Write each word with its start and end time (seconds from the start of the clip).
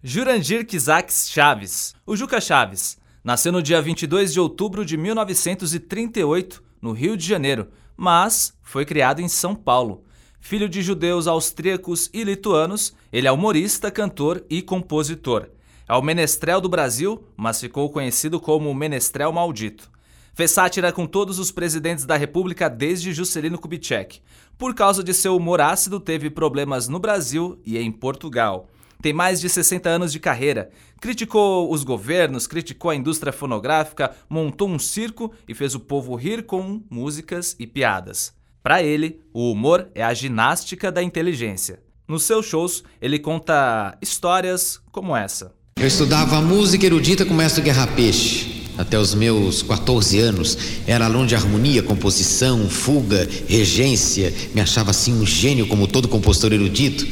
Jurandir 0.00 0.64
Kizaks 0.64 1.28
Chaves. 1.28 1.92
O 2.06 2.14
Juca 2.14 2.40
Chaves 2.40 2.96
nasceu 3.24 3.50
no 3.50 3.60
dia 3.60 3.82
22 3.82 4.32
de 4.32 4.38
outubro 4.38 4.84
de 4.84 4.96
1938, 4.96 6.62
no 6.80 6.92
Rio 6.92 7.16
de 7.16 7.26
Janeiro, 7.26 7.66
mas 7.96 8.54
foi 8.62 8.84
criado 8.84 9.18
em 9.20 9.26
São 9.26 9.56
Paulo. 9.56 10.04
Filho 10.38 10.68
de 10.68 10.82
judeus 10.82 11.26
austríacos 11.26 12.08
e 12.14 12.22
lituanos, 12.22 12.94
ele 13.12 13.26
é 13.26 13.32
humorista, 13.32 13.90
cantor 13.90 14.44
e 14.48 14.62
compositor. 14.62 15.48
É 15.88 15.94
o 15.94 16.00
menestrel 16.00 16.60
do 16.60 16.68
Brasil, 16.68 17.24
mas 17.36 17.58
ficou 17.58 17.90
conhecido 17.90 18.38
como 18.38 18.70
o 18.70 18.74
menestrel 18.74 19.32
maldito. 19.32 19.90
Fez 20.32 20.52
sátira 20.52 20.92
com 20.92 21.08
todos 21.08 21.40
os 21.40 21.50
presidentes 21.50 22.04
da 22.04 22.16
República 22.16 22.70
desde 22.70 23.12
Juscelino 23.12 23.58
Kubitschek. 23.58 24.20
Por 24.56 24.76
causa 24.76 25.02
de 25.02 25.12
seu 25.12 25.34
humor 25.34 25.60
ácido, 25.60 25.98
teve 25.98 26.30
problemas 26.30 26.86
no 26.86 27.00
Brasil 27.00 27.60
e 27.66 27.76
em 27.76 27.90
Portugal. 27.90 28.68
Tem 29.00 29.12
mais 29.12 29.40
de 29.40 29.48
60 29.48 29.88
anos 29.88 30.10
de 30.10 30.18
carreira. 30.18 30.70
Criticou 31.00 31.72
os 31.72 31.84
governos, 31.84 32.48
criticou 32.48 32.90
a 32.90 32.96
indústria 32.96 33.32
fonográfica, 33.32 34.10
montou 34.28 34.68
um 34.68 34.78
circo 34.78 35.32
e 35.46 35.54
fez 35.54 35.74
o 35.74 35.80
povo 35.80 36.16
rir 36.16 36.44
com 36.44 36.82
músicas 36.90 37.54
e 37.60 37.66
piadas. 37.66 38.32
Para 38.60 38.82
ele, 38.82 39.20
o 39.32 39.52
humor 39.52 39.88
é 39.94 40.02
a 40.02 40.12
ginástica 40.12 40.90
da 40.90 41.00
inteligência. 41.02 41.80
Nos 42.08 42.24
seus 42.24 42.46
shows, 42.46 42.82
ele 43.00 43.18
conta 43.20 43.96
histórias 44.02 44.80
como 44.90 45.14
essa. 45.14 45.52
Eu 45.76 45.86
estudava 45.86 46.40
música 46.40 46.84
erudita 46.84 47.24
com 47.24 47.34
o 47.34 47.36
mestre 47.36 47.62
Guerra 47.62 47.86
Peixe. 47.86 48.66
Até 48.76 48.98
os 48.98 49.14
meus 49.14 49.62
14 49.62 50.18
anos, 50.18 50.58
era 50.86 51.04
aluno 51.04 51.26
de 51.26 51.34
harmonia, 51.34 51.82
composição, 51.82 52.68
fuga, 52.68 53.28
regência. 53.48 54.32
Me 54.54 54.60
achava 54.60 54.90
assim 54.90 55.12
um 55.12 55.26
gênio 55.26 55.68
como 55.68 55.86
todo 55.86 56.08
compositor 56.08 56.52
erudito. 56.52 57.06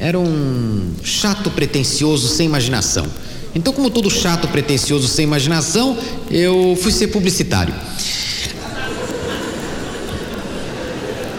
Era 0.00 0.18
um 0.18 0.94
chato 1.04 1.50
pretensioso 1.50 2.26
sem 2.28 2.46
imaginação. 2.46 3.06
Então, 3.54 3.70
como 3.70 3.90
todo 3.90 4.10
chato 4.10 4.48
pretensioso 4.48 5.06
sem 5.06 5.24
imaginação, 5.24 5.98
eu 6.30 6.78
fui 6.80 6.90
ser 6.90 7.08
publicitário. 7.08 7.74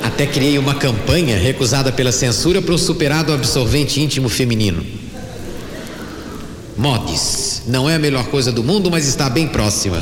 Até 0.04 0.28
criei 0.28 0.60
uma 0.60 0.76
campanha 0.76 1.38
recusada 1.38 1.92
pela 1.92 2.12
censura 2.12 2.62
para 2.62 2.76
o 2.76 2.78
superado 2.78 3.34
absorvente 3.34 4.00
íntimo 4.00 4.30
feminino. 4.30 4.86
Modes. 6.78 7.64
Não 7.66 7.90
é 7.90 7.96
a 7.96 8.00
melhor 8.00 8.26
coisa 8.26 8.52
do 8.52 8.64
mundo, 8.64 8.92
mas 8.92 9.08
está 9.08 9.28
bem 9.28 9.48
próxima. 9.48 10.02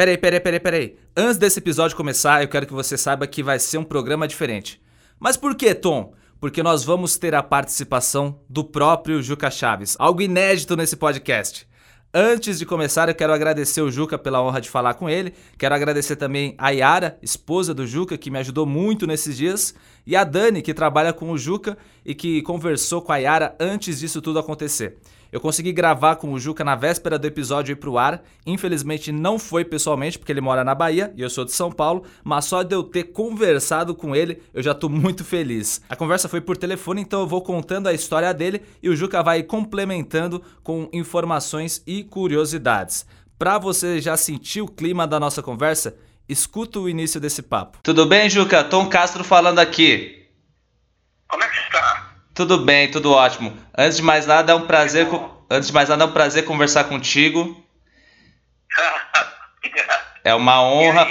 Peraí, 0.00 0.16
peraí, 0.16 0.40
peraí, 0.40 0.60
peraí. 0.60 0.96
Antes 1.14 1.36
desse 1.36 1.58
episódio 1.58 1.94
começar, 1.94 2.42
eu 2.42 2.48
quero 2.48 2.64
que 2.64 2.72
você 2.72 2.96
saiba 2.96 3.26
que 3.26 3.42
vai 3.42 3.58
ser 3.58 3.76
um 3.76 3.84
programa 3.84 4.26
diferente. 4.26 4.80
Mas 5.18 5.36
por 5.36 5.54
que, 5.54 5.74
Tom? 5.74 6.14
Porque 6.40 6.62
nós 6.62 6.82
vamos 6.82 7.18
ter 7.18 7.34
a 7.34 7.42
participação 7.42 8.40
do 8.48 8.64
próprio 8.64 9.22
Juca 9.22 9.50
Chaves, 9.50 9.96
algo 9.98 10.22
inédito 10.22 10.74
nesse 10.74 10.96
podcast. 10.96 11.68
Antes 12.14 12.58
de 12.58 12.64
começar, 12.64 13.10
eu 13.10 13.14
quero 13.14 13.34
agradecer 13.34 13.82
o 13.82 13.90
Juca 13.90 14.16
pela 14.16 14.42
honra 14.42 14.62
de 14.62 14.70
falar 14.70 14.94
com 14.94 15.06
ele. 15.06 15.34
Quero 15.58 15.74
agradecer 15.74 16.16
também 16.16 16.54
a 16.56 16.70
Yara, 16.70 17.18
esposa 17.20 17.74
do 17.74 17.86
Juca, 17.86 18.16
que 18.16 18.30
me 18.30 18.38
ajudou 18.38 18.64
muito 18.64 19.06
nesses 19.06 19.36
dias, 19.36 19.74
e 20.06 20.16
a 20.16 20.24
Dani, 20.24 20.62
que 20.62 20.72
trabalha 20.72 21.12
com 21.12 21.30
o 21.30 21.36
Juca 21.36 21.76
e 22.06 22.14
que 22.14 22.40
conversou 22.40 23.02
com 23.02 23.12
a 23.12 23.18
Yara 23.18 23.54
antes 23.60 24.00
disso 24.00 24.22
tudo 24.22 24.38
acontecer. 24.38 24.96
Eu 25.32 25.40
consegui 25.40 25.72
gravar 25.72 26.16
com 26.16 26.32
o 26.32 26.38
Juca 26.38 26.64
na 26.64 26.74
véspera 26.74 27.18
do 27.18 27.26
episódio 27.26 27.72
ir 27.72 27.76
pro 27.76 27.98
ar. 27.98 28.22
Infelizmente 28.44 29.12
não 29.12 29.38
foi 29.38 29.64
pessoalmente, 29.64 30.18
porque 30.18 30.32
ele 30.32 30.40
mora 30.40 30.64
na 30.64 30.74
Bahia 30.74 31.12
e 31.16 31.22
eu 31.22 31.30
sou 31.30 31.44
de 31.44 31.52
São 31.52 31.70
Paulo, 31.70 32.04
mas 32.24 32.46
só 32.46 32.62
de 32.62 32.74
eu 32.74 32.82
ter 32.82 33.04
conversado 33.04 33.94
com 33.94 34.14
ele, 34.14 34.42
eu 34.52 34.62
já 34.62 34.74
tô 34.74 34.88
muito 34.88 35.24
feliz. 35.24 35.80
A 35.88 35.96
conversa 35.96 36.28
foi 36.28 36.40
por 36.40 36.56
telefone, 36.56 37.02
então 37.02 37.20
eu 37.20 37.26
vou 37.26 37.42
contando 37.42 37.86
a 37.86 37.92
história 37.92 38.32
dele 38.34 38.62
e 38.82 38.88
o 38.88 38.96
Juca 38.96 39.22
vai 39.22 39.42
complementando 39.42 40.42
com 40.62 40.88
informações 40.92 41.82
e 41.86 42.02
curiosidades. 42.02 43.06
Para 43.38 43.58
você 43.58 44.00
já 44.00 44.16
sentir 44.16 44.60
o 44.60 44.68
clima 44.68 45.06
da 45.06 45.18
nossa 45.18 45.42
conversa, 45.42 45.96
escuta 46.28 46.78
o 46.78 46.88
início 46.88 47.20
desse 47.20 47.42
papo. 47.42 47.78
Tudo 47.82 48.04
bem, 48.06 48.28
Juca? 48.28 48.62
Tom 48.62 48.88
Castro 48.88 49.24
falando 49.24 49.58
aqui. 49.58 50.28
Como 51.28 51.42
é 51.42 51.48
que 51.48 51.56
está? 51.56 51.89
Tudo 52.40 52.56
bem, 52.56 52.90
tudo 52.90 53.12
ótimo. 53.12 53.54
Antes 53.76 53.98
de 53.98 54.02
mais 54.02 54.24
nada, 54.24 54.52
é 54.52 54.54
um 54.54 54.66
prazer, 54.66 55.06
antes 55.50 55.68
de 55.68 55.74
mais 55.74 55.90
nada, 55.90 56.04
é 56.04 56.06
um 56.06 56.12
prazer 56.12 56.46
conversar 56.46 56.84
contigo. 56.84 57.62
É 60.24 60.34
uma 60.34 60.62
honra. 60.62 61.06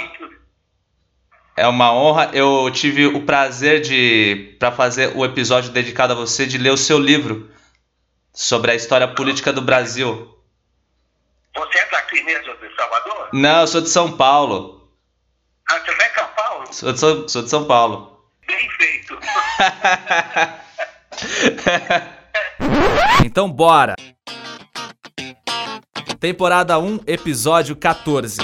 É 1.56 1.68
uma 1.68 1.92
honra. 1.92 2.30
Eu 2.32 2.68
tive 2.72 3.06
o 3.06 3.24
prazer 3.24 3.80
de, 3.80 4.56
para 4.58 4.72
fazer 4.72 5.16
o 5.16 5.24
episódio 5.24 5.70
dedicado 5.70 6.12
a 6.12 6.16
você, 6.16 6.46
de 6.46 6.58
ler 6.58 6.70
o 6.70 6.76
seu 6.76 6.98
livro 6.98 7.48
sobre 8.32 8.72
a 8.72 8.74
história 8.74 9.06
política 9.06 9.52
do 9.52 9.62
Brasil. 9.62 10.36
Você 11.56 11.78
é 11.78 11.90
daqui 11.90 12.22
mesmo, 12.22 12.56
de 12.56 12.74
Salvador? 12.74 13.28
Não, 13.32 13.60
eu 13.60 13.66
sou 13.68 13.80
de 13.80 13.88
São 13.88 14.16
Paulo. 14.16 14.90
Ah, 15.68 15.78
você 15.78 15.90
é 15.90 16.08
de 16.08 16.14
São 16.14 16.28
Paulo? 16.28 16.72
Sou 16.72 16.92
de 16.92 17.00
São, 17.00 17.28
sou 17.28 17.42
de 17.42 17.50
São 17.50 17.64
Paulo. 17.66 18.20
Bem 18.46 18.70
feito. 18.70 19.18
então 23.24 23.50
bora! 23.50 23.94
Temporada 26.18 26.78
1, 26.78 27.00
episódio 27.06 27.74
14. 27.74 28.38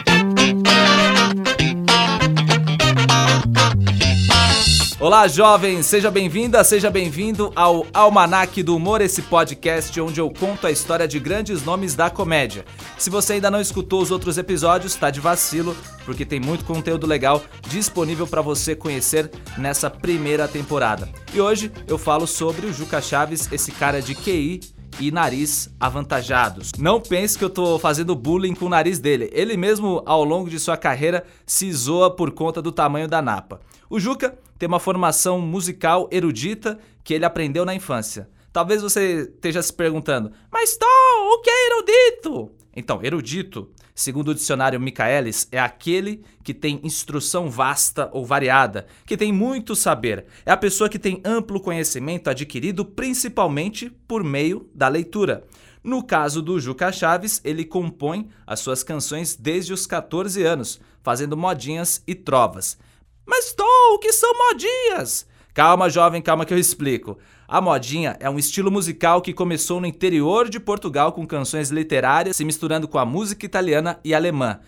Olá, 4.99 5.29
jovens! 5.29 5.84
Seja 5.84 6.11
bem-vinda, 6.11 6.65
seja 6.65 6.91
bem-vindo 6.91 7.53
ao 7.55 7.87
Almanac 7.93 8.62
do 8.62 8.75
Humor, 8.75 9.03
esse 9.03 9.21
podcast 9.21 10.01
onde 10.01 10.19
eu 10.19 10.31
conto 10.31 10.67
a 10.67 10.71
história 10.71 11.07
de 11.07 11.21
grandes 11.21 11.62
nomes 11.62 11.95
da 11.95 12.09
comédia. 12.09 12.65
Se 12.97 13.11
você 13.11 13.34
ainda 13.34 13.51
não 13.51 13.61
escutou 13.61 14.01
os 14.01 14.11
outros 14.11 14.39
episódios, 14.39 14.95
tá 14.95 15.11
de 15.11 15.21
vacilo, 15.21 15.77
porque 16.07 16.25
tem 16.25 16.41
muito 16.41 16.65
conteúdo 16.65 17.07
legal 17.07 17.43
disponível 17.69 18.27
para 18.27 18.41
você 18.41 18.75
conhecer 18.75 19.31
nessa 19.59 19.91
primeira 19.91 20.49
temporada. 20.49 21.11
E 21.34 21.43
hoje 21.43 21.71
eu 21.87 21.99
falo 21.99 22.27
sobre 22.27 22.65
o 22.65 22.73
Juca 22.73 23.03
Chaves, 23.03 23.53
esse 23.53 23.73
cara 23.73 24.01
de 24.01 24.15
QI 24.15 24.61
e 24.99 25.11
nariz 25.11 25.69
avantajados. 25.78 26.73
Não 26.78 27.03
pense 27.03 27.37
que 27.37 27.45
eu 27.45 27.51
tô 27.51 27.78
fazendo 27.78 28.17
bullying 28.17 28.55
com 28.55 28.65
o 28.65 28.71
nariz 28.71 28.99
dele. 28.99 29.28
Ele 29.34 29.59
mesmo, 29.59 30.03
ao 30.07 30.25
longo 30.25 30.49
de 30.49 30.59
sua 30.59 30.78
carreira, 30.78 31.23
se 31.45 31.71
zoa 31.71 32.11
por 32.11 32.31
conta 32.31 32.63
do 32.63 32.73
tamanho 32.73 33.07
da 33.07 33.21
napa. 33.21 33.61
O 33.89 34.01
Juca 34.01 34.37
tem 34.59 34.67
uma 34.67 34.81
formação 34.81 35.41
musical 35.41 36.09
erudita 36.11 36.79
que 37.05 37.15
ele 37.15 37.25
aprendeu 37.25 37.65
na 37.65 37.75
infância. 37.75 38.29
Talvez 38.53 38.83
você 38.83 39.31
esteja 39.35 39.63
se 39.63 39.73
perguntando, 39.73 40.33
mas 40.51 40.77
Tom, 40.77 40.87
o 40.87 41.41
que 41.41 41.51
é 41.51 41.67
erudito? 41.67 42.51
Então, 42.75 43.01
erudito, 43.03 43.71
segundo 43.95 44.29
o 44.29 44.35
dicionário 44.35 44.81
Michaelis, 44.81 45.47
é 45.53 45.59
aquele 45.59 46.23
que 46.43 46.53
tem 46.53 46.81
instrução 46.83 47.49
vasta 47.49 48.11
ou 48.13 48.25
variada, 48.25 48.87
que 49.07 49.17
tem 49.17 49.33
muito 49.33 49.77
saber. 49.77 50.27
É 50.45 50.51
a 50.51 50.57
pessoa 50.57 50.89
que 50.89 50.99
tem 50.99 51.23
amplo 51.25 51.61
conhecimento 51.61 52.29
adquirido 52.29 52.85
principalmente 52.85 53.89
por 54.09 54.25
meio 54.25 54.69
da 54.75 54.89
leitura. 54.89 55.45
No 55.83 56.03
caso 56.03 56.43
do 56.43 56.59
Juca 56.59 56.91
Chaves, 56.91 57.41
ele 57.45 57.65
compõe 57.65 58.29
as 58.47 58.61
suas 58.61 58.83
canções 58.83 59.37
desde 59.37 59.73
os 59.73 59.87
14 59.87 60.43
anos, 60.43 60.81
fazendo 61.03 61.37
modinhas 61.37 62.03
e 62.07 62.15
trovas. 62.15 62.77
Mas 63.27 63.53
Tom, 63.53 63.95
o 63.95 63.99
que 63.99 64.13
são 64.13 64.33
modinhas? 64.33 65.27
Calma, 65.53 65.91
jovem, 65.91 66.23
calma 66.23 66.45
que 66.45 66.55
eu 66.55 66.59
explico. 66.59 67.19
A 67.49 67.61
modinha 67.61 68.17
é 68.21 68.31
um 68.31 68.39
estilo 68.39 68.71
musical 68.71 69.21
que 69.21 69.33
começou 69.33 69.81
no 69.81 69.87
interior 69.87 70.49
de 70.49 70.61
Portugal 70.61 71.13
com 71.13 71.27
canções 71.27 71.71
literárias 71.71 72.37
se 72.37 72.45
misturando 72.45 72.87
com 72.87 72.99
a 72.99 73.05
música 73.05 73.47
italiana 73.47 73.99
e 74.05 74.15
alemã. 74.15 74.61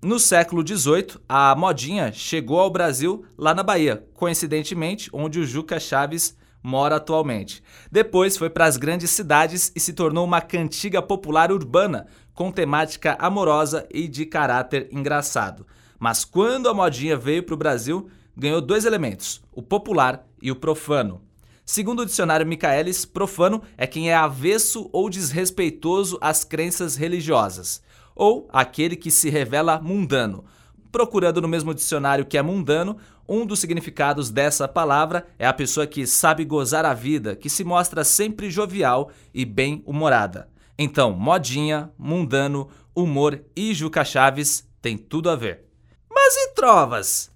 No 0.00 0.18
século 0.18 0.66
XVIII, 0.66 1.18
a 1.28 1.54
modinha 1.56 2.12
chegou 2.12 2.60
ao 2.60 2.70
Brasil 2.70 3.24
lá 3.36 3.52
na 3.52 3.62
Bahia, 3.62 4.04
coincidentemente 4.14 5.10
onde 5.12 5.40
o 5.40 5.46
Juca 5.46 5.80
Chaves 5.80 6.36
mora 6.62 6.96
atualmente. 6.96 7.62
Depois 7.90 8.36
foi 8.36 8.48
para 8.48 8.66
as 8.66 8.76
grandes 8.76 9.10
cidades 9.10 9.72
e 9.74 9.80
se 9.80 9.92
tornou 9.92 10.24
uma 10.24 10.40
cantiga 10.40 11.02
popular 11.02 11.50
urbana 11.50 12.06
com 12.32 12.52
temática 12.52 13.16
amorosa 13.18 13.88
e 13.92 14.06
de 14.06 14.24
caráter 14.24 14.88
engraçado. 14.92 15.66
Mas 15.98 16.24
quando 16.24 16.68
a 16.68 16.74
modinha 16.74 17.16
veio 17.16 17.42
para 17.42 17.54
o 17.54 17.58
Brasil, 17.58 18.08
ganhou 18.36 18.60
dois 18.60 18.84
elementos: 18.84 19.42
o 19.52 19.62
popular 19.62 20.26
e 20.40 20.50
o 20.50 20.56
profano. 20.56 21.20
Segundo 21.64 22.00
o 22.00 22.06
dicionário 22.06 22.46
Michaelis, 22.46 23.04
profano 23.04 23.62
é 23.76 23.86
quem 23.86 24.10
é 24.10 24.14
avesso 24.14 24.88
ou 24.90 25.10
desrespeitoso 25.10 26.16
às 26.20 26.42
crenças 26.42 26.96
religiosas, 26.96 27.82
ou 28.14 28.48
aquele 28.50 28.96
que 28.96 29.10
se 29.10 29.28
revela 29.28 29.78
mundano. 29.78 30.46
Procurando 30.90 31.42
no 31.42 31.48
mesmo 31.48 31.74
dicionário 31.74 32.24
que 32.24 32.38
é 32.38 32.42
mundano, 32.42 32.96
um 33.28 33.44
dos 33.44 33.58
significados 33.58 34.30
dessa 34.30 34.66
palavra 34.66 35.26
é 35.38 35.46
a 35.46 35.52
pessoa 35.52 35.86
que 35.86 36.06
sabe 36.06 36.46
gozar 36.46 36.86
a 36.86 36.94
vida, 36.94 37.36
que 37.36 37.50
se 37.50 37.62
mostra 37.62 38.02
sempre 38.02 38.50
jovial 38.50 39.10
e 39.34 39.44
bem-humorada. 39.44 40.48
Então, 40.78 41.12
modinha, 41.12 41.90
mundano, 41.98 42.70
humor 42.94 43.42
e 43.54 43.74
Juca 43.74 44.02
Chaves 44.06 44.66
tem 44.80 44.96
tudo 44.96 45.28
a 45.28 45.36
ver. 45.36 45.67
Mas 46.10 46.34
e 46.36 46.54
trovas? 46.54 47.30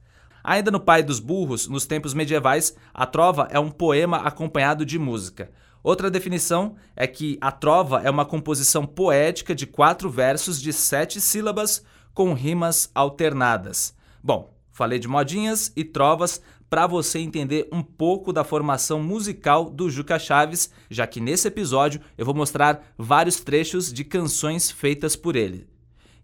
Ainda 0.45 0.71
no 0.71 0.81
Pai 0.81 1.03
dos 1.03 1.21
Burros, 1.21 1.69
nos 1.69 1.87
tempos 1.87 2.15
medievais, 2.15 2.75
a 2.93 3.07
trova 3.07 3.49
é 3.51 3.59
um 3.59 3.71
poema 3.71 4.19
acompanhado 4.19 4.85
de 4.85 4.99
música. 4.99 5.51
Outra 5.83 6.11
definição 6.11 6.77
é 6.95 7.07
que 7.07 7.39
a 7.41 7.51
trova 7.51 8.03
é 8.03 8.11
uma 8.11 8.25
composição 8.25 8.87
poética 8.87 9.55
de 9.55 9.67
quatro 9.67 10.09
versos 10.09 10.61
de 10.61 10.73
sete 10.73 11.21
sílabas 11.21 11.85
com 12.15 12.35
rimas 12.35 12.91
alternadas. 12.95 13.95
Bom, 14.23 14.55
falei 14.71 14.99
de 14.99 15.09
modinhas 15.09 15.73
e 15.75 15.85
trovas 15.85 16.41
para 16.71 16.87
você 16.87 17.19
entender 17.19 17.69
um 17.71 17.83
pouco 17.83 18.33
da 18.33 18.43
formação 18.43 19.03
musical 19.03 19.69
do 19.69 19.91
Juca 19.91 20.19
Chaves, 20.19 20.71
já 20.89 21.07
que 21.07 21.21
nesse 21.21 21.47
episódio 21.49 22.01
eu 22.17 22.25
vou 22.25 22.35
mostrar 22.35 22.95
vários 22.97 23.41
trechos 23.41 23.93
de 23.93 24.05
canções 24.05 24.71
feitas 24.71 25.15
por 25.15 25.37
ele. 25.37 25.72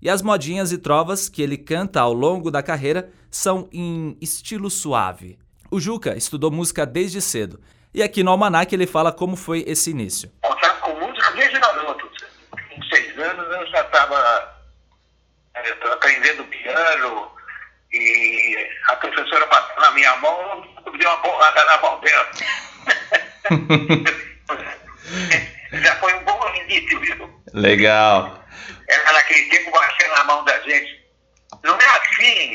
E 0.01 0.09
as 0.09 0.23
modinhas 0.23 0.73
e 0.73 0.79
trovas 0.79 1.29
que 1.29 1.43
ele 1.43 1.57
canta 1.57 2.01
ao 2.01 2.13
longo 2.13 2.51
da 2.51 2.63
carreira 2.63 3.11
são 3.31 3.69
em 3.73 4.17
estilo 4.21 4.71
suave. 4.71 5.39
O 5.71 5.81
Juca 5.81 6.17
estudou 6.17 6.51
música 6.51 6.87
desde 6.87 7.21
cedo, 7.21 7.61
e 7.93 8.03
aqui 8.03 8.23
no 8.23 8.31
Almanac 8.31 8.75
ele 8.75 8.87
fala 8.87 9.13
como 9.13 9.37
foi 9.37 9.65
esse 9.67 9.91
início. 9.91 10.31
Contato 10.43 10.81
com 10.81 10.95
música 10.95 11.31
desde 11.33 11.59
garoto. 11.59 12.09
Com 12.51 12.83
seis 12.85 13.19
anos 13.19 13.47
eu 13.47 13.67
já 13.67 13.81
estava 13.81 14.57
é, 15.55 15.93
aprendendo 15.93 16.45
piano 16.45 17.31
e 17.93 18.69
a 18.89 18.97
professora 18.97 19.47
bateu 19.47 19.83
na 19.83 19.91
minha 19.93 20.17
mão 20.17 20.65
e 20.95 20.99
deu 20.99 21.11
uma 21.11 21.19
borrada 21.19 21.65
na 21.65 21.79
mão 21.79 22.01
dela. 22.01 22.31
já 25.83 25.97
foi 25.97 26.15
um 26.15 26.25
bom 26.25 26.55
início, 26.67 27.01
viu? 27.01 27.43
Legal. 27.53 28.45
Ela 28.89 29.13
naquele 29.13 29.49
tempo 29.51 29.71
na 30.19 30.25
mão 30.25 30.45
da 30.45 30.59
gente. 30.61 30.99
Não 31.65 31.75
é 31.75 31.87
assim, 31.97 32.53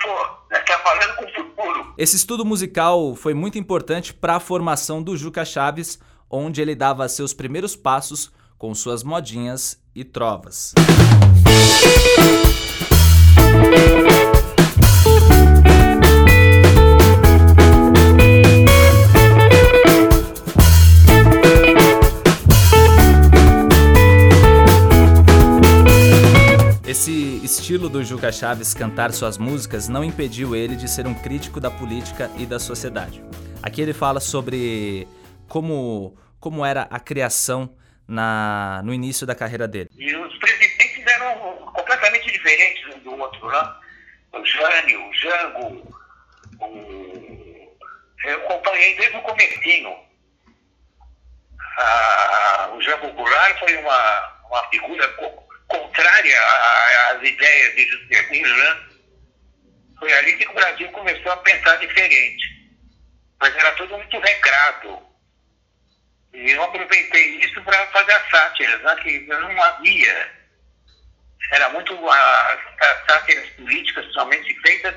pô, 0.00 0.56
está 0.56 0.78
falando 0.78 1.16
com 1.16 1.24
o 1.24 1.34
futuro. 1.34 1.94
Esse 1.98 2.16
estudo 2.16 2.44
musical 2.44 3.14
foi 3.14 3.34
muito 3.34 3.58
importante 3.58 4.14
para 4.14 4.36
a 4.36 4.40
formação 4.40 5.02
do 5.02 5.16
Juca 5.16 5.44
Chaves, 5.44 5.98
onde 6.30 6.60
ele 6.60 6.74
dava 6.74 7.08
seus 7.08 7.32
primeiros 7.32 7.74
passos 7.74 8.32
com 8.58 8.74
suas 8.74 9.02
modinhas 9.02 9.82
e 9.94 10.04
trovas. 10.04 10.72
Esse 27.06 27.40
estilo 27.44 27.88
do 27.88 28.02
Juca 28.02 28.32
Chaves 28.32 28.74
cantar 28.74 29.12
suas 29.12 29.38
músicas 29.38 29.88
não 29.88 30.02
impediu 30.02 30.56
ele 30.56 30.74
de 30.74 30.90
ser 30.90 31.06
um 31.06 31.14
crítico 31.14 31.60
da 31.60 31.70
política 31.70 32.28
e 32.36 32.44
da 32.44 32.58
sociedade. 32.58 33.22
Aqui 33.62 33.80
ele 33.80 33.92
fala 33.94 34.18
sobre 34.18 35.06
como, 35.46 36.18
como 36.40 36.66
era 36.66 36.82
a 36.90 36.98
criação 36.98 37.72
na, 38.08 38.82
no 38.84 38.92
início 38.92 39.24
da 39.24 39.36
carreira 39.36 39.68
dele. 39.68 39.88
E 39.96 40.16
os 40.16 40.36
presidentes 40.38 41.06
eram 41.06 41.56
completamente 41.72 42.28
diferentes 42.32 42.96
um 42.96 42.98
do 42.98 43.12
outro, 43.22 43.46
né? 43.50 43.74
O 44.32 44.44
Jânio, 44.44 45.08
o 45.08 45.14
Jango, 45.14 45.94
o... 46.60 47.76
eu 48.24 48.38
acompanhei 48.46 48.96
desde 48.96 49.16
o 49.16 49.22
comecinho. 49.22 49.94
Ah, 51.78 52.72
o 52.76 52.80
Jango 52.80 53.12
Goulart 53.12 53.60
foi 53.60 53.76
uma, 53.76 54.40
uma 54.50 54.68
figura 54.70 55.06
contrária 55.68 56.40
às 57.10 57.22
ideias 57.22 57.74
de 57.74 57.86
Juscelino, 57.88 58.56
né? 58.56 58.86
Foi 59.98 60.12
ali 60.12 60.36
que 60.36 60.48
o 60.48 60.54
Brasil 60.54 60.88
começou 60.92 61.32
a 61.32 61.36
pensar 61.38 61.76
diferente. 61.76 62.44
Mas 63.40 63.54
era 63.56 63.72
tudo 63.72 63.96
muito 63.96 64.18
regrado. 64.18 65.02
E 66.32 66.50
eu 66.50 66.62
aproveitei 66.62 67.36
isso 67.38 67.62
para 67.62 67.86
fazer 67.88 68.12
as 68.12 68.30
sátiras, 68.30 68.82
né? 68.82 68.96
que 69.02 69.20
não 69.20 69.62
havia. 69.62 70.32
Era 71.52 71.68
muito 71.70 72.08
as, 72.08 72.60
as 72.80 73.06
sátiras 73.06 73.48
políticas 73.50 74.12
somente 74.12 74.54
feitas 74.60 74.94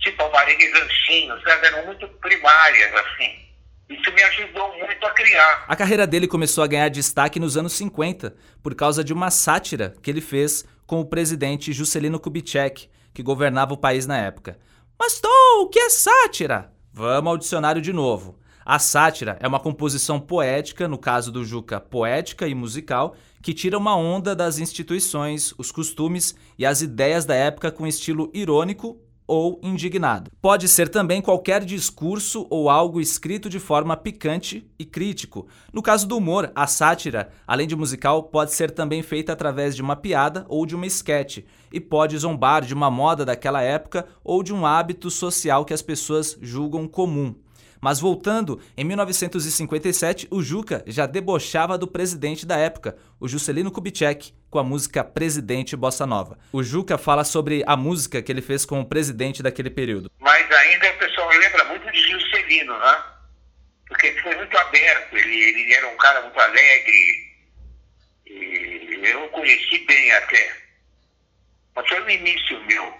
tipo 0.00 0.22
Alvarenga 0.22 0.62
e 0.62 0.70
Ranchinho, 0.72 1.40
sabe? 1.42 1.66
Eram 1.66 1.86
muito 1.86 2.06
primárias, 2.20 2.94
assim. 2.94 3.43
Isso 3.88 4.12
me 4.12 4.22
ajudou 4.22 4.78
muito 4.78 5.06
a 5.06 5.10
criar. 5.10 5.64
A 5.68 5.76
carreira 5.76 6.06
dele 6.06 6.26
começou 6.26 6.64
a 6.64 6.66
ganhar 6.66 6.88
destaque 6.88 7.38
nos 7.38 7.56
anos 7.56 7.74
50, 7.74 8.34
por 8.62 8.74
causa 8.74 9.04
de 9.04 9.12
uma 9.12 9.30
sátira 9.30 9.94
que 10.00 10.10
ele 10.10 10.20
fez 10.20 10.64
com 10.86 11.00
o 11.00 11.04
presidente 11.04 11.72
Juscelino 11.72 12.18
Kubitschek, 12.18 12.88
que 13.12 13.22
governava 13.22 13.74
o 13.74 13.78
país 13.78 14.06
na 14.06 14.18
época. 14.18 14.58
Mas, 14.98 15.20
Tom, 15.20 15.62
o 15.62 15.68
que 15.68 15.78
é 15.78 15.90
sátira? 15.90 16.72
Vamos 16.92 17.30
ao 17.30 17.38
dicionário 17.38 17.82
de 17.82 17.92
novo. 17.92 18.38
A 18.64 18.78
sátira 18.78 19.36
é 19.40 19.46
uma 19.46 19.60
composição 19.60 20.18
poética, 20.18 20.88
no 20.88 20.96
caso 20.96 21.30
do 21.30 21.44
Juca, 21.44 21.78
poética 21.78 22.48
e 22.48 22.54
musical, 22.54 23.14
que 23.42 23.52
tira 23.52 23.76
uma 23.76 23.94
onda 23.94 24.34
das 24.34 24.58
instituições, 24.58 25.52
os 25.58 25.70
costumes 25.70 26.34
e 26.58 26.64
as 26.64 26.80
ideias 26.80 27.26
da 27.26 27.34
época 27.34 27.70
com 27.70 27.86
estilo 27.86 28.30
irônico 28.32 28.98
ou 29.26 29.60
indignado. 29.62 30.30
Pode 30.40 30.68
ser 30.68 30.88
também 30.88 31.22
qualquer 31.22 31.64
discurso 31.64 32.46
ou 32.50 32.68
algo 32.68 33.00
escrito 33.00 33.48
de 33.48 33.58
forma 33.58 33.96
picante 33.96 34.70
e 34.78 34.84
crítico. 34.84 35.46
No 35.72 35.82
caso 35.82 36.06
do 36.06 36.16
humor, 36.16 36.52
a 36.54 36.66
sátira, 36.66 37.30
além 37.46 37.66
de 37.66 37.76
musical, 37.76 38.24
pode 38.24 38.52
ser 38.52 38.70
também 38.70 39.02
feita 39.02 39.32
através 39.32 39.74
de 39.74 39.82
uma 39.82 39.96
piada 39.96 40.44
ou 40.48 40.66
de 40.66 40.74
uma 40.74 40.86
esquete, 40.86 41.46
e 41.72 41.80
pode 41.80 42.16
zombar 42.18 42.64
de 42.64 42.74
uma 42.74 42.90
moda 42.90 43.24
daquela 43.24 43.62
época 43.62 44.06
ou 44.22 44.42
de 44.42 44.52
um 44.52 44.64
hábito 44.64 45.10
social 45.10 45.64
que 45.64 45.74
as 45.74 45.82
pessoas 45.82 46.38
julgam 46.40 46.86
comum. 46.86 47.34
Mas 47.84 48.00
voltando, 48.00 48.60
em 48.78 48.82
1957, 48.82 50.26
o 50.30 50.40
Juca 50.40 50.82
já 50.86 51.04
debochava 51.04 51.76
do 51.76 51.86
presidente 51.86 52.46
da 52.46 52.56
época, 52.56 52.96
o 53.20 53.28
Juscelino 53.28 53.70
Kubitschek, 53.70 54.32
com 54.54 54.60
a 54.60 54.62
música 54.62 55.02
Presidente 55.02 55.74
Bossa 55.74 56.06
Nova. 56.06 56.38
O 56.52 56.62
Juca 56.62 56.96
fala 56.96 57.24
sobre 57.24 57.64
a 57.66 57.76
música 57.76 58.22
que 58.22 58.30
ele 58.30 58.40
fez 58.40 58.64
com 58.64 58.80
o 58.80 58.86
presidente 58.86 59.42
daquele 59.42 59.68
período. 59.68 60.08
Mas 60.20 60.48
ainda 60.48 60.92
o 60.92 60.98
pessoal 60.98 61.28
lembra 61.30 61.64
muito 61.64 61.90
de 61.90 62.00
Juscelino, 62.12 62.78
né? 62.78 63.02
Porque 63.88 64.06
ele 64.06 64.20
foi 64.22 64.36
muito 64.36 64.56
aberto, 64.56 65.16
ele, 65.16 65.42
ele 65.42 65.74
era 65.74 65.88
um 65.88 65.96
cara 65.96 66.20
muito 66.22 66.38
alegre. 66.38 67.34
E 68.26 69.00
eu 69.02 69.24
o 69.24 69.28
conheci 69.30 69.78
bem 69.88 70.12
até. 70.12 70.56
Mas 71.74 71.88
foi 71.88 71.98
no 71.98 72.10
início 72.10 72.64
meu. 72.66 72.94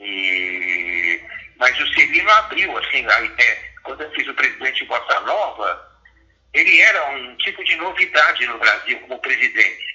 E 0.00 1.20
mas 1.58 1.80
o 1.80 1.94
Celino 1.94 2.30
abriu, 2.30 2.78
assim, 2.78 3.04
a 3.04 3.20
ideia. 3.22 3.58
Quando 3.82 4.02
eu 4.02 4.10
fiz 4.12 4.28
o 4.28 4.34
presidente 4.34 4.84
Bossa 4.84 5.20
Nova, 5.22 5.90
ele 6.54 6.80
era 6.80 7.10
um 7.10 7.36
tipo 7.38 7.64
de 7.64 7.74
novidade 7.74 8.46
no 8.46 8.56
Brasil 8.56 9.00
como 9.00 9.18
presidente. 9.18 9.89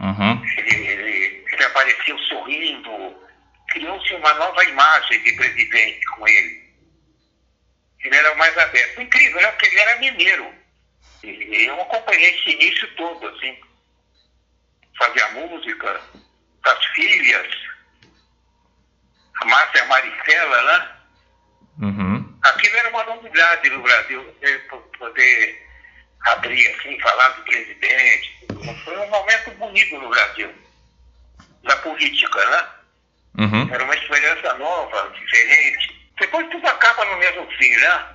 Uhum. 0.00 0.42
Ele, 0.58 0.86
ele, 0.88 1.44
ele 1.50 1.64
apareceu 1.64 2.18
sorrindo, 2.18 3.16
criou-se 3.68 4.14
uma 4.14 4.34
nova 4.34 4.64
imagem 4.64 5.22
de 5.22 5.32
presidente 5.32 6.04
com 6.16 6.28
ele. 6.28 6.66
Ele 8.04 8.16
era 8.16 8.34
mais 8.36 8.56
aberto. 8.58 9.00
Incrível, 9.00 9.40
né? 9.40 9.50
Porque 9.52 9.66
ele 9.66 9.80
era 9.80 9.98
mineiro. 9.98 10.54
E 11.24 11.64
eu 11.66 11.80
acompanhei 11.80 12.30
esse 12.30 12.50
início 12.50 12.94
todo, 12.94 13.26
assim. 13.28 13.58
Fazia 14.98 15.28
música, 15.30 16.00
as 16.64 16.84
filhas, 16.94 17.54
a 19.40 19.44
Márcia 19.44 19.84
Maricela, 19.86 20.62
né? 20.62 20.96
Uhum. 21.82 22.38
Aquilo 22.42 22.76
era 22.76 22.90
uma 22.90 23.04
novidade 23.04 23.68
no 23.70 23.82
Brasil, 23.82 24.36
poder 24.98 25.65
abrir 26.24 26.66
assim, 26.68 26.98
falar 27.00 27.28
do 27.30 27.42
presidente. 27.42 28.46
Foi 28.84 28.96
um 28.98 29.10
momento 29.10 29.50
bonito 29.58 29.98
no 29.98 30.08
Brasil, 30.08 30.50
da 31.64 31.76
política, 31.76 32.50
né? 32.50 32.68
Uhum. 33.38 33.68
Era 33.72 33.84
uma 33.84 33.94
experiência 33.94 34.54
nova, 34.54 35.10
diferente. 35.10 36.10
Depois 36.18 36.48
tudo 36.50 36.66
acaba 36.66 37.04
no 37.04 37.18
mesmo 37.18 37.46
fim, 37.52 37.70
né? 37.76 38.06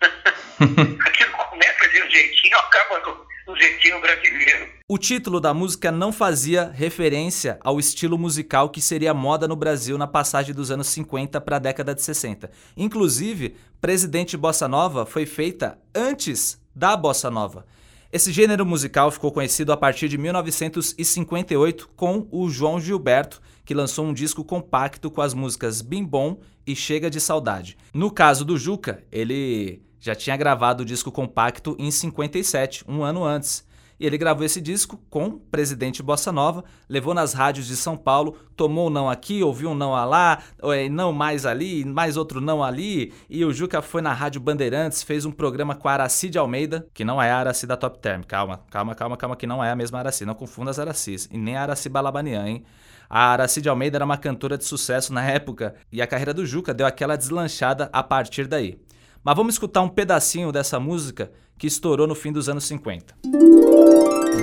Aquilo 1.06 1.30
começa 1.32 1.88
de 1.88 2.02
um 2.02 2.10
jeitinho, 2.10 2.58
acaba 2.58 2.98
no, 3.00 3.26
no 3.46 3.56
jeitinho 3.58 4.00
brasileiro. 4.00 4.70
O 4.88 4.98
título 4.98 5.38
da 5.38 5.54
música 5.54 5.92
não 5.92 6.12
fazia 6.12 6.70
referência 6.74 7.58
ao 7.62 7.78
estilo 7.78 8.18
musical 8.18 8.70
que 8.70 8.80
seria 8.80 9.14
moda 9.14 9.46
no 9.46 9.54
Brasil 9.54 9.96
na 9.96 10.06
passagem 10.06 10.54
dos 10.54 10.70
anos 10.70 10.88
50 10.88 11.40
para 11.40 11.56
a 11.56 11.60
década 11.60 11.94
de 11.94 12.02
60. 12.02 12.50
Inclusive, 12.76 13.56
Presidente 13.80 14.36
Bossa 14.36 14.66
Nova 14.66 15.06
foi 15.06 15.26
feita 15.26 15.78
antes 15.94 16.59
da 16.74 16.96
Bossa 16.96 17.30
Nova. 17.30 17.66
Esse 18.12 18.32
gênero 18.32 18.66
musical 18.66 19.10
ficou 19.10 19.30
conhecido 19.30 19.72
a 19.72 19.76
partir 19.76 20.08
de 20.08 20.18
1958 20.18 21.88
com 21.94 22.26
o 22.30 22.50
João 22.50 22.80
Gilberto, 22.80 23.40
que 23.64 23.72
lançou 23.72 24.04
um 24.04 24.12
disco 24.12 24.42
compacto 24.42 25.10
com 25.10 25.22
as 25.22 25.32
músicas 25.32 25.80
Bim 25.80 26.04
Bom 26.04 26.40
e 26.66 26.74
Chega 26.74 27.08
de 27.08 27.20
Saudade. 27.20 27.78
No 27.94 28.10
caso 28.10 28.44
do 28.44 28.58
Juca, 28.58 29.04
ele 29.12 29.80
já 30.00 30.14
tinha 30.14 30.36
gravado 30.36 30.82
o 30.82 30.86
disco 30.86 31.12
compacto 31.12 31.76
em 31.78 31.90
57, 31.90 32.84
um 32.88 33.04
ano 33.04 33.22
antes. 33.22 33.64
E 34.00 34.06
ele 34.06 34.16
gravou 34.16 34.46
esse 34.46 34.62
disco 34.62 34.98
com 35.10 35.26
o 35.26 35.38
presidente 35.38 36.02
Bossa 36.02 36.32
Nova, 36.32 36.64
levou 36.88 37.12
nas 37.12 37.34
rádios 37.34 37.66
de 37.66 37.76
São 37.76 37.98
Paulo, 37.98 38.34
tomou 38.56 38.86
um 38.86 38.90
não 38.90 39.10
aqui, 39.10 39.42
ouviu 39.42 39.70
um 39.70 39.74
não 39.74 39.92
lá, 39.92 40.42
é, 40.62 40.88
não 40.88 41.12
mais 41.12 41.44
ali, 41.44 41.84
mais 41.84 42.16
outro 42.16 42.40
não 42.40 42.64
ali. 42.64 43.12
E 43.28 43.44
o 43.44 43.52
Juca 43.52 43.82
foi 43.82 44.00
na 44.00 44.14
Rádio 44.14 44.40
Bandeirantes, 44.40 45.02
fez 45.02 45.26
um 45.26 45.30
programa 45.30 45.74
com 45.74 45.86
a 45.86 45.92
Araci 45.92 46.30
de 46.30 46.38
Almeida, 46.38 46.86
que 46.94 47.04
não 47.04 47.20
é 47.20 47.30
a 47.30 47.36
Araci 47.36 47.66
da 47.66 47.76
Top 47.76 47.98
Term. 47.98 48.22
Calma, 48.22 48.62
calma, 48.70 48.94
calma, 48.94 49.16
calma, 49.18 49.36
que 49.36 49.46
não 49.46 49.62
é 49.62 49.70
a 49.70 49.76
mesma 49.76 49.98
Araci. 49.98 50.24
Não 50.24 50.34
confunda 50.34 50.70
as 50.70 50.78
Aracis. 50.78 51.28
E 51.30 51.36
nem 51.36 51.58
a 51.58 51.62
Araci 51.62 51.90
Balabanian, 51.90 52.48
hein? 52.48 52.64
A 53.12 53.32
Araci 53.32 53.60
de 53.60 53.68
Almeida 53.68 53.98
era 53.98 54.04
uma 54.04 54.16
cantora 54.16 54.56
de 54.56 54.64
sucesso 54.64 55.12
na 55.12 55.28
época 55.28 55.74
e 55.90 56.00
a 56.00 56.06
carreira 56.06 56.32
do 56.32 56.46
Juca 56.46 56.72
deu 56.72 56.86
aquela 56.86 57.16
deslanchada 57.16 57.90
a 57.92 58.02
partir 58.02 58.46
daí. 58.46 58.78
Mas 59.22 59.36
vamos 59.36 59.54
escutar 59.54 59.82
um 59.82 59.88
pedacinho 59.88 60.50
dessa 60.50 60.80
música 60.80 61.30
que 61.58 61.66
estourou 61.66 62.06
no 62.06 62.14
fim 62.14 62.32
dos 62.32 62.48
anos 62.48 62.64
50. 62.64 63.16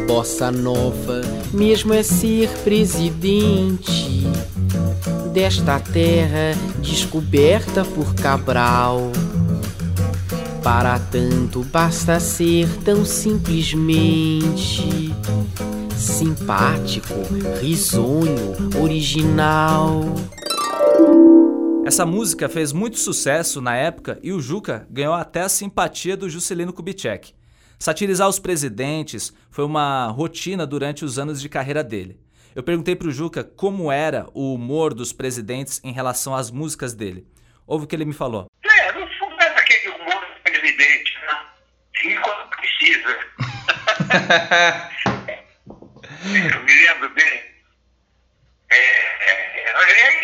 Bossa 0.07 0.51
Nova, 0.51 1.22
mesmo 1.51 1.93
é 1.93 2.03
ser 2.03 2.48
presidente 2.63 4.24
desta 5.34 5.79
terra 5.79 6.53
descoberta 6.79 7.84
por 7.84 8.13
Cabral. 8.13 9.12
Para 10.63 11.00
tanto 11.00 11.63
basta 11.63 12.19
ser 12.19 12.67
tão 12.84 13.03
simplesmente 13.03 15.12
simpático, 15.96 17.15
risonho, 17.62 18.55
original. 18.79 20.03
Essa 21.88 22.06
música 22.06 22.50
fez 22.50 22.74
muito 22.74 23.00
sucesso 23.00 23.62
na 23.62 23.74
época 23.74 24.20
e 24.22 24.34
o 24.34 24.41
Juca 24.41 24.86
ganhou 24.89 25.13
até 25.13 25.39
a 25.39 25.48
simpatia 25.48 26.17
do 26.17 26.29
Juscelino 26.29 26.74
Kubitschek. 26.74 27.34
Satirizar 27.79 28.27
os 28.27 28.39
presidentes 28.39 29.32
foi 29.50 29.63
uma 29.63 30.08
rotina 30.08 30.67
durante 30.67 31.06
os 31.06 31.17
anos 31.17 31.39
de 31.39 31.48
carreira 31.48 31.82
dele. 31.82 32.20
Eu 32.53 32.62
perguntei 32.62 32.94
para 32.94 33.08
o 33.08 33.12
Juca 33.12 33.41
como 33.41 33.89
era 33.89 34.27
o 34.34 34.53
humor 34.53 34.94
dos 34.94 35.13
presidentes 35.13 35.79
em 35.82 35.94
relação 35.94 36.36
às 36.36 36.51
músicas 36.51 36.94
dele. 36.94 37.25
Ouve 37.65 37.86
o 37.86 37.88
que 37.88 37.96
ele 37.96 38.03
me 38.03 38.12
falou. 38.12 38.48
É, 38.65 38.91
no 38.91 39.08
fundo 39.17 39.41
é 39.41 39.48
aquele 39.58 39.88
humor 39.88 40.25
do 40.25 40.41
presidente, 40.44 41.17
né? 41.22 41.39
Sim, 42.01 42.15
quando 42.22 42.50
precisa. 42.50 43.17
Eu 46.51 46.63
me 46.65 46.86
lembro 46.86 47.10
bem. 47.13 47.41
É, 48.72 48.75
é, 48.75 49.62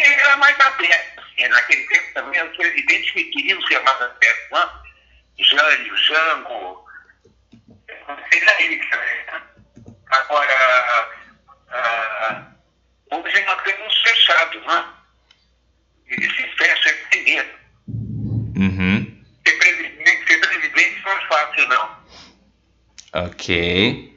ele 0.05 0.22
era 0.22 0.36
mais 0.36 0.60
aberto 0.60 1.12
assim, 1.38 1.48
naquele 1.48 1.88
tempo 1.88 2.13
também, 2.13 2.44
os 2.44 2.56
presidentes 2.56 3.12
que 3.12 3.24
queriam 3.25 3.62
ser 3.63 3.80
mais 3.84 4.02
abertos, 4.02 4.52
né? 4.52 4.70
Jânio, 5.40 5.98
Jango, 5.98 6.86
né? 8.02 9.42
Agora, 10.12 10.54
ah, 11.70 12.46
hoje 13.12 13.46
nós 13.46 13.63
temos 13.63 14.02
fechados, 14.02 14.66
né? 14.66 14.86
Eles 16.08 16.36
se 16.36 16.48
fecham 16.56 16.92
é 16.92 16.96
primeiro. 17.10 17.50
Uhum. 17.88 19.24
Ser 19.48 19.58
presidente, 19.58 20.28
ser 20.28 20.40
presidente 20.40 21.02
não 21.04 21.12
é 21.12 21.28
fácil, 21.28 21.68
não. 21.68 22.04
Ok. 23.13 24.12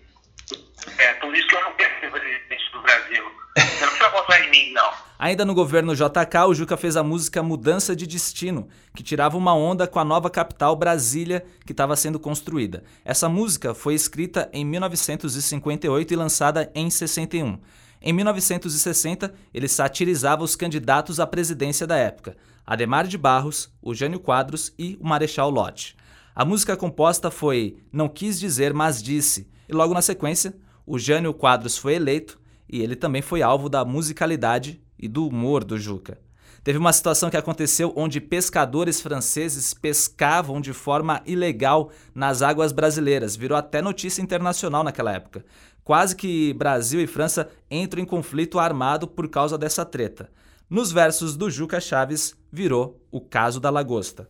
É, 0.98 1.14
por 1.14 1.34
isso 1.34 1.46
que 1.48 1.56
eu 1.56 1.62
não 1.62 1.72
quero 1.74 2.00
ser 2.00 2.10
presidente 2.10 2.72
do 2.72 2.82
Brasil. 2.82 3.24
Você 3.56 3.84
não 3.84 3.88
precisa 3.88 4.10
votar 4.10 4.44
em 4.44 4.50
mim, 4.50 4.72
não. 4.72 4.92
Ainda 5.18 5.44
no 5.44 5.54
governo 5.54 5.94
JK, 5.94 6.44
o 6.46 6.54
Juca 6.54 6.76
fez 6.76 6.96
a 6.96 7.02
música 7.02 7.42
Mudança 7.42 7.96
de 7.96 8.06
Destino, 8.06 8.68
que 8.94 9.02
tirava 9.02 9.36
uma 9.36 9.54
onda 9.54 9.86
com 9.86 9.98
a 9.98 10.04
nova 10.04 10.28
capital 10.28 10.76
Brasília 10.76 11.44
que 11.64 11.72
estava 11.72 11.96
sendo 11.96 12.20
construída. 12.20 12.84
Essa 13.04 13.28
música 13.28 13.72
foi 13.72 13.94
escrita 13.94 14.50
em 14.52 14.64
1958 14.64 16.12
e 16.12 16.16
lançada 16.16 16.70
em 16.74 16.90
61. 16.90 17.58
Em 18.02 18.12
1960, 18.12 19.34
ele 19.54 19.68
satirizava 19.68 20.44
os 20.44 20.54
candidatos 20.54 21.18
à 21.18 21.26
presidência 21.26 21.86
da 21.86 21.96
época, 21.96 22.36
Ademar 22.66 23.06
de 23.06 23.16
Barros, 23.16 23.72
o 23.80 23.94
Jânio 23.94 24.20
Quadros 24.20 24.72
e 24.78 24.98
o 25.00 25.06
Marechal 25.08 25.50
Lott. 25.50 25.96
A 26.34 26.44
música 26.44 26.76
composta 26.76 27.30
foi 27.30 27.78
Não 27.90 28.08
Quis 28.08 28.38
Dizer, 28.38 28.74
Mas 28.74 29.02
Disse, 29.02 29.48
e 29.66 29.72
logo 29.72 29.94
na 29.94 30.02
sequência, 30.02 30.54
o 30.86 30.98
Jânio 30.98 31.34
Quadros 31.34 31.76
foi 31.76 31.94
eleito 31.94 32.38
e 32.68 32.80
ele 32.80 32.96
também 32.96 33.22
foi 33.22 33.42
alvo 33.42 33.68
da 33.68 33.84
musicalidade 33.84 34.80
e 34.98 35.08
do 35.08 35.26
humor 35.26 35.64
do 35.64 35.78
Juca. 35.78 36.18
Teve 36.62 36.78
uma 36.78 36.92
situação 36.92 37.30
que 37.30 37.36
aconteceu 37.36 37.92
onde 37.94 38.20
pescadores 38.20 39.00
franceses 39.00 39.72
pescavam 39.72 40.60
de 40.60 40.72
forma 40.72 41.22
ilegal 41.24 41.92
nas 42.12 42.42
águas 42.42 42.72
brasileiras. 42.72 43.36
Virou 43.36 43.56
até 43.56 43.80
notícia 43.80 44.20
internacional 44.20 44.82
naquela 44.82 45.12
época. 45.12 45.44
Quase 45.84 46.16
que 46.16 46.52
Brasil 46.54 47.00
e 47.00 47.06
França 47.06 47.48
entram 47.70 48.02
em 48.02 48.04
conflito 48.04 48.58
armado 48.58 49.06
por 49.06 49.28
causa 49.28 49.56
dessa 49.56 49.84
treta. 49.84 50.28
Nos 50.68 50.90
versos 50.90 51.36
do 51.36 51.48
Juca 51.48 51.80
Chaves, 51.80 52.34
virou 52.50 53.00
o 53.12 53.20
caso 53.20 53.60
da 53.60 53.70
lagosta. 53.70 54.28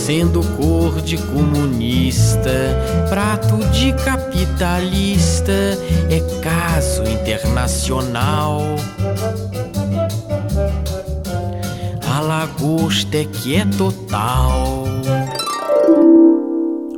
Sendo 0.00 0.40
cor 0.56 1.02
de 1.02 1.18
comunista, 1.18 2.50
prato 3.10 3.58
de 3.70 3.92
capitalista, 4.02 5.52
é 6.10 6.40
caso 6.42 7.04
internacional. 7.04 8.62
A 12.10 12.20
lagosta 12.20 13.18
é 13.18 13.24
que 13.26 13.54
é 13.54 13.66
total. 13.66 14.84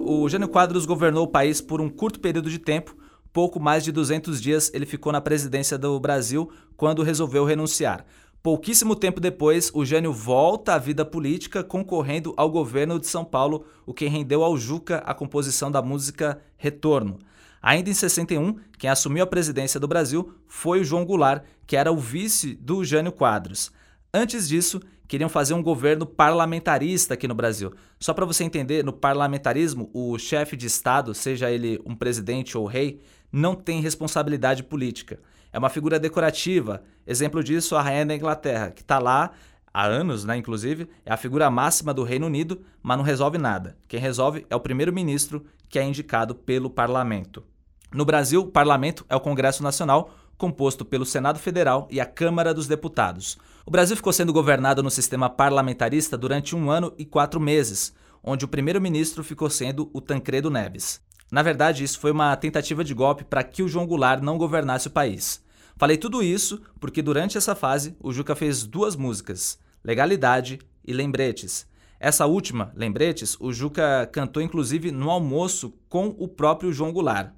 O 0.01 0.29
Jânio 0.29 0.49
Quadros 0.49 0.87
governou 0.87 1.25
o 1.25 1.31
país 1.31 1.61
por 1.61 1.81
um 1.81 1.89
curto 1.89 2.21
período 2.21 2.49
de 2.49 2.61
tempo, 2.61 2.97
pouco 3.33 3.59
mais 3.59 3.83
de 3.83 3.91
200 3.91 4.41
dias 4.41 4.71
ele 4.73 4.87
ficou 4.87 5.13
na 5.13 5.21
presidência 5.21 5.77
do 5.77 5.99
Brasil 5.99 6.49
quando 6.77 7.03
resolveu 7.03 7.45
renunciar. 7.45 8.07
Pouquíssimo 8.43 8.97
tempo 8.97 9.21
depois, 9.21 9.71
o 9.73 9.85
Jânio 9.85 10.13
volta 10.13 10.75
à 10.75 10.79
vida 10.79 11.05
política 11.05 11.63
concorrendo 11.63 12.35
ao 12.37 12.51
governo 12.51 12.99
de 12.99 13.07
São 13.07 13.25
Paulo, 13.25 13.65
o 13.87 13.95
que 13.95 14.09
rendeu 14.09 14.43
ao 14.43 14.57
Juca 14.57 14.99
a 15.07 15.15
composição 15.15 15.71
da 15.71 15.81
música 15.81 16.41
Retorno. 16.57 17.21
Ainda 17.63 17.89
em 17.89 17.95
61, 17.95 18.57
quem 18.77 18.91
assumiu 18.91 19.23
a 19.23 19.29
presidência 19.29 19.79
do 19.79 19.87
Brasil 19.87 20.35
foi 20.49 20.81
o 20.81 20.85
João 20.85 21.05
Goulart, 21.05 21.45
que 21.65 21.77
era 21.77 21.93
o 21.93 21.97
vice 21.97 22.57
do 22.57 22.83
Jânio 22.83 23.13
Quadros. 23.13 23.71
Antes 24.13 24.49
disso, 24.49 24.81
queriam 25.07 25.29
fazer 25.29 25.55
um 25.55 25.63
governo 25.63 26.05
parlamentarista 26.05 27.15
aqui 27.15 27.29
no 27.29 27.37
Brasil. 27.37 27.73
Só 28.01 28.13
para 28.13 28.27
você 28.27 28.43
entender, 28.43 28.85
no 28.85 28.93
parlamentarismo, 28.93 29.89
o 29.95 30.19
chefe 30.19 30.57
de 30.57 30.67
Estado, 30.67 31.15
seja 31.15 31.49
ele 31.49 31.81
um 31.87 31.95
presidente 31.95 32.59
ou 32.59 32.67
rei, 32.67 33.01
não 33.31 33.55
tem 33.55 33.81
responsabilidade 33.81 34.65
política. 34.65 35.21
É 35.53 35.59
uma 35.59 35.69
figura 35.69 36.01
decorativa. 36.01 36.83
Exemplo 37.07 37.45
disso, 37.45 37.77
a 37.77 37.83
rainha 37.83 38.07
da 38.07 38.15
Inglaterra, 38.15 38.71
que 38.71 38.81
está 38.81 38.99
lá 38.99 39.33
há 39.73 39.85
anos, 39.85 40.25
né, 40.25 40.37
inclusive, 40.37 40.89
é 41.05 41.13
a 41.13 41.17
figura 41.17 41.51
máxima 41.51 41.93
do 41.93 42.03
Reino 42.03 42.27
Unido, 42.27 42.63
mas 42.83 42.97
não 42.97 43.05
resolve 43.05 43.39
nada. 43.39 43.77
Quem 43.87 44.01
resolve 44.01 44.47
é 44.49 44.57
o 44.57 44.61
primeiro-ministro, 44.61 45.45
que 45.69 45.79
é 45.79 45.85
indicado 45.85 46.35
pelo 46.35 46.71
parlamento. 46.71 47.45
No 47.93 48.05
Brasil, 48.05 48.41
o 48.41 48.47
parlamento 48.47 49.05
é 49.09 49.15
o 49.15 49.21
Congresso 49.21 49.63
Nacional, 49.63 50.11
composto 50.39 50.85
pelo 50.85 51.05
Senado 51.05 51.39
Federal 51.39 51.87
e 51.91 52.01
a 52.01 52.07
Câmara 52.07 52.55
dos 52.55 52.67
Deputados. 52.67 53.39
O 53.65 53.71
Brasil 53.71 53.95
ficou 53.95 54.13
sendo 54.13 54.33
governado 54.33 54.83
no 54.83 54.91
sistema 54.91 55.29
parlamentarista 55.29 56.17
durante 56.17 56.57
um 56.57 56.71
ano 56.71 56.93
e 56.99 57.05
quatro 57.05 57.39
meses, 57.39 57.95
onde 58.25 58.45
o 58.45 58.49
primeiro-ministro 58.49 59.23
ficou 59.23 59.49
sendo 59.51 59.91
o 59.93 60.01
Tancredo 60.01 60.51
Neves. 60.51 61.01
Na 61.33 61.43
verdade, 61.43 61.83
isso 61.83 61.99
foi 61.99 62.11
uma 62.11 62.37
tentativa 62.37 62.85
de 62.85 62.93
golpe 62.93 63.25
para 63.25 63.43
que 63.43 63.63
o 63.63 63.69
João 63.69 63.87
Goulart 63.87 64.23
não 64.23 64.37
governasse 64.37 64.89
o 64.89 64.91
país. 64.91 65.43
Falei 65.79 65.97
tudo 65.97 66.23
isso 66.23 66.63
porque 66.79 67.01
durante 67.01 67.39
essa 67.39 67.55
fase 67.55 67.97
o 68.01 68.13
Juca 68.13 68.37
fez 68.37 68.65
duas 68.65 68.95
músicas, 68.95 69.59
Legalidade 69.83 70.59
e 70.87 70.93
Lembretes. 70.93 71.67
Essa 71.99 72.27
última, 72.27 72.71
Lembretes, 72.77 73.35
o 73.41 73.51
Juca 73.51 74.07
cantou 74.13 74.43
inclusive 74.43 74.93
no 74.93 75.11
almoço 75.11 75.73
com 75.89 76.09
o 76.19 76.29
próprio 76.29 76.71
João 76.71 76.93
Goulart. 76.93 77.33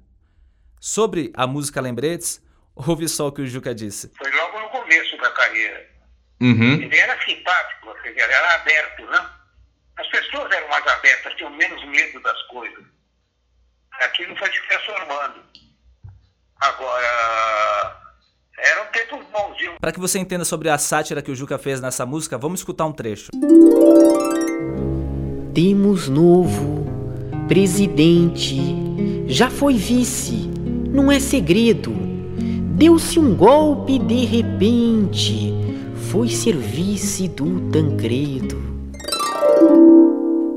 Sobre 0.77 1.31
a 1.33 1.47
música 1.47 1.79
Lembretes, 1.79 2.43
ouve 2.75 3.07
só 3.07 3.27
o 3.27 3.31
que 3.31 3.43
o 3.43 3.47
Juca 3.47 3.73
disse. 3.73 4.11
Foi 4.17 4.29
logo 4.29 4.59
no 4.59 4.69
começo 4.71 5.15
da 5.19 5.31
carreira. 5.31 5.89
Uhum. 6.41 6.73
Ele 6.81 6.97
era 6.97 7.17
simpático, 7.23 7.95
ele 8.03 8.19
era 8.19 8.55
aberto, 8.55 9.05
né? 9.05 9.25
As 9.95 10.07
pessoas 10.09 10.51
eram 10.51 10.67
mais 10.67 10.85
abertas, 10.85 11.33
tinham 11.35 11.51
menos 11.51 11.81
medo 11.85 12.21
das 12.21 12.41
coisas 12.47 12.94
aquilo 14.01 14.35
foi 14.35 14.51
se 14.51 14.61
transformando. 14.67 15.43
Agora, 16.61 18.01
eram 18.57 18.85
tempos 18.91 19.25
bons, 19.31 19.57
viu? 19.57 19.73
Para 19.79 19.91
que 19.91 19.99
você 19.99 20.19
entenda 20.19 20.45
sobre 20.45 20.69
a 20.69 20.77
sátira 20.77 21.21
que 21.21 21.31
o 21.31 21.35
Juca 21.35 21.57
fez 21.57 21.81
nessa 21.81 22.05
música, 22.05 22.37
vamos 22.37 22.61
escutar 22.61 22.85
um 22.85 22.93
trecho. 22.93 23.31
Temos 25.53 26.09
novo 26.09 26.85
presidente, 27.47 28.57
já 29.27 29.49
foi 29.49 29.75
vice, 29.75 30.49
não 30.89 31.11
é 31.11 31.19
segredo. 31.19 31.93
Deu-se 32.75 33.19
um 33.19 33.35
golpe 33.35 33.99
de 33.99 34.25
repente, 34.25 35.53
foi 36.11 36.27
serviço 36.29 37.27
do 37.29 37.71
Tancredo. 37.71 38.74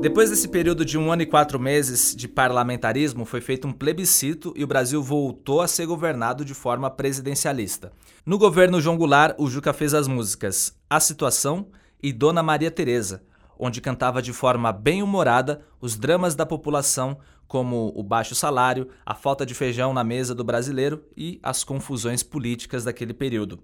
Depois 0.01 0.29
desse 0.29 0.47
período 0.47 0.85
de 0.85 0.97
um 0.97 1.11
ano 1.11 1.23
e 1.23 1.25
quatro 1.25 1.59
meses 1.59 2.15
de 2.15 2.25
parlamentarismo, 2.25 3.25
foi 3.25 3.41
feito 3.41 3.67
um 3.67 3.73
plebiscito 3.73 4.53
e 4.55 4.63
o 4.63 4.67
Brasil 4.67 5.03
voltou 5.03 5.59
a 5.59 5.67
ser 5.67 5.85
governado 5.85 6.45
de 6.45 6.53
forma 6.53 6.89
presidencialista. 6.89 7.91
No 8.25 8.37
governo 8.37 8.79
João 8.79 8.95
Goulart, 8.95 9.35
o 9.37 9.49
Juca 9.49 9.73
fez 9.73 9.93
as 9.93 10.07
músicas 10.07 10.73
A 10.89 11.01
Situação 11.01 11.67
e 12.01 12.13
Dona 12.13 12.41
Maria 12.41 12.71
Teresa, 12.71 13.23
onde 13.57 13.81
cantava 13.81 14.21
de 14.21 14.31
forma 14.31 14.71
bem 14.71 15.03
humorada 15.03 15.65
os 15.81 15.97
dramas 15.97 16.33
da 16.33 16.45
população, 16.45 17.17
como 17.45 17.91
o 17.93 18.01
baixo 18.01 18.33
salário, 18.33 18.87
a 19.05 19.13
falta 19.13 19.45
de 19.45 19.53
feijão 19.53 19.93
na 19.93 20.03
mesa 20.03 20.33
do 20.33 20.45
brasileiro 20.45 21.03
e 21.17 21.41
as 21.43 21.65
confusões 21.65 22.23
políticas 22.23 22.85
daquele 22.85 23.13
período. 23.13 23.59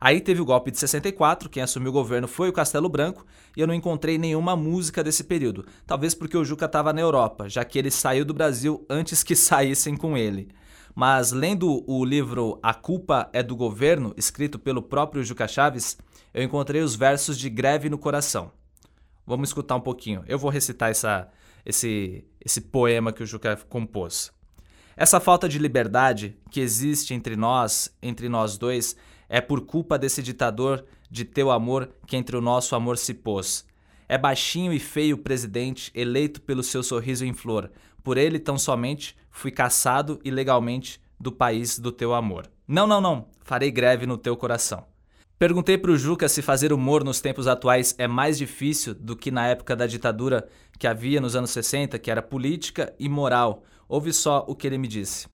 Aí 0.00 0.18
teve 0.18 0.40
o 0.40 0.46
golpe 0.46 0.70
de 0.70 0.78
64, 0.78 1.50
quem 1.50 1.62
assumiu 1.62 1.90
o 1.90 1.92
governo 1.92 2.26
foi 2.26 2.48
o 2.48 2.52
Castelo 2.54 2.88
Branco, 2.88 3.26
e 3.54 3.60
eu 3.60 3.66
não 3.66 3.74
encontrei 3.74 4.16
nenhuma 4.16 4.56
música 4.56 5.04
desse 5.04 5.22
período. 5.22 5.66
Talvez 5.86 6.14
porque 6.14 6.38
o 6.38 6.44
Juca 6.44 6.64
estava 6.64 6.90
na 6.90 7.02
Europa, 7.02 7.50
já 7.50 7.62
que 7.66 7.78
ele 7.78 7.90
saiu 7.90 8.24
do 8.24 8.32
Brasil 8.32 8.86
antes 8.88 9.22
que 9.22 9.36
saíssem 9.36 9.94
com 9.94 10.16
ele. 10.16 10.48
Mas 10.94 11.32
lendo 11.32 11.84
o 11.86 12.02
livro 12.02 12.58
A 12.62 12.72
Culpa 12.72 13.28
é 13.32 13.42
do 13.42 13.54
Governo, 13.54 14.14
escrito 14.16 14.58
pelo 14.58 14.80
próprio 14.80 15.22
Juca 15.22 15.46
Chaves, 15.46 15.98
eu 16.32 16.42
encontrei 16.42 16.80
os 16.80 16.94
versos 16.94 17.38
de 17.38 17.50
Greve 17.50 17.90
no 17.90 17.98
Coração. 17.98 18.50
Vamos 19.26 19.50
escutar 19.50 19.76
um 19.76 19.80
pouquinho. 19.80 20.24
Eu 20.26 20.38
vou 20.38 20.50
recitar 20.50 20.90
essa, 20.90 21.28
esse, 21.64 22.24
esse 22.42 22.62
poema 22.62 23.12
que 23.12 23.22
o 23.22 23.26
Juca 23.26 23.54
compôs. 23.68 24.32
Essa 24.96 25.20
falta 25.20 25.48
de 25.48 25.58
liberdade 25.58 26.36
que 26.50 26.60
existe 26.60 27.14
entre 27.14 27.36
nós, 27.36 27.94
entre 28.02 28.28
nós 28.28 28.58
dois, 28.58 28.96
é 29.30 29.40
por 29.40 29.60
culpa 29.60 29.96
desse 29.96 30.20
ditador 30.20 30.84
de 31.08 31.24
teu 31.24 31.52
amor 31.52 31.88
que 32.04 32.16
entre 32.16 32.36
o 32.36 32.40
nosso 32.40 32.74
amor 32.74 32.98
se 32.98 33.14
pôs. 33.14 33.64
É 34.08 34.18
baixinho 34.18 34.72
e 34.72 34.80
feio 34.80 35.14
o 35.14 35.20
presidente, 35.20 35.92
eleito 35.94 36.42
pelo 36.42 36.64
seu 36.64 36.82
sorriso 36.82 37.24
em 37.24 37.32
flor. 37.32 37.70
Por 38.02 38.18
ele 38.18 38.40
tão 38.40 38.58
somente 38.58 39.16
fui 39.30 39.52
caçado 39.52 40.20
ilegalmente 40.24 41.00
do 41.18 41.30
país 41.30 41.78
do 41.78 41.92
teu 41.92 42.12
amor. 42.12 42.50
Não, 42.66 42.88
não, 42.88 43.00
não, 43.00 43.28
farei 43.44 43.70
greve 43.70 44.04
no 44.04 44.18
teu 44.18 44.36
coração. 44.36 44.84
Perguntei 45.38 45.78
pro 45.78 45.96
Juca 45.96 46.28
se 46.28 46.42
fazer 46.42 46.72
humor 46.72 47.04
nos 47.04 47.20
tempos 47.20 47.46
atuais 47.46 47.94
é 47.98 48.08
mais 48.08 48.36
difícil 48.36 48.94
do 48.94 49.16
que 49.16 49.30
na 49.30 49.46
época 49.46 49.76
da 49.76 49.86
ditadura 49.86 50.48
que 50.76 50.88
havia 50.88 51.20
nos 51.20 51.36
anos 51.36 51.50
60, 51.50 51.98
que 52.00 52.10
era 52.10 52.20
política 52.20 52.92
e 52.98 53.08
moral. 53.08 53.62
Ouve 53.88 54.12
só 54.12 54.44
o 54.48 54.56
que 54.56 54.66
ele 54.66 54.76
me 54.76 54.88
disse. 54.88 55.28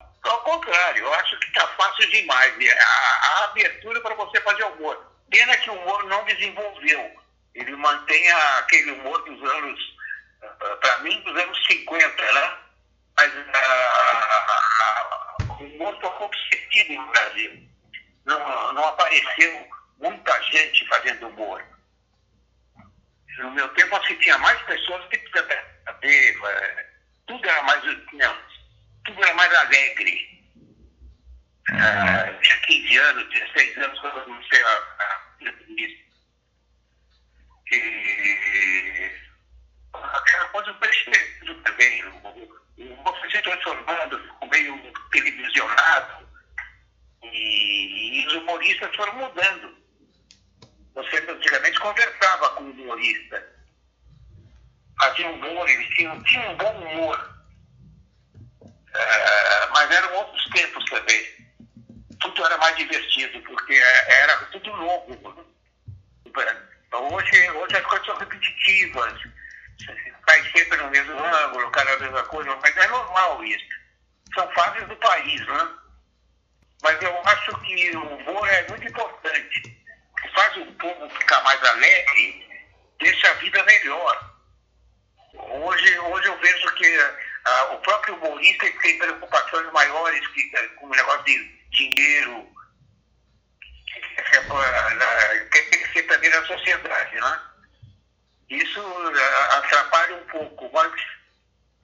Fácil 1.97 2.11
demais. 2.11 2.55
A, 2.79 3.26
a 3.26 3.45
abertura 3.45 4.00
para 4.00 4.15
você 4.15 4.41
fazer 4.43 4.65
humor. 4.65 5.12
Pena 5.31 5.57
que 5.57 5.71
o 5.71 5.75
humor 5.75 6.05
não 6.05 6.25
desenvolveu. 6.25 7.23
Ele 7.55 7.75
mantém 7.76 8.31
aquele 8.59 8.93
humor 8.93 9.25
dos 9.25 9.43
anos, 9.50 9.81
ah, 10.43 10.76
para 10.81 10.99
mim, 10.99 11.19
dos 11.23 11.35
anos 11.37 11.67
50, 11.67 12.33
né? 12.33 12.59
Mas 13.19 13.33
uh, 13.33 13.43
o 15.59 15.65
humor 15.65 15.95
ficou 15.95 16.11
competitivo 16.12 17.00
no 17.00 17.09
Brasil. 17.09 17.67
Não, 18.26 18.73
não 18.75 18.85
apareceu 18.85 19.69
muita 19.99 20.43
gente 20.43 20.87
fazendo 20.88 21.29
humor. 21.29 21.65
No 23.38 23.50
meu 23.53 23.69
tempo, 23.71 23.97
assim, 23.97 24.15
tinha 24.17 24.37
mais 24.38 24.61
pessoas 24.62 25.07
que 25.09 25.19
saber, 25.31 26.38
tudo 27.26 27.49
era 27.49 27.62
mais, 27.62 27.83
não, 28.12 28.37
tudo 29.05 29.25
era 29.25 29.35
mais 29.35 29.55
alegre. 29.55 30.36
Uhum. 31.71 31.79
Uh, 31.79 32.41
tinha 32.43 32.57
15 32.59 32.99
anos, 32.99 33.29
16 33.29 33.79
anos 33.79 33.99
quando 33.99 34.19
eu 34.19 34.25
comecei 34.25 34.63
a, 34.63 34.69
a 34.69 35.21
E 37.73 39.13
aquela 39.93 40.49
coisa 40.51 40.73
percebendo 40.75 41.63
também. 41.63 42.03
Foi 42.77 43.31
se 43.31 43.43
transformando, 43.43 44.19
ficou 44.21 44.49
meio 44.49 44.93
televisionado. 45.11 46.29
E, 47.25 48.23
e 48.23 48.27
os 48.29 48.35
humoristas 48.35 48.95
foram 48.95 49.15
mudando. 49.15 49.77
Você 50.95 51.17
antigamente 51.29 51.81
conversava 51.81 52.51
com 52.51 52.65
o 52.65 52.71
humorista. 52.71 53.57
Fazia 55.01 55.29
humor, 55.29 55.69
eles 55.69 55.89
tinham, 55.95 56.23
tinham 56.23 56.52
um 56.52 56.57
bom 56.57 56.79
humor. 56.79 57.37
Uh, 58.63 59.73
mas 59.73 59.91
eram 59.91 60.15
outros 60.15 60.45
tempos 60.50 60.85
também 60.87 61.36
tudo 62.26 62.47
era 62.47 62.58
mais 62.58 62.76
divertido, 62.76 63.41
porque 63.43 63.75
é, 63.75 64.23
era 64.23 64.36
tudo 64.47 64.76
novo. 64.76 65.47
Hoje, 66.93 67.50
hoje 67.50 67.76
as 67.76 67.86
coisas 67.86 68.06
são 68.06 68.17
repetitivas, 68.17 69.15
vai 70.26 70.43
sempre 70.50 70.76
no 70.78 70.91
mesmo 70.91 71.25
ângulo, 71.25 71.71
cada 71.71 71.97
mesma 71.99 72.23
coisa, 72.25 72.56
mas 72.56 72.76
é 72.76 72.86
normal 72.89 73.45
isso. 73.45 73.65
São 74.34 74.50
fases 74.52 74.86
do 74.89 74.97
país, 74.97 75.47
né? 75.47 75.69
Mas 76.82 77.00
eu 77.00 77.21
acho 77.25 77.58
que 77.60 77.97
o 77.97 78.02
humor 78.02 78.49
é 78.49 78.69
muito 78.69 78.86
importante. 78.86 79.76
Faz 80.34 80.56
o 80.56 80.67
povo 80.73 81.08
ficar 81.10 81.43
mais 81.43 81.62
alegre, 81.65 82.49
deixa 83.00 83.30
a 83.30 83.34
vida 83.34 83.62
melhor. 83.62 84.34
Hoje, 85.34 85.99
hoje 85.99 86.28
eu 86.28 86.39
vejo 86.39 86.75
que 86.75 86.99
ah, 87.45 87.65
o 87.75 87.78
próprio 87.78 88.17
humorista 88.17 88.71
tem 88.82 88.99
preocupações 88.99 89.73
maiores 89.73 90.26
que, 90.28 90.50
com 90.76 90.86
o 90.86 90.91
negócio 90.91 91.25
de 91.25 91.56
dinheiro, 91.76 92.47
que 95.52 95.62
tem 95.71 95.82
que 95.82 95.93
ser 95.93 96.02
também 96.04 96.30
na 96.30 96.45
sociedade, 96.47 97.15
né? 97.15 97.41
Isso 98.50 98.80
atrapalha 99.56 100.17
um 100.17 100.26
pouco, 100.30 100.71
mas 100.73 100.93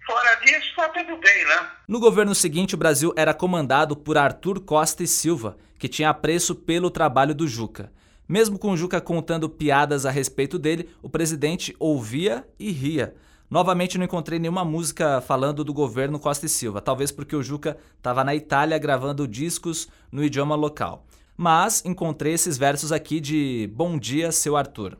fora 0.06 0.34
disso 0.36 0.68
está 0.70 0.88
tudo 0.90 1.16
bem, 1.18 1.44
né? 1.44 1.70
No 1.88 2.00
governo 2.00 2.34
seguinte, 2.34 2.74
o 2.74 2.78
Brasil 2.78 3.12
era 3.16 3.34
comandado 3.34 3.96
por 3.96 4.16
Arthur 4.16 4.60
Costa 4.60 5.02
e 5.02 5.06
Silva, 5.06 5.58
que 5.78 5.88
tinha 5.88 6.10
apreço 6.10 6.54
pelo 6.54 6.90
trabalho 6.90 7.34
do 7.34 7.46
Juca. 7.46 7.92
Mesmo 8.28 8.58
com 8.58 8.70
o 8.70 8.76
Juca 8.76 9.00
contando 9.00 9.50
piadas 9.50 10.06
a 10.06 10.10
respeito 10.10 10.58
dele, 10.58 10.88
o 11.02 11.10
presidente 11.10 11.74
ouvia 11.78 12.46
e 12.58 12.70
ria. 12.70 13.14
Novamente 13.52 13.98
não 13.98 14.06
encontrei 14.06 14.38
nenhuma 14.38 14.64
música 14.64 15.20
falando 15.20 15.62
do 15.62 15.74
governo 15.74 16.18
Costa 16.18 16.46
e 16.46 16.48
Silva, 16.48 16.80
talvez 16.80 17.12
porque 17.12 17.36
o 17.36 17.42
Juca 17.42 17.76
estava 17.98 18.24
na 18.24 18.34
Itália 18.34 18.78
gravando 18.78 19.28
discos 19.28 19.88
no 20.10 20.24
idioma 20.24 20.54
local. 20.54 21.04
Mas 21.36 21.84
encontrei 21.84 22.32
esses 22.32 22.56
versos 22.56 22.92
aqui 22.92 23.20
de 23.20 23.70
Bom 23.74 23.98
dia, 23.98 24.32
seu 24.32 24.56
Arthur. 24.56 24.96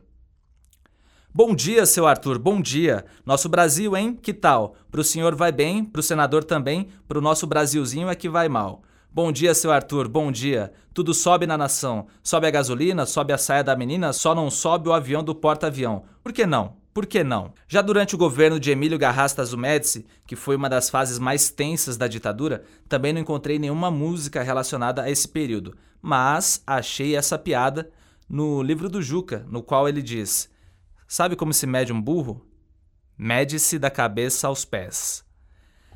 Bom 1.33 1.55
dia, 1.55 1.83
seu 1.87 2.05
Arthur, 2.05 2.37
bom 2.37 2.61
dia. 2.61 3.05
Nosso 3.25 3.49
Brasil, 3.49 3.97
hein? 3.97 4.13
Que 4.13 4.31
tal? 4.31 4.75
Pro 4.91 5.03
senhor 5.03 5.33
vai 5.33 5.51
bem, 5.51 5.83
pro 5.83 6.03
senador 6.03 6.43
também, 6.43 6.89
pro 7.07 7.21
nosso 7.21 7.47
Brasilzinho 7.47 8.07
é 8.07 8.13
que 8.13 8.29
vai 8.29 8.47
mal. 8.47 8.83
Bom 9.11 9.31
dia, 9.31 9.55
seu 9.55 9.71
Arthur, 9.71 10.07
bom 10.07 10.31
dia. 10.31 10.71
Tudo 10.93 11.11
sobe 11.11 11.47
na 11.47 11.57
nação. 11.57 12.05
Sobe 12.21 12.45
a 12.45 12.51
gasolina, 12.51 13.07
sobe 13.07 13.33
a 13.33 13.37
saia 13.39 13.63
da 13.63 13.75
menina, 13.75 14.13
só 14.13 14.35
não 14.35 14.51
sobe 14.51 14.89
o 14.89 14.93
avião 14.93 15.23
do 15.23 15.33
porta-avião. 15.33 16.03
Por 16.21 16.31
que 16.31 16.45
não? 16.45 16.82
Por 16.93 17.07
que 17.07 17.23
não? 17.23 17.53
Já 17.67 17.81
durante 17.81 18.13
o 18.13 18.17
governo 18.17 18.59
de 18.59 18.69
Emílio 18.69 18.99
Garrastazu 18.99 19.57
Médici, 19.57 20.05
que 20.27 20.35
foi 20.35 20.55
uma 20.55 20.69
das 20.69 20.91
fases 20.91 21.17
mais 21.17 21.49
tensas 21.49 21.97
da 21.97 22.07
ditadura, 22.07 22.63
também 22.87 23.11
não 23.11 23.21
encontrei 23.21 23.57
nenhuma 23.57 23.89
música 23.89 24.43
relacionada 24.43 25.01
a 25.01 25.09
esse 25.09 25.27
período, 25.27 25.75
mas 25.99 26.61
achei 26.67 27.15
essa 27.15 27.37
piada 27.39 27.89
no 28.29 28.61
livro 28.61 28.89
do 28.89 29.01
Juca, 29.01 29.43
no 29.49 29.63
qual 29.63 29.89
ele 29.89 30.03
diz: 30.03 30.49
Sabe 31.07 31.35
como 31.35 31.51
se 31.51 31.65
mede 31.65 31.91
um 31.91 31.99
burro? 31.99 32.45
Mede-se 33.17 33.79
da 33.79 33.89
cabeça 33.89 34.47
aos 34.47 34.63
pés. 34.63 35.25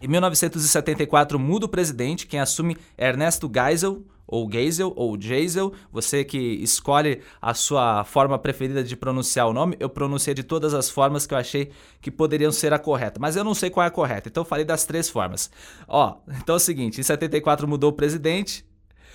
Em 0.01 0.07
1974 0.07 1.38
muda 1.39 1.65
o 1.65 1.69
presidente, 1.69 2.25
quem 2.25 2.39
assume 2.39 2.77
é 2.97 3.07
Ernesto 3.07 3.51
Geisel, 3.53 4.03
ou 4.27 4.51
Geisel, 4.51 4.91
ou 4.95 5.19
Geisel, 5.19 5.71
você 5.91 6.25
que 6.25 6.37
escolhe 6.37 7.21
a 7.41 7.53
sua 7.53 8.03
forma 8.03 8.37
preferida 8.37 8.83
de 8.83 8.95
pronunciar 8.95 9.47
o 9.47 9.53
nome, 9.53 9.77
eu 9.79 9.89
pronunciei 9.89 10.33
de 10.33 10.43
todas 10.43 10.73
as 10.73 10.89
formas 10.89 11.25
que 11.25 11.33
eu 11.33 11.37
achei 11.37 11.71
que 12.01 12.11
poderiam 12.11 12.51
ser 12.51 12.73
a 12.73 12.79
correta, 12.79 13.19
mas 13.19 13.35
eu 13.35 13.43
não 13.43 13.53
sei 13.53 13.69
qual 13.69 13.85
é 13.85 13.87
a 13.87 13.91
correta, 13.91 14.27
então 14.27 14.41
eu 14.41 14.45
falei 14.45 14.65
das 14.65 14.85
três 14.85 15.09
formas. 15.09 15.49
Ó, 15.87 16.17
então 16.41 16.55
é 16.55 16.57
o 16.57 16.59
seguinte, 16.59 16.99
em 16.99 17.03
74 17.03 17.67
mudou 17.67 17.91
o 17.91 17.93
presidente, 17.93 18.65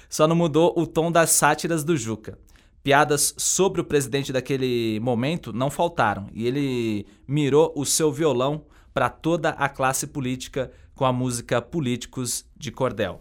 só 0.08 0.26
não 0.26 0.36
mudou 0.36 0.72
o 0.76 0.86
tom 0.86 1.12
das 1.12 1.30
sátiras 1.30 1.84
do 1.84 1.96
Juca. 1.96 2.38
Piadas 2.82 3.32
sobre 3.38 3.80
o 3.80 3.84
presidente 3.84 4.32
daquele 4.32 4.98
momento 5.00 5.52
não 5.52 5.70
faltaram, 5.70 6.26
e 6.32 6.46
ele 6.46 7.06
mirou 7.28 7.72
o 7.76 7.84
seu 7.84 8.10
violão 8.10 8.64
para 8.92 9.08
toda 9.08 9.50
a 9.50 9.68
classe 9.68 10.06
política 10.06 10.70
com 10.94 11.04
a 11.04 11.12
música 11.12 11.62
Políticos 11.62 12.44
de 12.56 12.70
Cordel. 12.70 13.18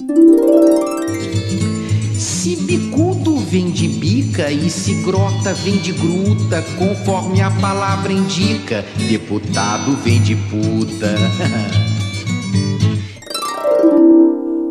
Se 2.22 2.56
bicudo 2.56 3.36
vem 3.38 3.72
de 3.72 3.88
bica 3.88 4.52
e 4.52 4.70
se 4.70 5.02
grota 5.02 5.56
vem 5.56 5.80
de 5.80 5.92
gruta, 5.92 6.62
conforme 6.78 7.42
a 7.42 7.50
palavra 7.60 8.14
indica, 8.14 8.86
deputado 9.10 9.96
vem 10.04 10.22
de 10.22 10.36
puta. 10.36 11.16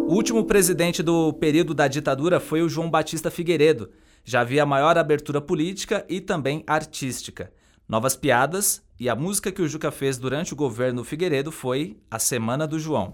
O 0.07 0.15
último 0.15 0.45
presidente 0.45 1.03
do 1.03 1.33
período 1.33 1.75
da 1.75 1.89
ditadura 1.89 2.39
foi 2.39 2.63
o 2.63 2.69
João 2.69 2.89
Batista 2.89 3.33
Figueiredo. 3.33 3.91
Já 4.25 4.43
havia 4.43 4.65
maior 4.65 4.97
abertura 4.97 5.41
política 5.41 6.07
e 6.09 6.21
também 6.21 6.63
artística. 6.69 7.51
Novas 7.90 8.14
piadas 8.14 8.81
e 9.00 9.09
a 9.09 9.16
música 9.16 9.50
que 9.50 9.61
o 9.61 9.68
Juca 9.68 9.90
fez 9.90 10.16
durante 10.16 10.53
o 10.53 10.57
governo 10.57 11.03
Figueiredo 11.03 11.50
foi 11.50 11.96
A 12.09 12.20
Semana 12.20 12.64
do 12.64 12.79
João. 12.79 13.11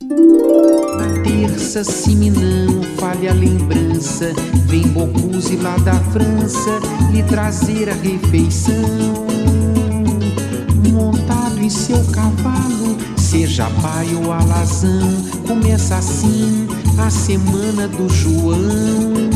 Terça, 1.24 1.82
se 1.82 2.14
não 2.14 2.82
falha 2.98 3.30
a 3.30 3.34
lembrança, 3.34 4.34
vem 4.66 4.86
Bocuse 4.88 5.56
lá 5.56 5.78
da 5.78 5.94
França 5.94 6.78
lhe 7.10 7.22
trazer 7.22 7.88
a 7.88 7.94
refeição. 7.94 8.74
Montado 10.92 11.58
em 11.58 11.70
seu 11.70 12.04
cavalo, 12.12 12.98
seja 13.16 13.70
pai 13.80 14.14
ou 14.14 14.30
alazão, 14.30 15.00
começa 15.46 15.96
assim 15.96 16.66
a 16.98 17.08
Semana 17.08 17.88
do 17.88 18.10
João. 18.10 19.35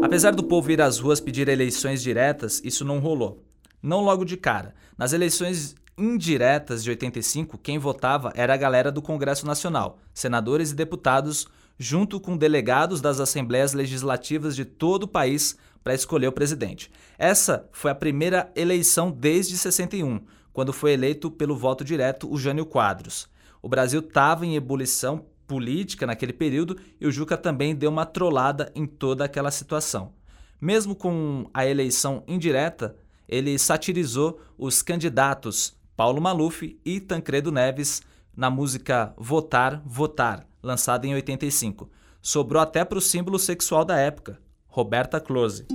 Apesar 0.00 0.34
do 0.34 0.44
povo 0.44 0.70
ir 0.70 0.80
às 0.80 0.98
ruas 0.98 1.20
pedir 1.20 1.48
eleições 1.48 2.02
diretas, 2.02 2.60
isso 2.64 2.84
não 2.84 3.00
rolou. 3.00 3.44
Não 3.82 4.00
logo 4.00 4.24
de 4.24 4.36
cara. 4.36 4.74
Nas 4.96 5.12
eleições 5.12 5.74
indiretas 5.96 6.84
de 6.84 6.90
85, 6.90 7.58
quem 7.58 7.78
votava 7.78 8.32
era 8.36 8.54
a 8.54 8.56
galera 8.56 8.92
do 8.92 9.02
Congresso 9.02 9.44
Nacional, 9.44 9.98
senadores 10.14 10.70
e 10.70 10.74
deputados, 10.74 11.48
junto 11.76 12.20
com 12.20 12.36
delegados 12.36 13.00
das 13.00 13.18
assembleias 13.18 13.72
legislativas 13.72 14.54
de 14.54 14.64
todo 14.64 15.02
o 15.02 15.08
país 15.08 15.56
para 15.82 15.94
escolher 15.94 16.28
o 16.28 16.32
presidente. 16.32 16.90
Essa 17.18 17.68
foi 17.72 17.90
a 17.90 17.94
primeira 17.94 18.50
eleição 18.54 19.10
desde 19.10 19.58
61, 19.58 20.20
quando 20.52 20.72
foi 20.72 20.92
eleito 20.92 21.30
pelo 21.30 21.56
voto 21.56 21.84
direto 21.84 22.32
o 22.32 22.38
Jânio 22.38 22.66
Quadros. 22.66 23.28
O 23.60 23.68
Brasil 23.68 24.00
estava 24.00 24.46
em 24.46 24.54
ebulição 24.54 25.26
política 25.48 26.06
naquele 26.06 26.32
período 26.32 26.76
e 27.00 27.06
o 27.06 27.10
Juca 27.10 27.36
também 27.36 27.74
deu 27.74 27.90
uma 27.90 28.06
trollada 28.06 28.70
em 28.74 28.86
toda 28.86 29.24
aquela 29.24 29.50
situação. 29.50 30.12
Mesmo 30.60 30.94
com 30.94 31.48
a 31.52 31.66
eleição 31.66 32.22
indireta, 32.28 32.94
ele 33.26 33.58
satirizou 33.58 34.40
os 34.56 34.82
candidatos 34.82 35.76
Paulo 35.96 36.20
Maluf 36.20 36.78
e 36.84 37.00
Tancredo 37.00 37.50
Neves 37.50 38.02
na 38.36 38.50
música 38.50 39.12
Votar, 39.16 39.82
Votar, 39.84 40.46
lançada 40.62 41.06
em 41.06 41.14
85. 41.14 41.90
Sobrou 42.22 42.62
até 42.62 42.84
para 42.84 42.98
o 42.98 43.02
símbolo 43.02 43.38
sexual 43.38 43.84
da 43.84 43.96
época, 43.96 44.38
Roberta 44.68 45.20
Close. 45.20 45.66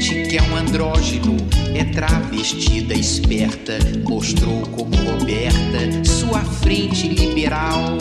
Política 0.00 0.36
é 0.36 0.42
um 0.42 0.56
andrógeno, 0.56 1.36
é 1.76 1.84
travestida 1.84 2.94
esperta, 2.94 3.76
mostrou 4.08 4.62
como 4.70 4.96
Roberta 4.96 6.02
sua 6.06 6.40
frente 6.40 7.06
liberal. 7.06 7.98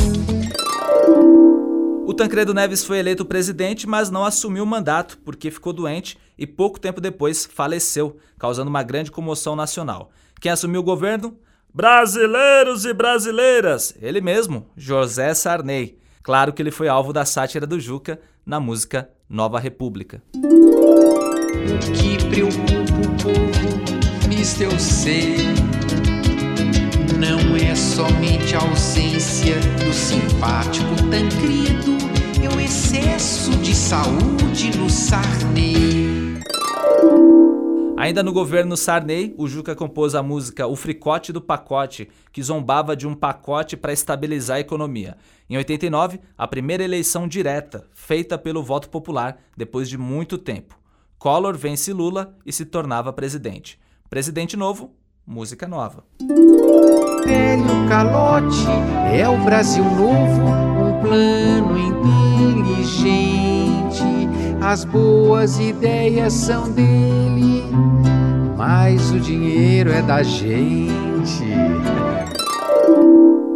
O 2.07 2.13
Tancredo 2.13 2.53
Neves 2.53 2.85
foi 2.85 2.99
eleito 2.99 3.25
presidente, 3.25 3.85
mas 3.85 4.09
não 4.09 4.23
assumiu 4.23 4.63
o 4.63 4.65
mandato 4.65 5.17
porque 5.25 5.51
ficou 5.51 5.73
doente 5.73 6.17
e 6.38 6.47
pouco 6.47 6.79
tempo 6.79 7.01
depois 7.01 7.45
faleceu, 7.45 8.15
causando 8.39 8.69
uma 8.69 8.81
grande 8.81 9.12
comoção 9.12 9.53
nacional. 9.53 10.09
Quem 10.39 10.53
assumiu 10.53 10.79
o 10.79 10.85
governo? 10.85 11.38
Brasileiros 11.73 12.85
e 12.85 12.93
brasileiras! 12.93 13.93
Ele 14.01 14.21
mesmo, 14.21 14.67
José 14.77 15.33
Sarney. 15.33 15.97
Claro 16.23 16.53
que 16.53 16.62
ele 16.62 16.71
foi 16.71 16.88
alvo 16.88 17.12
da 17.12 17.25
sátira 17.25 17.67
do 17.67 17.77
Juca 17.77 18.21
na 18.45 18.57
música 18.57 19.09
Nova 19.27 19.59
República. 19.59 20.23
O 21.69 21.91
que 21.93 22.23
preocupa 22.25 22.73
o 22.73 23.23
povo, 23.23 24.27
nisto 24.27 24.63
eu 24.63 24.79
sei. 24.79 25.38
Não 27.17 27.55
é 27.55 27.75
somente 27.75 28.55
a 28.55 28.60
ausência 28.60 29.55
do 29.84 29.93
simpático 29.93 30.95
Tancredo 31.10 31.99
excesso 32.69 33.49
de 33.58 33.73
saúde 33.73 34.77
no 34.77 34.88
Sarney. 34.91 36.39
Ainda 37.97 38.21
no 38.21 38.32
governo 38.32 38.77
Sarney, 38.77 39.34
o 39.39 39.47
Juca 39.47 39.75
compôs 39.75 40.13
a 40.13 40.21
música 40.21 40.67
O 40.67 40.75
Fricote 40.75 41.34
do 41.34 41.41
Pacote, 41.41 42.08
que 42.32 42.43
zombava 42.43 42.95
de 42.95 43.08
um 43.08 43.15
pacote 43.15 43.75
para 43.75 43.91
estabilizar 43.91 44.58
a 44.58 44.60
economia. 44.60 45.17
Em 45.49 45.58
89, 45.58 46.19
a 46.38 46.47
primeira 46.47 46.84
eleição 46.84 47.27
direta, 47.27 47.88
feita 47.91 48.38
pelo 48.38 48.62
voto 48.62 48.88
popular, 48.88 49.41
depois 49.58 49.89
de 49.89 49.97
muito 49.97 50.38
tempo. 50.38 50.78
Collor 51.19 51.58
vence 51.58 51.91
Lula 51.91 52.34
e 52.45 52.53
se 52.53 52.63
tornava 52.63 53.12
presidente. 53.12 53.77
Presidente 54.10 54.55
novo, 54.55 54.95
música 55.27 55.67
nova. 55.67 56.05
Velho 57.25 57.89
calote 57.89 58.65
é 59.13 59.27
o 59.27 59.38
Brasil 59.43 59.84
novo, 59.84 60.41
um 60.82 61.01
plano 61.01 61.77
inteligente. 61.77 63.19
As 64.62 64.86
boas 64.86 65.60
ideias 65.60 66.32
são 66.32 66.71
dele, 66.71 67.65
mas 68.55 69.12
o 69.12 69.19
dinheiro 69.19 69.91
é 69.91 70.01
da 70.01 70.23
gente. 70.23 71.43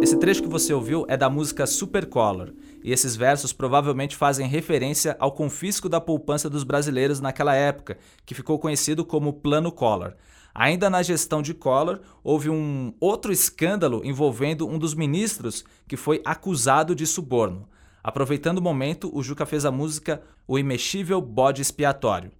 Esse 0.02 0.18
trecho 0.18 0.42
que 0.42 0.48
você 0.50 0.74
ouviu 0.74 1.06
é 1.08 1.16
da 1.16 1.30
música 1.30 1.66
Supercolor, 1.66 2.52
e 2.84 2.92
esses 2.92 3.16
versos 3.16 3.50
provavelmente 3.50 4.14
fazem 4.14 4.46
referência 4.46 5.16
ao 5.18 5.32
confisco 5.32 5.88
da 5.88 6.02
poupança 6.02 6.50
dos 6.50 6.64
brasileiros 6.64 7.18
naquela 7.18 7.54
época, 7.54 7.96
que 8.26 8.34
ficou 8.34 8.58
conhecido 8.58 9.06
como 9.06 9.32
Plano 9.32 9.72
Collor. 9.72 10.12
Ainda 10.54 10.90
na 10.90 11.02
gestão 11.02 11.40
de 11.40 11.54
Collor, 11.54 12.00
houve 12.22 12.50
um 12.50 12.92
outro 13.00 13.32
escândalo 13.32 14.02
envolvendo 14.04 14.68
um 14.68 14.78
dos 14.78 14.94
ministros 14.94 15.64
que 15.88 15.96
foi 15.96 16.20
acusado 16.26 16.94
de 16.94 17.06
suborno. 17.06 17.66
Aproveitando 18.02 18.58
o 18.58 18.62
momento, 18.62 19.10
o 19.16 19.22
Juca 19.22 19.46
fez 19.46 19.64
a 19.64 19.70
música 19.70 20.22
O 20.46 20.58
Imexível 20.58 21.22
Bode 21.22 21.62
Expiatório. 21.62 22.32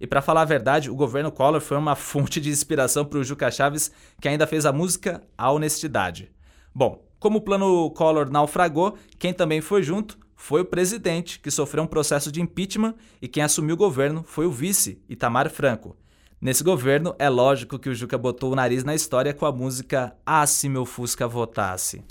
E 0.00 0.06
para 0.06 0.22
falar 0.22 0.40
a 0.40 0.46
verdade, 0.46 0.90
o 0.90 0.96
governo 0.96 1.30
Collor 1.30 1.60
foi 1.60 1.76
uma 1.76 1.94
fonte 1.94 2.40
de 2.40 2.48
inspiração 2.48 3.04
para 3.04 3.18
o 3.18 3.24
Juca 3.24 3.50
Chaves, 3.50 3.92
que 4.18 4.28
ainda 4.28 4.46
fez 4.46 4.64
a 4.64 4.72
música 4.72 5.22
A 5.36 5.52
Honestidade. 5.52 6.32
Bom, 6.74 7.09
como 7.20 7.38
o 7.38 7.40
plano 7.42 7.90
Collor 7.90 8.30
naufragou, 8.30 8.96
quem 9.18 9.32
também 9.32 9.60
foi 9.60 9.82
junto 9.82 10.18
foi 10.34 10.62
o 10.62 10.64
presidente, 10.64 11.38
que 11.38 11.50
sofreu 11.50 11.84
um 11.84 11.86
processo 11.86 12.32
de 12.32 12.40
impeachment, 12.40 12.94
e 13.20 13.28
quem 13.28 13.42
assumiu 13.42 13.74
o 13.74 13.78
governo 13.78 14.24
foi 14.26 14.46
o 14.46 14.50
vice, 14.50 14.98
Itamar 15.06 15.50
Franco. 15.50 15.94
Nesse 16.40 16.64
governo, 16.64 17.14
é 17.18 17.28
lógico 17.28 17.78
que 17.78 17.90
o 17.90 17.94
Juca 17.94 18.16
botou 18.16 18.50
o 18.50 18.56
nariz 18.56 18.82
na 18.82 18.94
história 18.94 19.34
com 19.34 19.44
a 19.44 19.52
música 19.52 20.14
Ah, 20.24 20.46
se 20.46 20.66
meu 20.70 20.86
Fusca 20.86 21.28
votasse. 21.28 22.02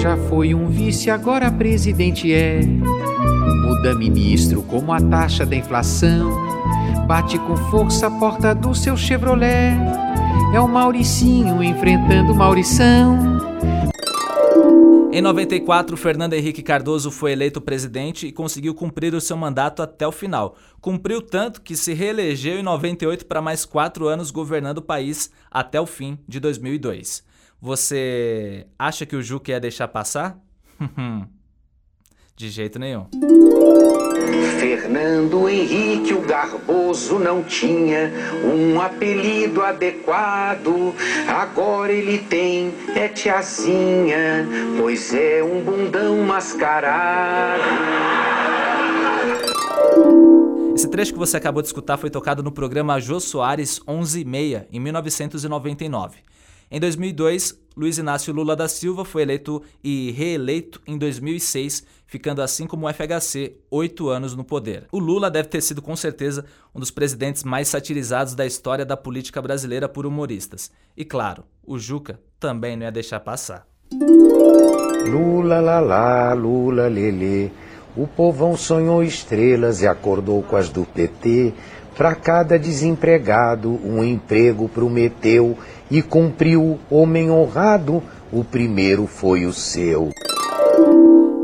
Já 0.00 0.16
foi 0.16 0.54
um 0.54 0.68
vice, 0.68 1.10
agora 1.10 1.52
presidente 1.52 2.32
é. 2.32 2.62
Muda 2.62 3.94
ministro 3.94 4.62
como 4.62 4.90
a 4.90 5.00
taxa 5.00 5.44
da 5.44 5.54
inflação. 5.54 6.30
Bate 7.06 7.38
com 7.40 7.54
força 7.70 8.06
a 8.06 8.10
porta 8.10 8.54
do 8.54 8.74
seu 8.74 8.96
Chevrolet. 8.96 9.74
É 10.54 10.60
o 10.60 10.68
Mauricinho 10.68 11.62
enfrentando 11.62 12.34
Maurição. 12.34 13.32
Em 15.12 15.20
94, 15.20 15.94
Fernando 15.96 16.32
Henrique 16.32 16.62
Cardoso 16.62 17.10
foi 17.10 17.32
eleito 17.32 17.60
presidente 17.60 18.26
e 18.26 18.32
conseguiu 18.32 18.74
cumprir 18.74 19.14
o 19.14 19.20
seu 19.20 19.36
mandato 19.36 19.82
até 19.82 20.06
o 20.06 20.12
final. 20.12 20.56
Cumpriu 20.80 21.20
tanto 21.20 21.60
que 21.60 21.76
se 21.76 21.92
reelegeu 21.92 22.58
em 22.58 22.62
98 22.62 23.26
para 23.26 23.42
mais 23.42 23.66
quatro 23.66 24.08
anos 24.08 24.30
governando 24.30 24.78
o 24.78 24.82
país 24.82 25.30
até 25.50 25.78
o 25.78 25.84
fim 25.84 26.18
de 26.26 26.40
2002. 26.40 27.22
Você 27.60 28.66
acha 28.78 29.04
que 29.04 29.14
o 29.14 29.22
Juca 29.22 29.50
ia 29.50 29.60
deixar 29.60 29.86
passar? 29.88 30.38
de 32.34 32.48
jeito 32.48 32.78
nenhum. 32.78 33.06
Fernando 34.58 35.48
Henrique 35.48 36.14
o 36.14 36.20
Garboso 36.20 37.18
não 37.18 37.42
tinha 37.42 38.12
um 38.44 38.80
apelido 38.80 39.62
adequado. 39.62 40.94
Agora 41.28 41.92
ele 41.92 42.18
tem 42.18 42.72
é 42.94 43.08
tiazinha, 43.08 44.46
pois 44.78 45.12
é 45.14 45.42
um 45.42 45.62
bundão 45.62 46.18
mascarado. 46.18 47.62
Esse 50.74 50.88
trecho 50.88 51.12
que 51.12 51.18
você 51.18 51.36
acabou 51.36 51.62
de 51.62 51.68
escutar 51.68 51.96
foi 51.96 52.10
tocado 52.10 52.42
no 52.42 52.50
programa 52.50 52.98
Jô 53.00 53.20
Soares 53.20 53.80
11:30 53.86 54.66
em 54.72 54.80
1999. 54.80 56.16
Em 56.70 56.80
2002, 56.80 57.61
Luiz 57.76 57.98
Inácio 57.98 58.34
Lula 58.34 58.54
da 58.54 58.68
Silva 58.68 59.04
foi 59.04 59.22
eleito 59.22 59.62
e 59.82 60.10
reeleito 60.12 60.80
em 60.86 60.98
2006, 60.98 61.84
ficando 62.06 62.42
assim 62.42 62.66
como 62.66 62.86
o 62.86 62.92
FHC 62.92 63.56
oito 63.70 64.08
anos 64.08 64.36
no 64.36 64.44
poder. 64.44 64.86
O 64.92 64.98
Lula 64.98 65.30
deve 65.30 65.48
ter 65.48 65.62
sido 65.62 65.80
com 65.80 65.96
certeza 65.96 66.44
um 66.74 66.80
dos 66.80 66.90
presidentes 66.90 67.44
mais 67.44 67.68
satirizados 67.68 68.34
da 68.34 68.44
história 68.44 68.84
da 68.84 68.96
política 68.96 69.40
brasileira 69.40 69.88
por 69.88 70.04
humoristas. 70.04 70.70
E 70.96 71.04
claro, 71.04 71.44
o 71.64 71.78
Juca 71.78 72.20
também 72.38 72.76
não 72.76 72.84
ia 72.84 72.92
deixar 72.92 73.20
passar. 73.20 73.66
Lula 75.08 75.60
lá 75.60 75.80
lá, 75.80 76.32
Lula 76.34 76.88
lelê. 76.88 77.50
O 77.96 78.06
povão 78.06 78.56
sonhou 78.56 79.02
estrelas 79.02 79.82
e 79.82 79.86
acordou 79.86 80.42
com 80.42 80.56
as 80.56 80.70
do 80.70 80.84
PT. 80.84 81.52
Para 81.94 82.14
cada 82.14 82.58
desempregado, 82.58 83.68
um 83.84 84.02
emprego 84.02 84.66
prometeu 84.66 85.58
e 85.92 86.00
cumpriu, 86.00 86.80
homem 86.90 87.30
honrado, 87.30 88.02
o 88.32 88.42
primeiro 88.42 89.06
foi 89.06 89.44
o 89.44 89.52
seu. 89.52 90.10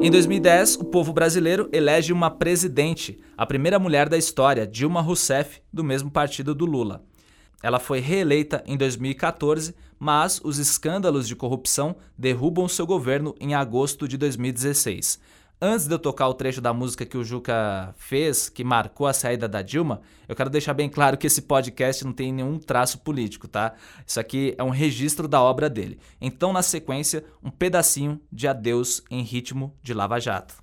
Em 0.00 0.11
2010, 0.11 0.76
o 0.76 0.84
povo 0.84 1.12
brasileiro 1.12 1.68
elege 1.70 2.14
uma 2.14 2.30
presidente, 2.30 3.18
a 3.37 3.44
primeira 3.44 3.78
mulher 3.78 4.08
da 4.08 4.16
história, 4.16 4.66
Dilma 4.66 5.02
Rousseff, 5.02 5.61
do 5.70 5.84
mesmo 5.84 6.11
partido 6.11 6.54
do 6.54 6.64
Lula. 6.64 7.04
Ela 7.62 7.78
foi 7.78 8.00
reeleita 8.00 8.64
em 8.66 8.74
2014, 8.74 9.74
mas 9.98 10.40
os 10.42 10.56
escândalos 10.56 11.28
de 11.28 11.37
corrupção 11.37 11.96
derrubam 12.16 12.66
seu 12.68 12.87
governo 12.87 13.34
em 13.38 13.54
agosto 13.54 14.08
de 14.08 14.16
2016. 14.16 15.20
Antes 15.61 15.88
de 15.88 15.94
eu 15.94 15.99
tocar 15.99 16.29
o 16.29 16.35
trecho 16.35 16.61
da 16.61 16.73
música 16.73 17.05
que 17.05 17.18
o 17.18 17.25
Juca 17.25 17.92
fez, 17.97 18.49
que 18.49 18.62
marcou 18.62 19.09
a 19.09 19.12
saída 19.12 19.49
da 19.49 19.61
Dilma, 19.61 20.01
eu 20.29 20.37
quero 20.37 20.49
deixar 20.49 20.73
bem 20.73 20.88
claro 20.88 21.18
que 21.18 21.27
esse 21.27 21.42
podcast 21.42 22.05
não 22.05 22.12
tem 22.12 22.33
nenhum 22.33 22.61
traço 22.61 22.99
político, 22.99 23.49
tá? 23.49 23.75
Isso 24.07 24.21
aqui 24.21 24.55
é 24.57 24.62
um 24.62 24.71
registro 24.71 25.27
da 25.27 25.42
obra 25.42 25.68
dele. 25.68 25.99
Então, 26.21 26.53
na 26.53 26.62
sequência, 26.62 27.25
um 27.42 27.51
pedacinho 27.51 28.21
de 28.31 28.47
adeus 28.47 29.03
em 29.11 29.21
ritmo 29.23 29.75
de 29.83 29.92
Lava 29.92 30.21
Jato. 30.21 30.55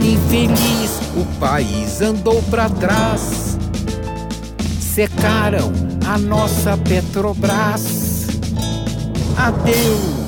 Infeliz, 0.00 0.98
o 1.14 1.38
país 1.38 2.00
andou 2.00 2.42
para 2.44 2.70
trás. 2.70 3.58
Secaram 4.80 5.70
a 6.10 6.16
nossa 6.18 6.78
Petrobras. 6.78 8.26
Adeus. 9.36 10.27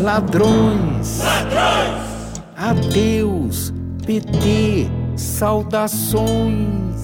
Ladrões. 0.00 1.20
Ladrões. 1.20 2.42
Adeus, 2.54 3.72
PT. 4.04 4.90
Saudações. 5.16 6.96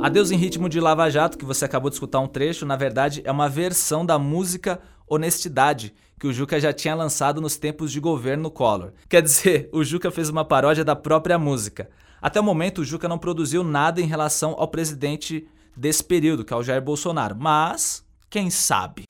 Adeus 0.00 0.30
em 0.30 0.36
ritmo 0.36 0.70
de 0.70 0.80
Lava 0.80 1.10
Jato, 1.10 1.36
que 1.36 1.44
você 1.44 1.66
acabou 1.66 1.90
de 1.90 1.96
escutar 1.96 2.20
um 2.20 2.26
trecho, 2.26 2.64
na 2.64 2.74
verdade 2.74 3.20
é 3.24 3.30
uma 3.30 3.50
versão 3.50 4.04
da 4.04 4.18
música 4.18 4.80
Honestidade, 5.06 5.92
que 6.18 6.26
o 6.26 6.32
Juca 6.32 6.58
já 6.58 6.72
tinha 6.72 6.94
lançado 6.94 7.38
nos 7.38 7.56
tempos 7.56 7.92
de 7.92 8.00
governo 8.00 8.50
Collor. 8.50 8.92
Quer 9.10 9.20
dizer, 9.20 9.68
o 9.72 9.84
Juca 9.84 10.10
fez 10.10 10.30
uma 10.30 10.44
paródia 10.44 10.84
da 10.84 10.96
própria 10.96 11.38
música. 11.38 11.90
Até 12.20 12.40
o 12.40 12.44
momento, 12.44 12.80
o 12.80 12.84
Juca 12.84 13.06
não 13.08 13.18
produziu 13.18 13.62
nada 13.62 14.00
em 14.00 14.06
relação 14.06 14.54
ao 14.56 14.68
presidente 14.68 15.46
desse 15.76 16.02
período, 16.02 16.44
que 16.44 16.54
é 16.54 16.56
o 16.56 16.62
Jair 16.62 16.80
Bolsonaro. 16.80 17.36
Mas, 17.38 18.02
quem 18.30 18.48
sabe? 18.48 19.04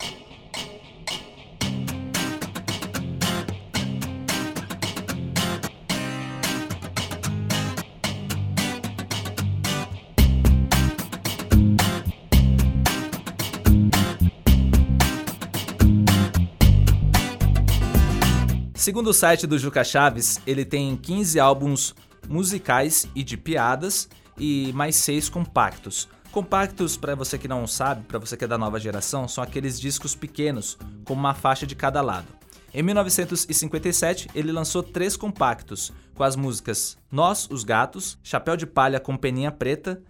Segundo 18.82 19.10
o 19.10 19.14
site 19.14 19.46
do 19.46 19.56
Juca 19.56 19.84
Chaves, 19.84 20.40
ele 20.44 20.64
tem 20.64 20.96
15 20.96 21.38
álbuns 21.38 21.94
musicais 22.28 23.06
e 23.14 23.22
de 23.22 23.36
piadas 23.36 24.08
e 24.36 24.72
mais 24.74 24.96
seis 24.96 25.28
compactos. 25.28 26.08
Compactos, 26.32 26.96
para 26.96 27.14
você 27.14 27.38
que 27.38 27.46
não 27.46 27.64
sabe, 27.64 28.02
para 28.02 28.18
você 28.18 28.36
que 28.36 28.42
é 28.42 28.48
da 28.48 28.58
nova 28.58 28.80
geração, 28.80 29.28
são 29.28 29.44
aqueles 29.44 29.78
discos 29.78 30.16
pequenos 30.16 30.76
com 31.04 31.14
uma 31.14 31.32
faixa 31.32 31.64
de 31.64 31.76
cada 31.76 32.00
lado. 32.02 32.26
Em 32.74 32.82
1957, 32.82 34.28
ele 34.34 34.50
lançou 34.50 34.82
três 34.82 35.16
compactos 35.16 35.92
com 36.12 36.24
as 36.24 36.34
músicas 36.34 36.98
Nós, 37.08 37.48
os 37.52 37.62
Gatos, 37.62 38.18
Chapéu 38.20 38.56
de 38.56 38.66
Palha 38.66 38.98
com 38.98 39.16
Peninha 39.16 39.52
Preta, 39.52 40.02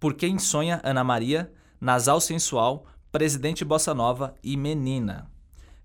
Por 0.00 0.14
Quem 0.14 0.38
Sonha 0.38 0.80
Ana 0.82 1.04
Maria, 1.04 1.52
Nasal 1.78 2.22
Sensual, 2.22 2.86
Presidente 3.12 3.66
Bossa 3.66 3.92
Nova 3.92 4.34
e 4.42 4.56
Menina. 4.56 5.33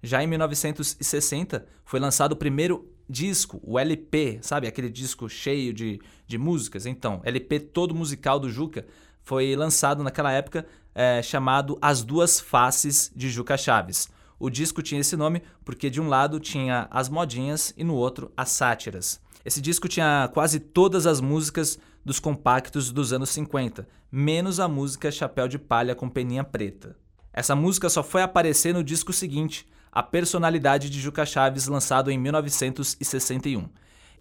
Já 0.02 0.24
em 0.24 0.28
1960 0.28 1.66
foi 1.84 2.00
lançado 2.00 2.34
o 2.34 2.38
primeiro 2.38 2.90
disco, 3.10 3.60
o 3.64 3.78
LP, 3.78 4.40
sabe? 4.42 4.68
Aquele 4.68 4.90
disco 4.90 5.28
cheio 5.28 5.74
de, 5.74 6.00
de 6.28 6.38
músicas. 6.38 6.86
Então, 6.86 7.22
LP 7.24 7.60
todo 7.60 7.96
musical 7.96 8.40
do 8.40 8.50
Juca 8.50 8.86
foi 9.22 9.56
lançado 9.56 10.04
naquela 10.04 10.32
época 10.32 10.66
é, 10.94 11.22
chamado 11.22 11.78
As 11.82 12.04
Duas 12.04 12.40
Faces 12.40 13.12
de 13.16 13.30
Juca 13.30 13.58
Chaves. 13.58 14.10
O 14.40 14.50
disco 14.50 14.82
tinha 14.82 15.02
esse 15.02 15.18
nome 15.18 15.42
porque 15.66 15.90
de 15.90 16.00
um 16.00 16.08
lado 16.08 16.40
tinha 16.40 16.88
as 16.90 17.10
modinhas 17.10 17.74
e 17.76 17.84
no 17.84 17.96
outro 17.96 18.32
as 18.38 18.50
sátiras. 18.50 19.20
Esse 19.44 19.62
disco 19.62 19.88
tinha 19.88 20.30
quase 20.34 20.60
todas 20.60 21.06
as 21.06 21.20
músicas 21.20 21.80
dos 22.06 22.20
compactos 22.20 22.92
dos 22.92 23.12
anos 23.12 23.30
50, 23.30 23.88
menos 24.12 24.60
a 24.60 24.68
música 24.68 25.12
Chapéu 25.12 25.48
de 25.48 25.60
Palha 25.60 25.96
com 25.96 26.10
Peninha 26.10 26.44
Preta. 26.44 26.96
Essa 27.34 27.56
música 27.56 27.90
só 27.90 28.02
foi 28.02 28.22
aparecer 28.22 28.74
no 28.74 28.84
disco 28.84 29.14
seguinte, 29.14 29.68
a 29.92 30.04
Personalidade 30.04 30.90
de 30.90 31.00
Juca 31.00 31.26
Chaves, 31.26 31.68
lançado 31.68 32.12
em 32.12 32.18
1961. 32.18 33.68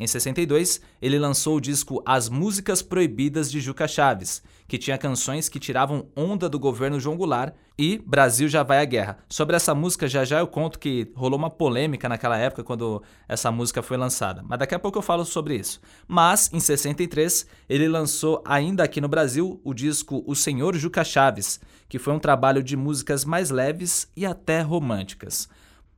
Em 0.00 0.06
62, 0.06 0.80
ele 1.02 1.18
lançou 1.18 1.56
o 1.56 1.60
disco 1.60 2.00
As 2.06 2.28
Músicas 2.28 2.80
Proibidas 2.80 3.50
de 3.50 3.60
Juca 3.60 3.88
Chaves, 3.88 4.42
que 4.68 4.78
tinha 4.78 4.96
canções 4.96 5.48
que 5.48 5.58
tiravam 5.58 6.06
onda 6.14 6.48
do 6.48 6.58
governo 6.58 7.00
João 7.00 7.16
Goulart 7.16 7.52
e 7.76 7.98
Brasil 8.06 8.48
já 8.48 8.62
vai 8.62 8.78
à 8.80 8.84
guerra. 8.84 9.18
Sobre 9.28 9.56
essa 9.56 9.74
música, 9.74 10.06
já 10.06 10.24
já 10.24 10.38
eu 10.38 10.46
conto 10.46 10.78
que 10.78 11.10
rolou 11.16 11.36
uma 11.36 11.50
polêmica 11.50 12.08
naquela 12.08 12.36
época 12.36 12.62
quando 12.62 13.02
essa 13.26 13.50
música 13.50 13.82
foi 13.82 13.96
lançada, 13.96 14.44
mas 14.46 14.58
daqui 14.60 14.74
a 14.74 14.78
pouco 14.78 14.98
eu 14.98 15.02
falo 15.02 15.24
sobre 15.24 15.56
isso. 15.56 15.80
Mas, 16.06 16.48
em 16.52 16.60
63, 16.60 17.46
ele 17.68 17.88
lançou 17.88 18.40
ainda 18.44 18.84
aqui 18.84 19.00
no 19.00 19.08
Brasil 19.08 19.60
o 19.64 19.74
disco 19.74 20.22
O 20.26 20.36
Senhor 20.36 20.76
Juca 20.76 21.02
Chaves, 21.02 21.60
que 21.88 21.98
foi 21.98 22.12
um 22.12 22.18
trabalho 22.18 22.62
de 22.62 22.76
músicas 22.76 23.24
mais 23.24 23.50
leves 23.50 24.10
e 24.16 24.26
até 24.26 24.60
românticas. 24.60 25.48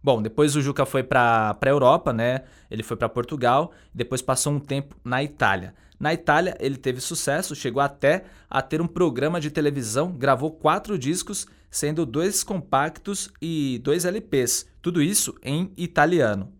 Bom, 0.03 0.22
depois 0.22 0.57
o 0.57 0.62
Juca 0.62 0.87
foi 0.87 1.03
para 1.03 1.57
a 1.61 1.68
Europa, 1.68 2.12
né? 2.12 2.42
Ele 2.70 2.83
foi 2.83 2.96
para 2.96 3.09
Portugal, 3.09 3.72
depois 3.94 4.22
passou 4.22 4.53
um 4.53 4.61
tempo 4.61 4.96
na 5.05 5.22
Itália. 5.22 5.74
Na 5.98 6.14
Itália, 6.14 6.57
ele 6.59 6.79
teve 6.79 7.00
sucesso, 7.00 7.55
chegou 7.55 7.83
até 7.83 8.24
a 8.48 8.62
ter 8.62 8.81
um 8.81 8.87
programa 8.87 9.38
de 9.38 9.50
televisão, 9.50 10.12
gravou 10.12 10.50
quatro 10.50 10.98
discos, 10.98 11.46
sendo 11.70 12.07
dois 12.07 12.42
compactos 12.42 13.31
e 13.42 13.79
dois 13.85 14.07
LPs, 14.07 14.66
tudo 14.81 15.03
isso 15.03 15.35
em 15.42 15.70
italiano. 15.76 16.50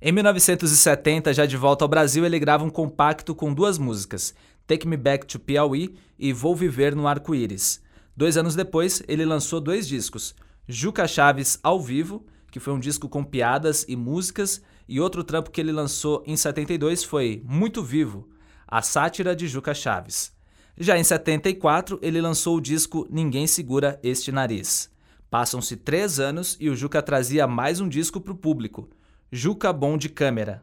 Em 0.00 0.12
1970, 0.12 1.34
já 1.34 1.46
de 1.46 1.56
volta 1.56 1.84
ao 1.84 1.88
Brasil, 1.88 2.24
ele 2.24 2.38
grava 2.38 2.62
um 2.62 2.70
compacto 2.70 3.34
com 3.34 3.52
duas 3.52 3.78
músicas, 3.78 4.32
Take 4.66 4.86
Me 4.86 4.96
Back 4.96 5.26
to 5.26 5.40
Piauí 5.40 5.96
e 6.16 6.32
Vou 6.32 6.54
Viver 6.54 6.94
no 6.94 7.08
Arco-Íris. 7.08 7.82
Dois 8.16 8.36
anos 8.36 8.54
depois, 8.54 9.02
ele 9.08 9.24
lançou 9.24 9.60
dois 9.60 9.88
discos, 9.88 10.34
Juca 10.68 11.06
Chaves 11.06 11.58
ao 11.62 11.80
vivo 11.80 12.24
que 12.54 12.60
foi 12.60 12.72
um 12.72 12.78
disco 12.78 13.08
com 13.08 13.24
piadas 13.24 13.84
e 13.88 13.96
músicas, 13.96 14.62
e 14.88 15.00
outro 15.00 15.24
trampo 15.24 15.50
que 15.50 15.60
ele 15.60 15.72
lançou 15.72 16.22
em 16.24 16.36
72 16.36 17.02
foi 17.02 17.42
Muito 17.44 17.82
Vivo, 17.82 18.28
a 18.64 18.80
sátira 18.80 19.34
de 19.34 19.48
Juca 19.48 19.74
Chaves. 19.74 20.32
Já 20.78 20.96
em 20.96 21.02
74, 21.02 21.98
ele 22.00 22.20
lançou 22.20 22.56
o 22.56 22.60
disco 22.60 23.08
Ninguém 23.10 23.48
Segura 23.48 23.98
Este 24.04 24.30
Nariz. 24.30 24.88
Passam-se 25.28 25.76
três 25.76 26.20
anos 26.20 26.56
e 26.60 26.70
o 26.70 26.76
Juca 26.76 27.02
trazia 27.02 27.44
mais 27.48 27.80
um 27.80 27.88
disco 27.88 28.20
para 28.20 28.32
o 28.32 28.36
público, 28.36 28.88
Juca 29.32 29.72
Bom 29.72 29.98
de 29.98 30.08
Câmera. 30.08 30.62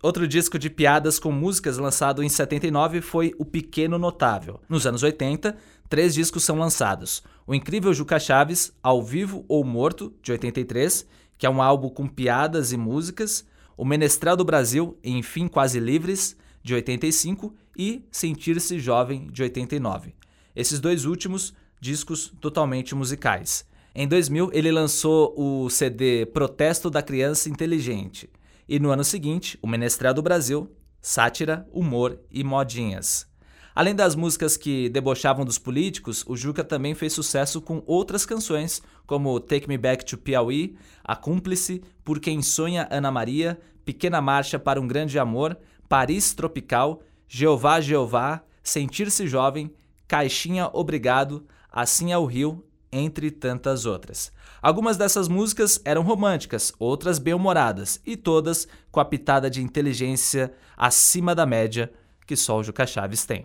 Outro 0.00 0.28
disco 0.28 0.60
de 0.60 0.70
piadas 0.70 1.18
com 1.18 1.32
músicas 1.32 1.76
lançado 1.76 2.22
em 2.22 2.28
79 2.28 3.00
foi 3.00 3.34
O 3.36 3.44
Pequeno 3.44 3.98
Notável. 3.98 4.60
Nos 4.68 4.86
anos 4.86 5.02
80, 5.02 5.56
três 5.88 6.14
discos 6.14 6.44
são 6.44 6.56
lançados: 6.56 7.20
O 7.44 7.52
Incrível 7.52 7.92
Juca 7.92 8.20
Chaves, 8.20 8.72
Ao 8.80 9.02
Vivo 9.02 9.44
ou 9.48 9.64
Morto, 9.64 10.14
de 10.22 10.30
83, 10.30 11.04
que 11.36 11.44
é 11.44 11.50
um 11.50 11.60
álbum 11.60 11.88
com 11.88 12.06
piadas 12.06 12.70
e 12.70 12.76
músicas, 12.76 13.44
O 13.76 13.84
Menestrel 13.84 14.36
do 14.36 14.44
Brasil, 14.44 14.96
Enfim 15.02 15.48
Quase 15.48 15.80
Livres, 15.80 16.36
de 16.62 16.74
85, 16.74 17.52
e 17.76 18.04
Sentir-se 18.10 18.78
Jovem, 18.78 19.26
de 19.32 19.42
89. 19.42 20.14
Esses 20.54 20.78
dois 20.78 21.06
últimos 21.06 21.52
discos 21.80 22.32
totalmente 22.40 22.94
musicais. 22.94 23.66
Em 23.94 24.06
2000, 24.06 24.50
ele 24.52 24.70
lançou 24.70 25.34
o 25.36 25.68
CD 25.68 26.24
Protesto 26.26 26.88
da 26.88 27.02
Criança 27.02 27.48
Inteligente. 27.48 28.30
E 28.68 28.78
no 28.78 28.90
ano 28.90 29.02
seguinte, 29.02 29.58
O 29.62 29.66
Menestrel 29.66 30.12
do 30.12 30.20
Brasil, 30.20 30.70
Sátira, 31.00 31.66
Humor 31.72 32.20
e 32.30 32.44
Modinhas. 32.44 33.26
Além 33.74 33.94
das 33.94 34.14
músicas 34.14 34.56
que 34.56 34.88
debochavam 34.88 35.44
dos 35.44 35.56
políticos, 35.56 36.24
o 36.26 36.36
Juca 36.36 36.64
também 36.64 36.94
fez 36.94 37.12
sucesso 37.12 37.62
com 37.62 37.82
outras 37.86 38.26
canções, 38.26 38.82
como 39.06 39.38
Take 39.40 39.68
Me 39.68 39.78
Back 39.78 40.04
to 40.04 40.18
Piauí, 40.18 40.76
A 41.02 41.16
Cúmplice, 41.16 41.82
Por 42.04 42.20
Quem 42.20 42.42
Sonha 42.42 42.88
Ana 42.90 43.10
Maria, 43.10 43.58
Pequena 43.84 44.20
Marcha 44.20 44.58
para 44.58 44.80
um 44.80 44.86
Grande 44.86 45.18
Amor, 45.18 45.56
Paris 45.88 46.34
Tropical, 46.34 47.00
Jeová 47.26 47.80
Jeová, 47.80 48.42
Sentir-se 48.62 49.26
Jovem, 49.26 49.72
Caixinha 50.06 50.68
Obrigado, 50.74 51.46
Assim 51.70 52.12
é 52.12 52.18
o 52.18 52.26
Rio, 52.26 52.64
entre 52.92 53.30
tantas 53.30 53.86
outras. 53.86 54.32
Algumas 54.60 54.96
dessas 54.96 55.28
músicas 55.28 55.80
eram 55.84 56.02
românticas, 56.02 56.72
outras 56.78 57.18
bem-humoradas 57.18 58.00
e 58.04 58.16
todas 58.16 58.66
com 58.90 59.00
a 59.00 59.04
pitada 59.04 59.48
de 59.48 59.62
inteligência 59.62 60.52
acima 60.76 61.34
da 61.34 61.46
média 61.46 61.92
que 62.28 62.36
só 62.36 62.58
o 62.58 62.62
Juca 62.62 62.86
Chaves 62.86 63.24
tem. 63.24 63.42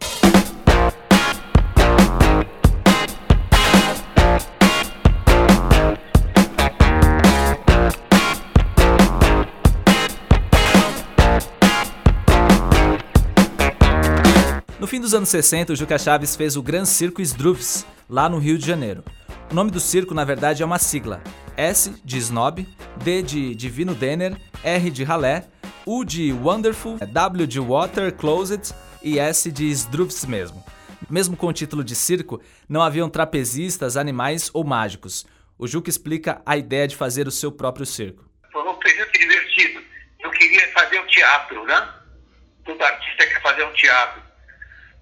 No 14.77 14.85
fim 14.85 14.99
dos 14.99 15.13
anos 15.13 15.29
60, 15.29 15.71
o 15.71 15.75
Juca 15.77 15.97
Chaves 15.97 16.35
fez 16.35 16.57
o 16.57 16.61
Gran 16.61 16.83
Circo 16.83 17.21
Struves, 17.21 17.85
lá 18.09 18.27
no 18.27 18.37
Rio 18.37 18.57
de 18.57 18.67
Janeiro. 18.67 19.01
O 19.53 19.55
nome 19.55 19.69
do 19.69 19.79
circo, 19.79 20.15
na 20.15 20.25
verdade, 20.25 20.63
é 20.63 20.65
uma 20.65 20.79
sigla. 20.79 21.21
S 21.55 22.01
de 22.03 22.17
Snob, 22.17 22.67
D 23.03 23.21
de 23.21 23.53
Divino 23.53 23.93
Denner, 23.93 24.35
R 24.63 24.89
de 24.89 25.03
Ralé, 25.03 25.45
U 25.85 26.03
de 26.03 26.33
Wonderful, 26.33 26.97
W 26.97 27.45
de 27.45 27.59
Water 27.59 28.11
Closet 28.15 28.73
e 29.03 29.19
S 29.19 29.51
de 29.51 29.69
Sdrufs 29.69 30.25
mesmo. 30.25 30.65
Mesmo 31.07 31.37
com 31.37 31.45
o 31.45 31.53
título 31.53 31.83
de 31.83 31.95
circo, 31.95 32.41
não 32.67 32.81
haviam 32.81 33.07
trapezistas, 33.07 33.95
animais 33.95 34.49
ou 34.55 34.63
mágicos. 34.63 35.23
O 35.55 35.67
Juca 35.67 35.87
explica 35.87 36.41
a 36.47 36.57
ideia 36.57 36.87
de 36.87 36.95
fazer 36.95 37.27
o 37.27 37.31
seu 37.31 37.51
próprio 37.51 37.85
circo. 37.85 38.27
Foi 38.51 38.67
um 38.67 38.73
período 38.79 39.11
divertido. 39.11 39.83
Eu 40.19 40.31
queria 40.31 40.67
fazer 40.73 40.99
o 40.99 41.05
teatro, 41.05 41.63
né? 41.65 41.89
Todo 42.65 42.81
artista 42.81 43.27
quer 43.27 43.41
fazer 43.43 43.63
um 43.65 43.73
teatro. 43.73 44.19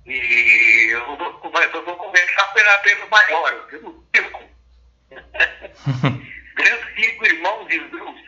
E 0.06 0.90
eu 0.92 1.06
vou, 1.06 1.42
eu 1.74 1.86
vou 1.86 1.96
começar 1.96 2.54
pela, 2.54 2.78
pelo 2.80 3.10
maior, 3.10 3.68
pelo 3.70 4.04
circo. 4.14 4.41
Grande 6.56 6.96
Circo 6.96 7.26
Irmãos 7.26 7.68
de 7.68 7.78
Luz. 7.80 8.22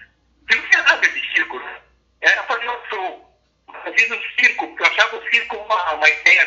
Não 0.49 0.61
tinha 0.69 0.83
nada 0.83 1.07
de 1.07 1.33
circo, 1.33 1.59
né? 1.59 1.79
Era 2.21 2.43
fazer 2.43 2.69
um 2.69 2.89
show. 2.89 3.39
Fazia 3.83 4.15
o 4.15 4.21
circo, 4.39 4.67
porque 4.67 4.83
eu 4.83 4.87
achava 4.87 5.17
o 5.17 5.29
circo 5.29 5.57
uma, 5.57 5.93
uma 5.93 6.09
ideia 6.09 6.45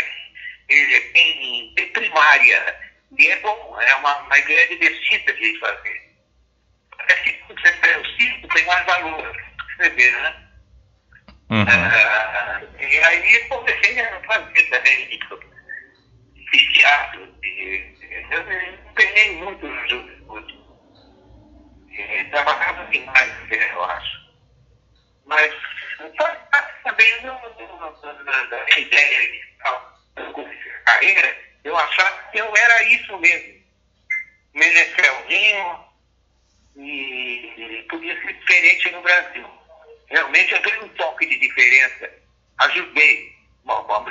bem, 0.68 1.72
bem 1.74 1.92
primária. 1.92 2.76
E 3.18 3.26
é 3.26 3.36
bom, 3.40 3.80
é 3.80 3.94
uma, 3.96 4.18
uma 4.18 4.38
ideia 4.38 4.68
divertida 4.68 5.32
de 5.32 5.58
fazer. 5.58 6.16
Parece 6.96 7.22
que 7.22 7.42
você 7.48 7.96
o 7.96 8.16
circo 8.16 8.48
tem 8.48 8.66
mais 8.66 8.86
valor, 8.86 9.36
você 9.76 9.90
vê, 9.90 10.10
né? 10.10 10.42
Uhum. 11.48 11.64
Ah, 11.68 12.60
e 12.80 12.98
aí 12.98 13.48
comecei 13.48 14.00
a 14.00 14.20
fazer 14.22 14.62
também 14.70 15.06
fiz 16.50 16.72
teatro. 16.72 17.28
Eu 18.30 18.44
não 18.44 18.90
empenhei 18.90 19.36
muito 19.36 19.66
no 19.66 20.15
juventude. 21.96 22.30
Trabalhava 22.30 22.84
demais, 22.86 23.32
eu 23.50 23.84
acho. 23.84 24.26
Mas 25.26 25.52
também 26.86 27.20
da 28.48 28.78
ideia 28.78 29.30
de 29.30 29.40
carreira, 30.84 31.36
eu 31.64 31.76
achava 31.76 32.30
que 32.30 32.38
eu 32.38 32.56
era 32.56 32.82
isso 32.84 33.18
mesmo. 33.18 33.56
Menestrelzinho 34.54 35.84
e, 36.76 37.52
e 37.58 37.86
podia 37.88 38.20
ser 38.22 38.32
diferente 38.32 38.90
no 38.90 39.02
Brasil. 39.02 39.46
Realmente 40.08 40.52
eu 40.52 40.62
dei 40.62 40.78
um 40.80 40.88
toque 40.90 41.26
de 41.26 41.38
diferença. 41.38 42.10
Ajudei. 42.58 43.36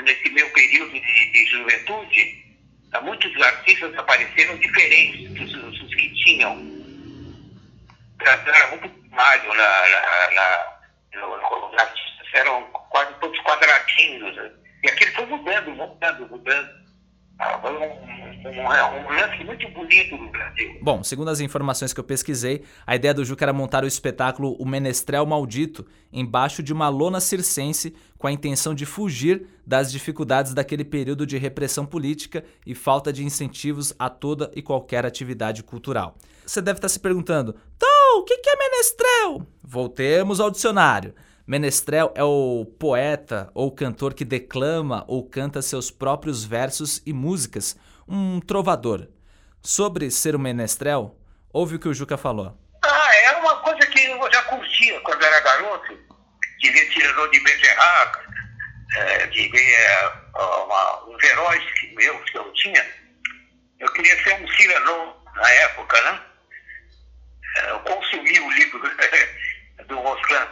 Nesse 0.03 0.29
meu 0.29 0.47
período 0.51 0.91
de, 0.91 1.31
de 1.31 1.45
juventude, 1.45 2.45
muitos 3.01 3.41
artistas 3.41 3.97
apareceram 3.97 4.57
diferentes 4.57 5.31
dos, 5.31 5.51
dos 5.51 5.95
que 5.95 6.09
tinham. 6.23 6.74
Era 8.19 8.67
muito 8.69 8.89
primário 8.89 9.53
na, 9.53 9.89
na, 9.89 10.33
na, 10.33 11.27
os 11.27 11.79
artistas 11.79 12.27
eram 12.33 12.63
quase 12.89 13.13
todos 13.15 13.39
quadradinhos. 13.41 14.35
Né? 14.35 14.51
E 14.83 14.89
aquilo 14.89 15.11
foi 15.13 15.25
mudando, 15.25 15.71
mudando, 15.71 16.29
mudando. 16.29 16.85
Ah, 17.37 17.59
um, 17.65 18.49
um, 18.49 18.61
um, 18.61 19.09
lance 19.09 19.43
muito 19.43 19.69
bonito 19.71 20.15
no 20.15 20.31
Brasil. 20.31 20.79
Bom, 20.81 21.03
segundo 21.03 21.29
as 21.29 21.41
informações 21.41 21.91
que 21.91 21.99
eu 21.99 22.03
pesquisei, 22.03 22.63
a 22.87 22.95
ideia 22.95 23.13
do 23.13 23.25
Juca 23.25 23.43
era 23.43 23.51
montar 23.51 23.83
o 23.83 23.87
espetáculo 23.87 24.55
O 24.57 24.65
Menestrel 24.65 25.25
Maldito 25.25 25.85
embaixo 26.13 26.63
de 26.63 26.71
uma 26.71 26.87
lona 26.87 27.19
circense 27.19 27.93
com 28.17 28.27
a 28.27 28.31
intenção 28.31 28.73
de 28.73 28.85
fugir 28.85 29.47
das 29.67 29.91
dificuldades 29.91 30.53
daquele 30.53 30.85
período 30.85 31.27
de 31.27 31.37
repressão 31.37 31.85
política 31.85 32.45
e 32.65 32.73
falta 32.73 33.11
de 33.11 33.25
incentivos 33.25 33.93
a 33.99 34.09
toda 34.09 34.49
e 34.55 34.61
qualquer 34.61 35.05
atividade 35.05 35.61
cultural. 35.61 36.15
Você 36.45 36.61
deve 36.61 36.77
estar 36.77 36.89
se 36.89 36.99
perguntando, 36.99 37.55
o 38.17 38.23
que 38.23 38.33
é 38.33 38.55
menestrel? 38.55 39.47
Voltemos 39.63 40.39
ao 40.39 40.51
dicionário. 40.51 41.13
Menestrel 41.45 42.11
é 42.15 42.23
o 42.23 42.65
poeta 42.79 43.51
ou 43.53 43.71
cantor 43.71 44.13
que 44.13 44.25
declama 44.25 45.03
ou 45.07 45.29
canta 45.29 45.61
seus 45.61 45.91
próprios 45.91 46.43
versos 46.43 47.01
e 47.05 47.13
músicas, 47.13 47.75
um 48.07 48.39
trovador. 48.39 49.07
Sobre 49.61 50.09
ser 50.09 50.35
um 50.35 50.39
menestrel, 50.39 51.15
ouve 51.53 51.75
o 51.75 51.79
que 51.79 51.87
o 51.87 51.93
Juca 51.93 52.17
falou. 52.17 52.57
Ah, 52.83 53.15
é 53.25 53.31
uma 53.37 53.57
coisa 53.57 53.85
que 53.87 54.05
eu 54.05 54.31
já 54.31 54.41
curtia 54.43 54.99
quando 55.01 55.23
era 55.23 55.39
garoto, 55.41 55.97
de 56.59 56.71
ver 56.71 56.89
tirador 56.89 57.29
de 57.29 57.39
Becerraca, 57.41 58.21
é, 58.95 59.27
de 59.27 59.47
ver 59.49 59.71
é, 59.71 60.07
uma, 60.35 61.05
uns 61.07 61.23
heróis 61.23 61.63
que, 61.79 61.95
meus 61.95 62.29
que 62.29 62.37
eu 62.37 62.53
tinha. 62.53 62.85
Eu 63.79 63.91
queria 63.93 64.23
ser 64.23 64.33
um 64.41 64.47
Cirano 64.47 65.15
na 65.35 65.49
época, 65.51 66.01
né? 66.03 66.21
Eu 67.69 67.79
consumi 67.79 68.39
o 68.39 68.51
livro 68.51 68.81
do 69.87 69.99
Roscan 69.99 70.47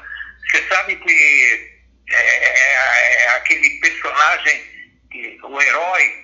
você 0.53 0.67
sabe 0.67 0.95
que 0.97 1.75
é, 2.11 2.15
é, 2.15 3.23
é 3.23 3.29
aquele 3.29 3.69
personagem, 3.79 4.99
o 5.43 5.61
herói, 5.61 6.23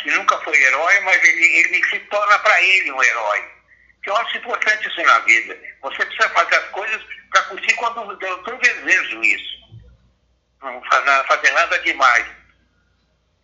que 0.00 0.10
nunca 0.12 0.38
foi 0.40 0.56
herói, 0.56 1.00
mas 1.00 1.22
ele, 1.22 1.44
ele 1.44 1.84
se 1.88 1.98
torna 2.00 2.38
para 2.38 2.62
ele 2.62 2.90
um 2.90 3.02
herói. 3.02 3.52
Eu 4.06 4.16
acho 4.16 4.38
importante 4.38 4.88
isso 4.88 5.02
na 5.02 5.18
vida. 5.20 5.58
Você 5.82 6.06
precisa 6.06 6.28
fazer 6.30 6.56
as 6.56 6.68
coisas 6.70 7.02
para 7.30 7.42
curtir 7.42 7.74
quando 7.74 8.18
eu 8.22 8.58
desejo 8.58 9.22
isso. 9.22 9.52
Não 10.62 10.82
fazer 10.84 11.50
nada 11.50 11.78
demais. 11.80 12.26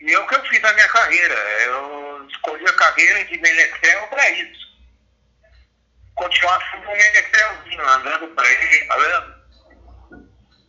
E 0.01 0.13
é 0.13 0.19
o 0.19 0.27
que 0.27 0.35
eu 0.35 0.45
fiz 0.47 0.61
na 0.63 0.73
minha 0.73 0.89
carreira. 0.89 1.35
Eu 1.35 2.27
escolhi 2.29 2.67
a 2.67 2.73
carreira 2.73 3.25
de 3.27 3.39
menestrel 3.39 4.07
para 4.09 4.31
isso. 4.31 4.68
Continuar 6.19 6.59
sendo 6.71 6.89
um 6.89 6.93
menestrelzinho, 6.93 7.89
andando 7.89 8.35
para 8.35 8.51
ele, 8.51 8.87
falando 8.87 9.39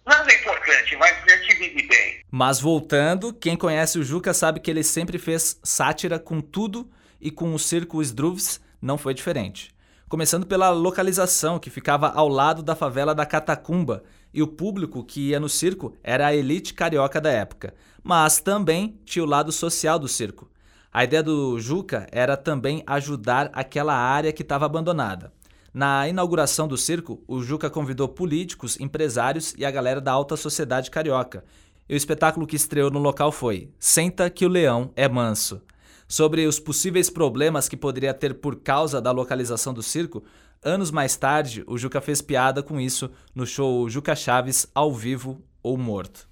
Nada 0.05 0.31
é 0.31 0.39
importante, 0.39 0.95
mas 0.97 1.23
a 1.23 1.37
gente 1.37 1.55
vive 1.55 1.87
bem. 1.87 2.23
Mas 2.31 2.59
voltando, 2.59 3.31
quem 3.31 3.55
conhece 3.55 3.99
o 3.99 4.03
Juca 4.03 4.33
sabe 4.33 4.59
que 4.59 4.71
ele 4.71 4.83
sempre 4.83 5.19
fez 5.19 5.59
sátira 5.63 6.17
com 6.17 6.41
tudo 6.41 6.89
e 7.21 7.29
com 7.29 7.53
o 7.53 7.59
circo 7.59 8.01
Sdruvs 8.01 8.59
não 8.81 8.97
foi 8.97 9.13
diferente. 9.13 9.71
Começando 10.07 10.47
pela 10.47 10.71
localização, 10.71 11.59
que 11.59 11.69
ficava 11.69 12.09
ao 12.09 12.27
lado 12.27 12.63
da 12.63 12.75
favela 12.75 13.13
da 13.13 13.23
Catacumba, 13.23 14.03
e 14.33 14.41
o 14.41 14.47
público 14.47 15.03
que 15.03 15.29
ia 15.29 15.39
no 15.39 15.47
circo 15.47 15.95
era 16.03 16.25
a 16.25 16.35
elite 16.35 16.73
carioca 16.73 17.21
da 17.21 17.29
época. 17.29 17.75
Mas 18.03 18.39
também 18.39 18.99
tinha 19.05 19.23
o 19.23 19.27
lado 19.27 19.51
social 19.51 19.99
do 19.99 20.07
circo. 20.07 20.49
A 20.91 21.03
ideia 21.03 21.21
do 21.21 21.59
Juca 21.59 22.07
era 22.11 22.35
também 22.35 22.83
ajudar 22.87 23.51
aquela 23.53 23.95
área 23.95 24.33
que 24.33 24.41
estava 24.41 24.65
abandonada. 24.65 25.31
Na 25.73 26.07
inauguração 26.07 26.67
do 26.67 26.77
circo, 26.77 27.21
o 27.27 27.41
Juca 27.41 27.69
convidou 27.69 28.07
políticos, 28.07 28.79
empresários 28.79 29.53
e 29.57 29.63
a 29.63 29.71
galera 29.71 30.01
da 30.01 30.11
alta 30.11 30.35
sociedade 30.35 30.89
carioca. 30.89 31.43
E 31.87 31.93
o 31.93 31.97
espetáculo 31.97 32.47
que 32.47 32.55
estreou 32.55 32.89
no 32.89 32.99
local 32.99 33.31
foi 33.31 33.69
Senta 33.79 34.29
que 34.29 34.45
o 34.45 34.49
Leão 34.49 34.91
é 34.95 35.07
Manso. 35.07 35.61
Sobre 36.07 36.47
os 36.47 36.59
possíveis 36.59 37.09
problemas 37.09 37.69
que 37.69 37.77
poderia 37.77 38.13
ter 38.13 38.35
por 38.35 38.57
causa 38.57 38.99
da 38.99 39.11
localização 39.11 39.73
do 39.73 39.83
circo, 39.83 40.23
anos 40.63 40.89
mais 40.89 41.15
tarde, 41.15 41.63
o 41.67 41.77
Juca 41.77 42.01
fez 42.01 42.21
piada 42.21 42.63
com 42.63 42.79
isso 42.79 43.09
no 43.33 43.45
show 43.45 43.87
Juca 43.89 44.15
Chaves 44.15 44.67
ao 44.73 44.93
vivo 44.93 45.39
ou 45.61 45.77
morto. 45.77 46.27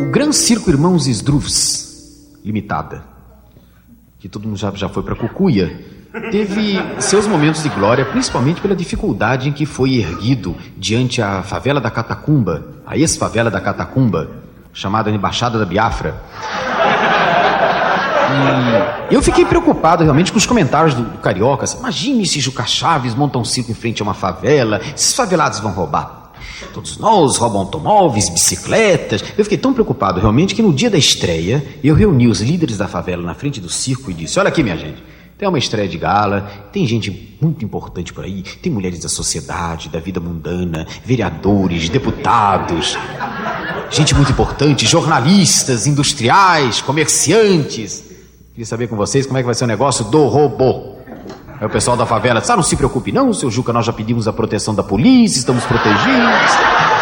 O 0.00 0.10
Gran 0.10 0.32
Circo 0.32 0.70
Irmãos 0.70 1.06
Sdruvs, 1.06 2.38
limitada, 2.42 3.04
que 4.18 4.28
todo 4.28 4.46
mundo 4.46 4.56
já, 4.56 4.70
já 4.74 4.88
foi 4.88 5.02
para 5.02 5.14
Cucuia, 5.14 5.97
teve 6.30 6.78
seus 7.00 7.26
momentos 7.26 7.62
de 7.62 7.68
glória, 7.68 8.04
principalmente 8.04 8.60
pela 8.60 8.74
dificuldade 8.74 9.48
em 9.48 9.52
que 9.52 9.66
foi 9.66 9.96
erguido 9.96 10.56
diante 10.76 11.22
a 11.22 11.42
favela 11.42 11.80
da 11.80 11.90
Catacumba, 11.90 12.64
a 12.86 12.96
ex-favela 12.96 13.50
da 13.50 13.60
Catacumba, 13.60 14.30
chamada 14.72 15.10
Embaixada 15.10 15.58
da 15.58 15.64
Biafra. 15.64 16.22
E 19.10 19.14
eu 19.14 19.22
fiquei 19.22 19.44
preocupado 19.44 20.04
realmente 20.04 20.30
com 20.30 20.38
os 20.38 20.46
comentários 20.46 20.94
do, 20.94 21.02
do 21.02 21.18
Carioca. 21.18 21.64
Assim, 21.64 21.78
Imagine 21.78 22.26
se 22.26 22.40
Juca 22.40 22.66
Chaves 22.66 23.14
monta 23.14 23.38
um 23.38 23.44
circo 23.44 23.70
em 23.70 23.74
frente 23.74 24.02
a 24.02 24.04
uma 24.04 24.14
favela, 24.14 24.80
esses 24.94 25.14
favelados 25.14 25.60
vão 25.60 25.72
roubar. 25.72 26.18
Todos 26.74 26.98
nós 26.98 27.36
roubam 27.36 27.60
automóveis, 27.60 28.28
bicicletas. 28.28 29.24
Eu 29.36 29.44
fiquei 29.44 29.58
tão 29.58 29.72
preocupado 29.72 30.20
realmente 30.20 30.54
que 30.54 30.62
no 30.62 30.72
dia 30.72 30.90
da 30.90 30.98
estreia 30.98 31.64
eu 31.82 31.94
reuni 31.94 32.26
os 32.26 32.40
líderes 32.40 32.76
da 32.76 32.88
favela 32.88 33.22
na 33.22 33.34
frente 33.34 33.60
do 33.60 33.68
circo 33.68 34.10
e 34.10 34.14
disse: 34.14 34.38
Olha 34.38 34.48
aqui, 34.48 34.62
minha 34.62 34.76
gente. 34.76 35.02
Tem 35.38 35.48
uma 35.48 35.56
estreia 35.58 35.88
de 35.88 35.96
gala, 35.96 36.50
tem 36.72 36.84
gente 36.84 37.38
muito 37.40 37.64
importante 37.64 38.12
por 38.12 38.24
aí, 38.24 38.42
tem 38.60 38.72
mulheres 38.72 38.98
da 38.98 39.08
sociedade, 39.08 39.88
da 39.88 40.00
vida 40.00 40.18
mundana, 40.18 40.84
vereadores, 41.04 41.88
deputados, 41.88 42.98
gente 43.88 44.16
muito 44.16 44.32
importante, 44.32 44.84
jornalistas, 44.84 45.86
industriais, 45.86 46.80
comerciantes. 46.80 48.02
Queria 48.50 48.66
saber 48.66 48.88
com 48.88 48.96
vocês 48.96 49.26
como 49.26 49.38
é 49.38 49.42
que 49.42 49.46
vai 49.46 49.54
ser 49.54 49.62
o 49.62 49.68
negócio 49.68 50.04
do 50.06 50.26
robô. 50.26 50.96
Aí 51.60 51.66
o 51.66 51.70
pessoal 51.70 51.96
da 51.96 52.04
favela 52.04 52.40
disse: 52.40 52.50
Ah, 52.50 52.56
não 52.56 52.62
se 52.64 52.74
preocupe, 52.74 53.12
não, 53.12 53.32
seu 53.32 53.48
Juca, 53.48 53.72
nós 53.72 53.86
já 53.86 53.92
pedimos 53.92 54.26
a 54.26 54.32
proteção 54.32 54.74
da 54.74 54.82
polícia, 54.82 55.38
estamos 55.38 55.64
protegidos. 55.64 56.97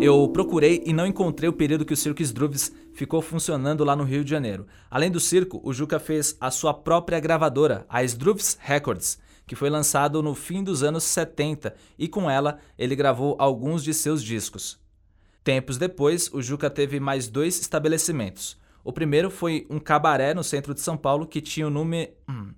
Eu 0.00 0.26
procurei 0.28 0.82
e 0.86 0.94
não 0.94 1.06
encontrei 1.06 1.46
o 1.46 1.52
período 1.52 1.84
que 1.84 1.92
o 1.92 1.96
Circo 1.96 2.22
Struves 2.22 2.72
ficou 2.94 3.20
funcionando 3.20 3.84
lá 3.84 3.94
no 3.94 4.02
Rio 4.02 4.24
de 4.24 4.30
Janeiro. 4.30 4.66
Além 4.90 5.10
do 5.10 5.20
circo, 5.20 5.60
o 5.62 5.74
Juca 5.74 5.98
fez 5.98 6.38
a 6.40 6.50
sua 6.50 6.72
própria 6.72 7.20
gravadora, 7.20 7.84
a 7.86 8.02
Struves 8.02 8.56
Records, 8.62 9.18
que 9.46 9.54
foi 9.54 9.68
lançado 9.68 10.22
no 10.22 10.34
fim 10.34 10.64
dos 10.64 10.82
anos 10.82 11.04
70 11.04 11.74
e 11.98 12.08
com 12.08 12.30
ela 12.30 12.58
ele 12.78 12.96
gravou 12.96 13.36
alguns 13.38 13.84
de 13.84 13.92
seus 13.92 14.24
discos. 14.24 14.80
Tempos 15.44 15.76
depois, 15.76 16.32
o 16.32 16.40
Juca 16.40 16.70
teve 16.70 16.98
mais 16.98 17.28
dois 17.28 17.60
estabelecimentos. 17.60 18.58
O 18.82 18.94
primeiro 18.94 19.28
foi 19.28 19.66
um 19.68 19.78
cabaré 19.78 20.32
no 20.32 20.42
centro 20.42 20.72
de 20.72 20.80
São 20.80 20.96
Paulo 20.96 21.26
que 21.26 21.42
tinha 21.42 21.66
o 21.66 21.70
nome. 21.70 22.08
Hum. 22.26 22.54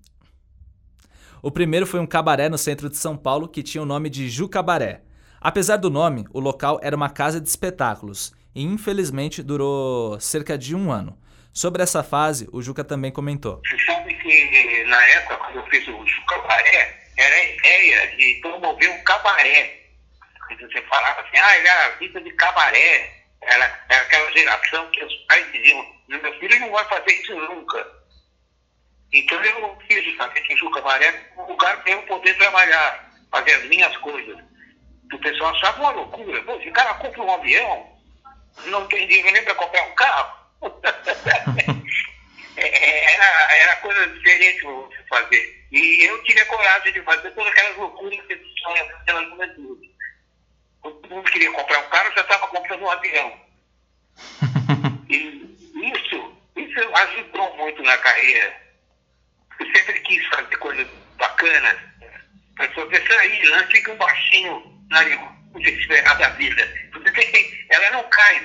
O 1.42 1.50
primeiro 1.50 1.88
foi 1.88 1.98
um 1.98 2.06
cabaré 2.06 2.48
no 2.48 2.56
centro 2.56 2.88
de 2.88 2.96
São 2.96 3.16
Paulo 3.16 3.48
que 3.48 3.64
tinha 3.64 3.82
o 3.82 3.86
nome 3.86 4.08
de 4.08 4.30
Jucabaré. 4.30 5.02
Apesar 5.44 5.76
do 5.76 5.90
nome, 5.90 6.24
o 6.32 6.38
local 6.38 6.78
era 6.84 6.94
uma 6.94 7.10
casa 7.10 7.40
de 7.40 7.48
espetáculos 7.48 8.32
e 8.54 8.62
infelizmente 8.62 9.42
durou 9.42 10.20
cerca 10.20 10.56
de 10.56 10.72
um 10.72 10.92
ano. 10.92 11.18
Sobre 11.52 11.82
essa 11.82 12.04
fase, 12.04 12.48
o 12.52 12.62
Juca 12.62 12.84
também 12.84 13.10
comentou. 13.10 13.60
Você 13.66 13.76
sabe 13.84 14.14
que 14.14 14.84
na 14.84 15.04
época, 15.04 15.36
quando 15.38 15.56
eu 15.56 15.66
fiz 15.66 15.88
o 15.88 16.06
Jucabaré, 16.06 17.08
era 17.18 17.34
a 17.34 17.44
ideia 17.44 18.16
de 18.16 18.34
promover 18.40 18.88
um 18.88 19.02
cabaré. 19.02 19.80
Você 20.48 20.80
falava 20.82 21.20
assim, 21.22 21.36
ah, 21.36 21.56
era 21.56 21.86
a 21.86 21.90
vida 21.98 22.20
de 22.20 22.30
cabaré. 22.34 23.24
Era, 23.40 23.84
era 23.88 24.02
aquela 24.02 24.30
geração 24.30 24.88
que 24.92 25.04
os 25.04 25.14
pais 25.26 25.52
diziam, 25.52 25.84
meu 26.06 26.38
filho 26.38 26.60
não 26.60 26.70
vai 26.70 26.84
fazer 26.84 27.14
isso 27.14 27.34
nunca. 27.34 27.84
Então 29.12 29.42
eu 29.42 29.76
fiz 29.88 30.06
em 30.06 30.56
Jucabaré 30.56 31.32
um 31.36 31.46
lugar 31.46 31.82
para 31.82 31.92
eu 31.92 32.02
poder 32.04 32.38
trabalhar, 32.38 33.10
fazer 33.28 33.54
as 33.54 33.64
minhas 33.64 33.96
coisas 33.96 34.51
o 35.12 35.18
pessoal 35.18 35.50
achava 35.50 35.80
uma 35.80 35.90
loucura. 35.90 36.42
Pô, 36.42 36.60
se 36.60 36.68
o 36.68 36.72
cara 36.72 36.94
compra 36.94 37.22
um 37.22 37.34
avião, 37.34 37.86
não 38.66 38.86
tem 38.88 39.06
dinheiro 39.06 39.32
nem 39.32 39.44
para 39.44 39.54
comprar 39.54 39.82
um 39.84 39.94
carro. 39.94 40.42
É, 42.54 43.14
era, 43.14 43.56
era 43.56 43.76
coisa 43.76 44.06
diferente 44.08 44.60
de 44.60 45.08
fazer. 45.08 45.66
E 45.72 46.04
eu 46.04 46.22
tive 46.22 46.38
a 46.38 46.46
coragem 46.46 46.92
de 46.92 47.00
fazer 47.00 47.30
todas 47.30 47.50
aquelas 47.50 47.76
loucuras 47.78 48.20
que 48.26 48.36
tinham 48.36 48.86
naquela 48.88 49.24
juventude. 49.24 49.90
Todo 50.82 51.08
mundo 51.08 51.30
queria 51.30 51.50
comprar 51.50 51.78
um 51.78 51.88
carro, 51.88 52.12
já 52.14 52.20
estava 52.20 52.46
comprando 52.48 52.82
um 52.82 52.90
avião. 52.90 53.40
E 55.08 55.56
isso, 55.74 56.36
isso 56.56 56.94
ajudou 56.94 57.56
muito 57.56 57.82
na 57.82 57.96
carreira. 57.98 58.54
Eu 59.58 59.66
sempre 59.74 60.00
quis 60.00 60.26
fazer 60.28 60.56
coisas 60.56 60.86
bacanas. 61.16 61.78
Para 62.56 62.68
poder 62.68 63.06
sair, 63.06 63.50
não 63.50 63.66
fica 63.68 63.92
um 63.92 63.96
baixinho 63.96 64.81
na 64.92 65.58
desesperada 65.58 66.18
da 66.20 66.28
vida. 66.30 66.62
Ela 67.70 67.90
não 67.90 68.08
cai 68.10 68.40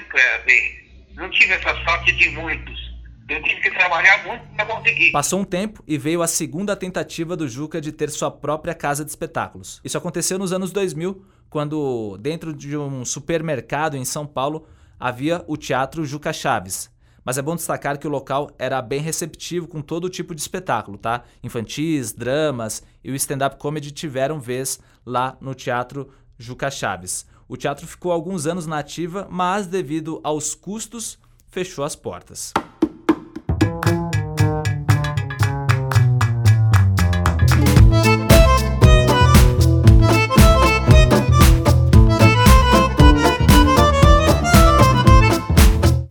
ver. 0.46 0.88
Não 1.16 1.30
tive 1.30 1.54
essa 1.54 1.76
sorte 1.84 2.12
de 2.14 2.30
muitos. 2.30 2.88
Eu 3.30 3.44
tive 3.44 3.62
que 3.62 3.72
trabalhar 3.72 4.26
muito 4.26 4.46
para 4.56 4.66
conseguir. 4.66 5.12
Passou 5.12 5.42
um 5.42 5.44
tempo 5.44 5.84
e 5.86 5.98
veio 5.98 6.22
a 6.22 6.28
segunda 6.28 6.76
tentativa 6.76 7.36
do 7.36 7.48
Juca 7.48 7.82
de 7.82 7.92
ter 7.92 8.10
sua 8.10 8.32
própria 8.32 8.74
casa 8.74 9.04
de 9.04 9.10
espetáculos. 9.10 9.82
Isso 9.84 9.98
aconteceu 9.98 10.40
nos 10.40 10.54
anos 10.54 10.72
2000, 10.72 11.26
quando 11.50 12.18
dentro 12.22 12.54
de 12.54 12.78
um 12.78 13.04
supermercado 13.04 13.98
em 13.98 14.06
São 14.06 14.26
Paulo 14.26 14.68
havia 14.98 15.44
o 15.46 15.58
Teatro 15.58 16.06
Juca 16.06 16.32
Chaves. 16.32 16.90
Mas 17.26 17.38
é 17.38 17.42
bom 17.42 17.58
destacar 17.58 17.98
que 17.98 18.08
o 18.08 18.10
local 18.10 18.50
era 18.58 18.82
bem 18.82 19.02
receptivo 19.02 19.68
com 19.68 19.82
todo 19.82 20.10
tipo 20.10 20.34
de 20.34 20.40
espetáculo, 20.40 20.98
tá? 20.98 21.26
Infantis, 21.44 22.14
dramas 22.14 22.82
e 23.04 23.12
o 23.12 23.16
stand-up 23.16 23.58
comedy 23.58 23.92
tiveram 23.92 24.40
vez 24.40 24.80
lá 25.06 25.38
no 25.42 25.54
Teatro 25.54 26.10
Juca 26.38 26.70
Chaves. 26.70 27.26
O 27.48 27.58
teatro 27.58 27.88
ficou 27.88 28.12
alguns 28.12 28.46
anos 28.46 28.68
na 28.68 28.80
ativa, 28.80 29.28
mas 29.30 29.66
devido 29.66 30.20
aos 30.24 30.54
custos, 30.54 31.18
fechou 31.48 31.84
as 31.84 31.96
portas. 31.96 32.54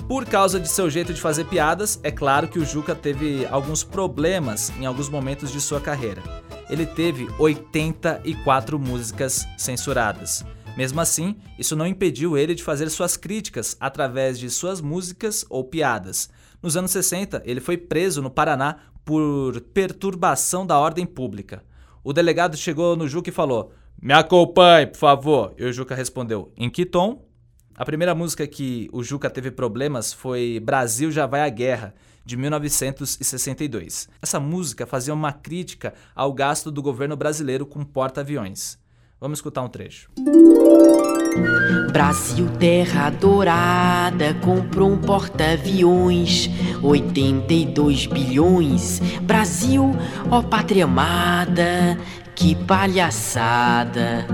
Por 0.08 0.24
causa 0.26 0.58
de 0.58 0.68
seu 0.68 0.90
jeito 0.90 1.14
de 1.14 1.20
fazer 1.20 1.44
piadas, 1.44 2.00
é 2.02 2.10
claro 2.10 2.48
que 2.48 2.58
o 2.58 2.64
Juca 2.64 2.94
teve 2.94 3.46
alguns 3.46 3.84
problemas 3.84 4.70
em 4.78 4.86
alguns 4.86 5.08
momentos 5.08 5.52
de 5.52 5.60
sua 5.60 5.80
carreira 5.80 6.22
ele 6.68 6.86
teve 6.86 7.28
84 7.38 8.78
músicas 8.78 9.46
censuradas. 9.56 10.44
Mesmo 10.76 11.00
assim, 11.00 11.36
isso 11.58 11.74
não 11.74 11.86
impediu 11.86 12.36
ele 12.36 12.54
de 12.54 12.62
fazer 12.62 12.90
suas 12.90 13.16
críticas 13.16 13.76
através 13.80 14.38
de 14.38 14.50
suas 14.50 14.80
músicas 14.80 15.44
ou 15.48 15.64
piadas. 15.64 16.28
Nos 16.62 16.76
anos 16.76 16.90
60, 16.90 17.42
ele 17.46 17.60
foi 17.60 17.78
preso 17.78 18.20
no 18.20 18.30
Paraná 18.30 18.76
por 19.04 19.60
perturbação 19.72 20.66
da 20.66 20.78
ordem 20.78 21.06
pública. 21.06 21.62
O 22.04 22.12
delegado 22.12 22.56
chegou 22.56 22.94
no 22.94 23.08
Juca 23.08 23.30
e 23.30 23.32
falou: 23.32 23.72
Me 24.00 24.12
acompanhe, 24.12 24.86
por 24.86 24.98
favor. 24.98 25.54
E 25.56 25.64
o 25.64 25.72
Juca 25.72 25.94
respondeu: 25.94 26.52
Em 26.56 26.68
que 26.68 26.84
tom? 26.84 27.24
A 27.74 27.84
primeira 27.84 28.14
música 28.14 28.46
que 28.46 28.88
o 28.92 29.02
Juca 29.02 29.30
teve 29.30 29.50
problemas 29.50 30.12
foi 30.12 30.60
Brasil 30.60 31.10
Já 31.10 31.26
Vai 31.26 31.42
à 31.42 31.48
Guerra, 31.48 31.94
de 32.26 32.36
1962. 32.36 34.08
Essa 34.20 34.40
música 34.40 34.84
fazia 34.84 35.14
uma 35.14 35.32
crítica 35.32 35.94
ao 36.12 36.32
gasto 36.32 36.72
do 36.72 36.82
governo 36.82 37.16
brasileiro 37.16 37.64
com 37.64 37.84
porta-aviões. 37.84 38.76
Vamos 39.20 39.38
escutar 39.38 39.62
um 39.62 39.68
trecho. 39.68 40.10
Brasil, 41.92 42.48
terra 42.58 43.10
dourada, 43.10 44.34
comprou 44.34 44.90
um 44.90 44.98
porta-aviões, 44.98 46.50
82 46.82 48.06
bilhões. 48.06 49.00
Brasil, 49.22 49.94
ó 50.28 50.42
pátria 50.42 50.84
amada, 50.84 51.96
que 52.34 52.56
palhaçada. 52.56 54.26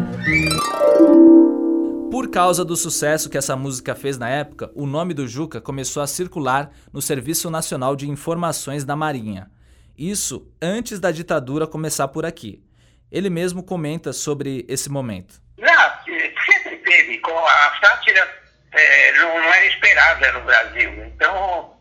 Por 2.13 2.31
causa 2.31 2.63
do 2.63 2.77
sucesso 2.77 3.31
que 3.31 3.39
essa 3.39 3.57
música 3.57 3.95
fez 3.95 4.19
na 4.19 4.29
época, 4.29 4.71
o 4.75 4.85
nome 4.85 5.15
do 5.15 5.27
Juca 5.27 5.63
começou 5.63 6.03
a 6.03 6.07
circular 6.07 6.71
no 6.93 7.01
Serviço 7.01 7.49
Nacional 7.49 7.97
de 7.97 8.07
Informações 8.07 8.85
da 8.85 8.95
Marinha. 8.95 9.51
Isso 9.97 10.47
antes 10.61 11.01
da 11.01 11.11
ditadura 11.11 11.67
começar 11.67 12.07
por 12.09 12.27
aqui. 12.27 12.63
Ele 13.11 13.31
mesmo 13.31 13.63
comenta 13.63 14.13
sobre 14.13 14.63
esse 14.69 14.91
momento. 14.91 15.41
Não, 15.57 15.91
sempre 16.05 16.77
teve. 16.85 17.19
A 17.25 17.81
sátira 17.83 18.43
é, 18.73 19.13
não, 19.13 19.29
não, 19.29 19.55
era 19.55 19.67
esperada 19.69 20.33
no 20.33 20.43
Brasil. 20.43 20.91
Então, 21.07 21.79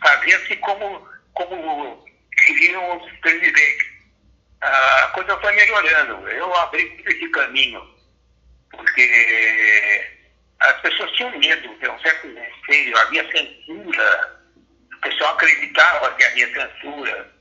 fazia-se 0.00 0.54
como, 0.58 1.08
como 1.34 2.04
queriam 2.38 2.98
os 2.98 3.12
presidentes. 3.18 3.88
A 4.60 5.10
coisa 5.12 5.36
foi 5.40 5.52
melhorando. 5.56 6.28
Eu 6.28 6.54
abri 6.54 7.02
esse 7.04 7.28
caminho 7.30 7.95
porque 8.76 10.06
as 10.60 10.80
pessoas 10.80 11.10
tinham 11.12 11.38
medo, 11.38 11.68
tinham 11.78 11.94
um 11.94 12.00
certo 12.00 12.28
receio, 12.34 12.96
havia 12.98 13.30
censura, 13.30 14.40
o 14.96 15.00
pessoal 15.00 15.34
acreditava 15.34 16.14
que 16.14 16.24
havia 16.24 16.48
censura. 16.52 17.36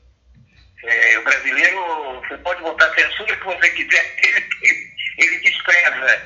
É, 0.83 1.19
o 1.19 1.23
brasileiro, 1.23 2.21
você 2.21 2.37
pode 2.39 2.61
botar 2.61 2.93
censura 2.93 3.35
que 3.35 3.45
você 3.45 3.69
quiser, 3.71 4.15
ele, 4.63 4.91
ele 5.17 5.39
despreza. 5.39 6.21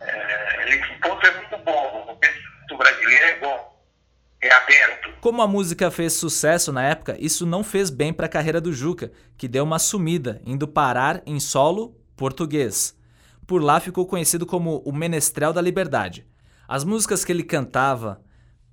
É, 0.00 0.64
esse 0.68 1.00
ponto 1.00 1.26
é 1.26 1.30
muito 1.32 1.58
bom, 1.58 2.18
o 2.70 2.76
brasileiro 2.76 3.24
é 3.24 3.38
bom. 3.38 3.78
É 4.40 4.52
aberto. 4.52 5.12
Como 5.20 5.42
a 5.42 5.48
música 5.48 5.90
fez 5.90 6.12
sucesso 6.12 6.72
na 6.72 6.84
época, 6.84 7.16
isso 7.18 7.44
não 7.44 7.64
fez 7.64 7.90
bem 7.90 8.12
para 8.12 8.26
a 8.26 8.28
carreira 8.28 8.60
do 8.60 8.72
Juca, 8.72 9.10
que 9.36 9.48
deu 9.48 9.64
uma 9.64 9.80
sumida, 9.80 10.40
indo 10.46 10.68
parar 10.68 11.20
em 11.26 11.40
solo 11.40 11.96
português 12.16 12.97
por 13.48 13.62
lá 13.62 13.80
ficou 13.80 14.04
conhecido 14.04 14.44
como 14.44 14.82
o 14.84 14.92
Menestrel 14.92 15.54
da 15.54 15.62
Liberdade. 15.62 16.26
As 16.68 16.84
músicas 16.84 17.24
que 17.24 17.32
ele 17.32 17.42
cantava, 17.42 18.20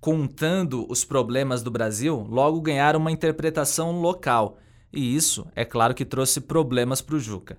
contando 0.01 0.85
os 0.91 1.05
problemas 1.05 1.63
do 1.63 1.71
Brasil, 1.71 2.27
logo 2.29 2.59
ganharam 2.59 2.99
uma 2.99 3.11
interpretação 3.11 4.01
local, 4.01 4.57
e 4.91 5.15
isso, 5.15 5.47
é 5.55 5.63
claro 5.63 5.95
que 5.95 6.03
trouxe 6.03 6.41
problemas 6.41 7.01
para 7.01 7.15
o 7.15 7.19
Juca. 7.19 7.57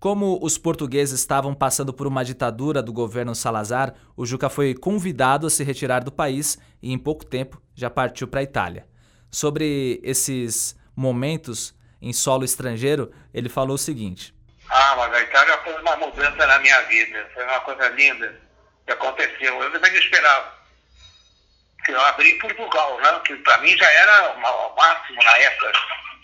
Como 0.00 0.40
os 0.42 0.58
portugueses 0.58 1.20
estavam 1.20 1.54
passando 1.54 1.92
por 1.92 2.08
uma 2.08 2.24
ditadura 2.24 2.82
do 2.82 2.92
governo 2.92 3.32
Salazar, 3.32 3.94
o 4.16 4.26
Juca 4.26 4.48
foi 4.48 4.74
convidado 4.74 5.46
a 5.46 5.50
se 5.50 5.62
retirar 5.62 6.02
do 6.02 6.10
país 6.10 6.58
e, 6.82 6.92
em 6.92 6.98
pouco 6.98 7.24
tempo, 7.24 7.62
já 7.76 7.88
partiu 7.88 8.26
para 8.26 8.40
a 8.40 8.42
Itália. 8.42 8.88
Sobre 9.30 10.00
esses 10.02 10.74
momentos 10.96 11.72
em 12.02 12.12
solo 12.12 12.44
estrangeiro, 12.44 13.12
ele 13.32 13.48
falou 13.48 13.76
o 13.76 13.78
seguinte: 13.78 14.35
ah, 14.76 14.94
mas 14.96 15.14
a 15.14 15.20
Itália 15.22 15.56
foi 15.64 15.72
uma 15.80 15.96
mudança 15.96 16.46
na 16.46 16.58
minha 16.58 16.82
vida. 16.82 17.30
Foi 17.32 17.42
uma 17.44 17.60
coisa 17.60 17.88
linda 17.88 18.38
que 18.84 18.92
aconteceu. 18.92 19.62
Eu 19.62 19.72
também 19.72 19.94
esperava. 19.94 20.54
Que 21.82 21.92
eu 21.92 22.00
abri 22.04 22.34
Portugal, 22.34 23.00
né? 23.00 23.20
que 23.24 23.36
para 23.36 23.56
mim 23.58 23.74
já 23.74 23.90
era 23.90 24.32
o 24.32 24.76
máximo 24.76 25.22
na 25.22 25.38
época. 25.38 25.72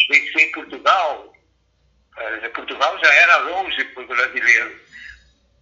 Vencer 0.06 0.52
Portugal. 0.52 1.32
Eh, 2.18 2.48
Portugal 2.50 2.98
já 3.02 3.14
era 3.14 3.36
longe 3.38 3.84
para 3.84 4.02
o 4.02 4.06
brasileiro. 4.06 4.80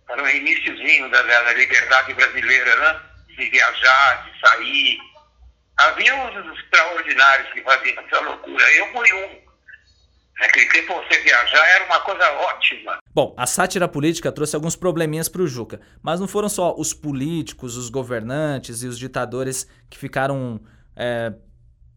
Era 0.09 0.23
o 0.25 0.29
iníciozinho 0.29 1.09
da, 1.11 1.23
da 1.23 1.53
liberdade 1.53 2.13
brasileira, 2.15 2.75
né? 2.75 3.01
De 3.29 3.51
viajar, 3.51 4.25
de 4.25 4.41
sair. 4.41 4.99
Havia 5.79 6.13
uns 6.17 6.59
extraordinários 6.59 7.53
que 7.53 7.63
faziam 7.63 8.03
essa 8.05 8.21
loucura. 8.21 8.73
Eu 8.73 8.93
fui 8.93 9.13
um. 9.13 9.50
Naquele 10.39 10.67
tempo 10.71 10.95
você 10.95 11.21
viajar 11.21 11.67
era 11.75 11.85
uma 11.87 12.01
coisa 12.01 12.25
ótima. 12.33 12.99
Bom, 13.15 13.35
a 13.37 13.47
sátira 13.47 13.87
política 13.87 14.33
trouxe 14.33 14.57
alguns 14.57 14.77
probleminhas 14.77 15.29
para 15.29 15.43
o 15.43 15.47
Juca, 15.47 15.81
mas 16.03 16.21
não 16.21 16.29
foram 16.29 16.49
só 16.49 16.75
os 16.77 16.95
políticos, 16.95 17.77
os 17.77 17.91
governantes 17.91 18.83
e 18.83 18.87
os 18.87 18.99
ditadores 18.99 19.67
que 19.89 19.99
ficaram 19.99 20.61
é, 20.97 21.33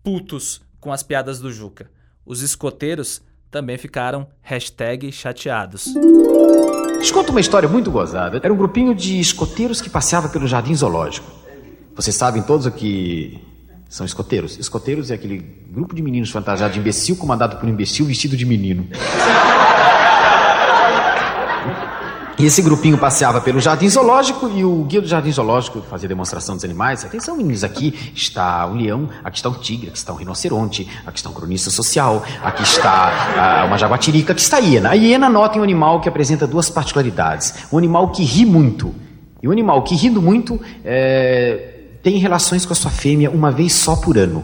putos 0.03 0.61
com 0.79 0.91
as 0.91 1.03
piadas 1.03 1.39
do 1.39 1.51
Juca. 1.51 1.89
Os 2.25 2.41
escoteiros 2.41 3.21
também 3.49 3.77
ficaram 3.77 4.27
chateados. 5.11 5.85
Te 7.03 7.13
conto 7.13 7.29
uma 7.29 7.39
história 7.39 7.69
muito 7.69 7.91
gozada. 7.91 8.39
Era 8.43 8.53
um 8.53 8.57
grupinho 8.57 8.95
de 8.95 9.19
escoteiros 9.19 9.79
que 9.79 9.89
passeava 9.89 10.27
pelo 10.29 10.47
Jardim 10.47 10.73
Zoológico. 10.73 11.29
Vocês 11.95 12.15
sabem 12.15 12.41
todos 12.41 12.65
o 12.65 12.71
que 12.71 13.39
são 13.93 14.07
escoteiros. 14.07 14.57
Escoteiros 14.57 15.11
é 15.11 15.13
aquele 15.13 15.45
grupo 15.69 15.93
de 15.93 16.01
meninos 16.01 16.31
fantasiados 16.31 16.73
de 16.73 16.79
imbecil 16.79 17.15
comandado 17.15 17.57
por 17.57 17.69
um 17.69 17.69
imbecil 17.69 18.07
vestido 18.07 18.35
de 18.35 18.43
menino. 18.43 18.87
E 22.39 22.43
esse 22.43 22.63
grupinho 22.63 22.97
passeava 22.97 23.39
pelo 23.39 23.59
jardim 23.59 23.87
zoológico 23.87 24.49
e 24.49 24.65
o 24.65 24.83
guia 24.85 24.99
do 24.99 25.07
jardim 25.07 25.31
zoológico 25.31 25.79
fazia 25.83 26.09
demonstração 26.09 26.55
dos 26.55 26.65
animais. 26.65 27.05
Atenção, 27.05 27.37
meninos, 27.37 27.63
aqui 27.63 27.93
está 28.15 28.65
um 28.65 28.73
leão, 28.73 29.07
aqui 29.23 29.37
está 29.37 29.49
um 29.49 29.53
tigre, 29.53 29.89
aqui 29.89 29.97
está 29.99 30.11
um 30.11 30.15
rinoceronte, 30.15 30.89
aqui 31.05 31.19
está 31.19 31.29
um 31.29 31.33
cronista 31.33 31.69
social, 31.69 32.25
aqui 32.43 32.63
está 32.63 33.61
uh, 33.63 33.67
uma 33.67 33.77
jaguatirica, 33.77 34.31
aqui 34.31 34.41
está 34.41 34.57
a 34.57 34.59
hiena. 34.59 34.89
A 34.89 34.93
hiena 34.93 35.29
nota 35.29 35.59
em 35.59 35.61
um 35.61 35.63
animal 35.63 36.01
que 36.01 36.09
apresenta 36.09 36.47
duas 36.47 36.67
particularidades. 36.67 37.53
Um 37.71 37.77
animal 37.77 38.09
que 38.09 38.23
ri 38.23 38.43
muito. 38.43 38.91
E 39.43 39.47
um 39.47 39.51
animal 39.51 39.83
que 39.83 39.93
rindo 39.93 40.19
muito 40.19 40.59
é, 40.83 41.72
tem 42.03 42.17
relações 42.17 42.65
com 42.65 42.73
a 42.73 42.75
sua 42.75 42.91
fêmea 42.91 43.31
uma 43.31 43.49
vez 43.49 43.71
só 43.71 43.95
por 43.95 44.17
ano. 44.17 44.43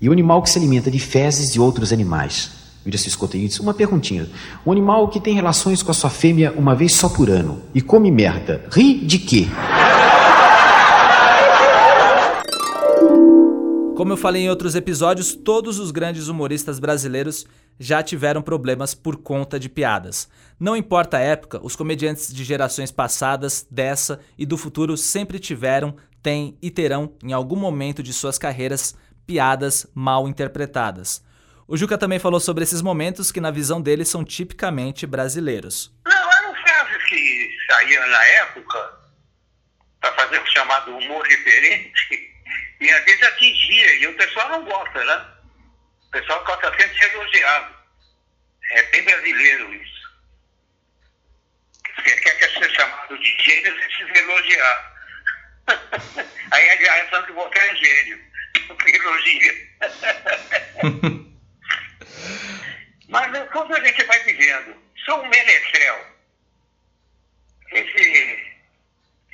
E 0.00 0.08
o 0.08 0.12
animal 0.12 0.42
que 0.42 0.48
se 0.48 0.58
alimenta 0.58 0.90
de 0.90 0.98
fezes 0.98 1.52
de 1.52 1.60
outros 1.60 1.92
animais. 1.92 2.50
Vira-se 2.82 3.06
escoteiros. 3.06 3.60
Uma 3.60 3.74
perguntinha. 3.74 4.26
Um 4.64 4.72
animal 4.72 5.08
que 5.08 5.20
tem 5.20 5.34
relações 5.34 5.82
com 5.82 5.90
a 5.90 5.94
sua 5.94 6.08
fêmea 6.08 6.54
uma 6.56 6.74
vez 6.74 6.94
só 6.94 7.10
por 7.10 7.28
ano 7.28 7.60
e 7.74 7.82
come 7.82 8.10
merda, 8.10 8.64
ri 8.72 8.94
de 8.94 9.18
quê? 9.18 9.46
Como 13.94 14.12
eu 14.12 14.16
falei 14.16 14.42
em 14.42 14.50
outros 14.50 14.74
episódios, 14.74 15.34
todos 15.34 15.78
os 15.78 15.90
grandes 15.90 16.28
humoristas 16.28 16.78
brasileiros 16.78 17.46
já 17.78 18.02
tiveram 18.02 18.42
problemas 18.42 18.94
por 18.94 19.16
conta 19.16 19.58
de 19.60 19.68
piadas. 19.68 20.28
Não 20.58 20.76
importa 20.76 21.18
a 21.18 21.20
época, 21.20 21.60
os 21.62 21.76
comediantes 21.76 22.32
de 22.32 22.42
gerações 22.42 22.90
passadas, 22.90 23.66
dessa 23.70 24.18
e 24.36 24.44
do 24.44 24.56
futuro 24.56 24.96
sempre 24.96 25.38
tiveram, 25.38 25.94
têm 26.24 26.58
e 26.62 26.70
terão, 26.70 27.14
em 27.22 27.34
algum 27.34 27.54
momento 27.54 28.02
de 28.02 28.10
suas 28.10 28.38
carreiras, 28.38 28.96
piadas 29.26 29.86
mal 29.94 30.26
interpretadas. 30.26 31.22
O 31.68 31.76
Juca 31.76 31.98
também 31.98 32.18
falou 32.18 32.40
sobre 32.40 32.64
esses 32.64 32.80
momentos 32.80 33.30
que, 33.30 33.40
na 33.40 33.50
visão 33.50 33.80
dele, 33.80 34.06
são 34.06 34.24
tipicamente 34.24 35.06
brasileiros. 35.06 35.94
Não, 36.06 36.32
eram 36.32 36.54
frases 36.54 37.04
que 37.04 37.56
saíam 37.70 38.06
na 38.08 38.24
época 38.24 39.00
para 40.00 40.12
fazer 40.14 40.40
o 40.40 40.46
chamado 40.46 40.96
humor 40.96 41.28
diferente 41.28 42.32
e 42.80 42.90
às 42.90 43.04
vezes 43.04 43.22
atingia, 43.22 43.94
e 43.96 44.06
o 44.06 44.16
pessoal 44.16 44.48
não 44.48 44.64
gosta, 44.64 45.04
né? 45.04 45.26
O 46.08 46.10
pessoal 46.10 46.42
gosta 46.44 46.70
sempre 46.70 46.88
de 46.88 46.98
ser 46.98 47.14
elogiado. 47.14 47.74
É 48.72 48.82
bem 48.84 49.04
brasileiro 49.04 49.74
isso. 49.74 50.04
Quer, 52.02 52.20
quer 52.20 52.50
ser 52.50 52.70
chamado 52.70 53.18
de 53.18 53.42
gênio, 53.42 53.74
você 53.74 53.84
precisa 53.84 54.18
elogiar. 54.18 54.93
Aí 55.66 56.70
a 56.70 56.74
reação 56.76 57.22
que 57.24 57.32
você 57.32 57.58
é 57.58 57.76
gênio, 57.76 58.20
elogia. 58.86 59.54
Mas 63.08 63.50
quando 63.50 63.74
a 63.74 63.84
gente 63.84 64.04
vai 64.04 64.18
vivendo, 64.24 64.74
sou 65.04 65.20
um 65.20 65.28
menestrel. 65.28 66.06
Esse, 67.72 68.38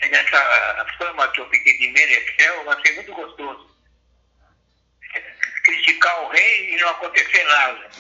essa 0.00 0.86
fama 0.98 1.28
que 1.28 1.40
eu 1.40 1.48
fiquei 1.50 1.78
de 1.78 1.88
menestrel 1.90 2.64
vai 2.64 2.80
ser 2.84 2.94
muito 2.94 3.14
gostoso. 3.14 3.70
Criticar 5.64 6.24
o 6.24 6.28
rei 6.28 6.74
e 6.74 6.80
não 6.80 6.88
acontecer 6.88 7.44
nada. 7.44 7.90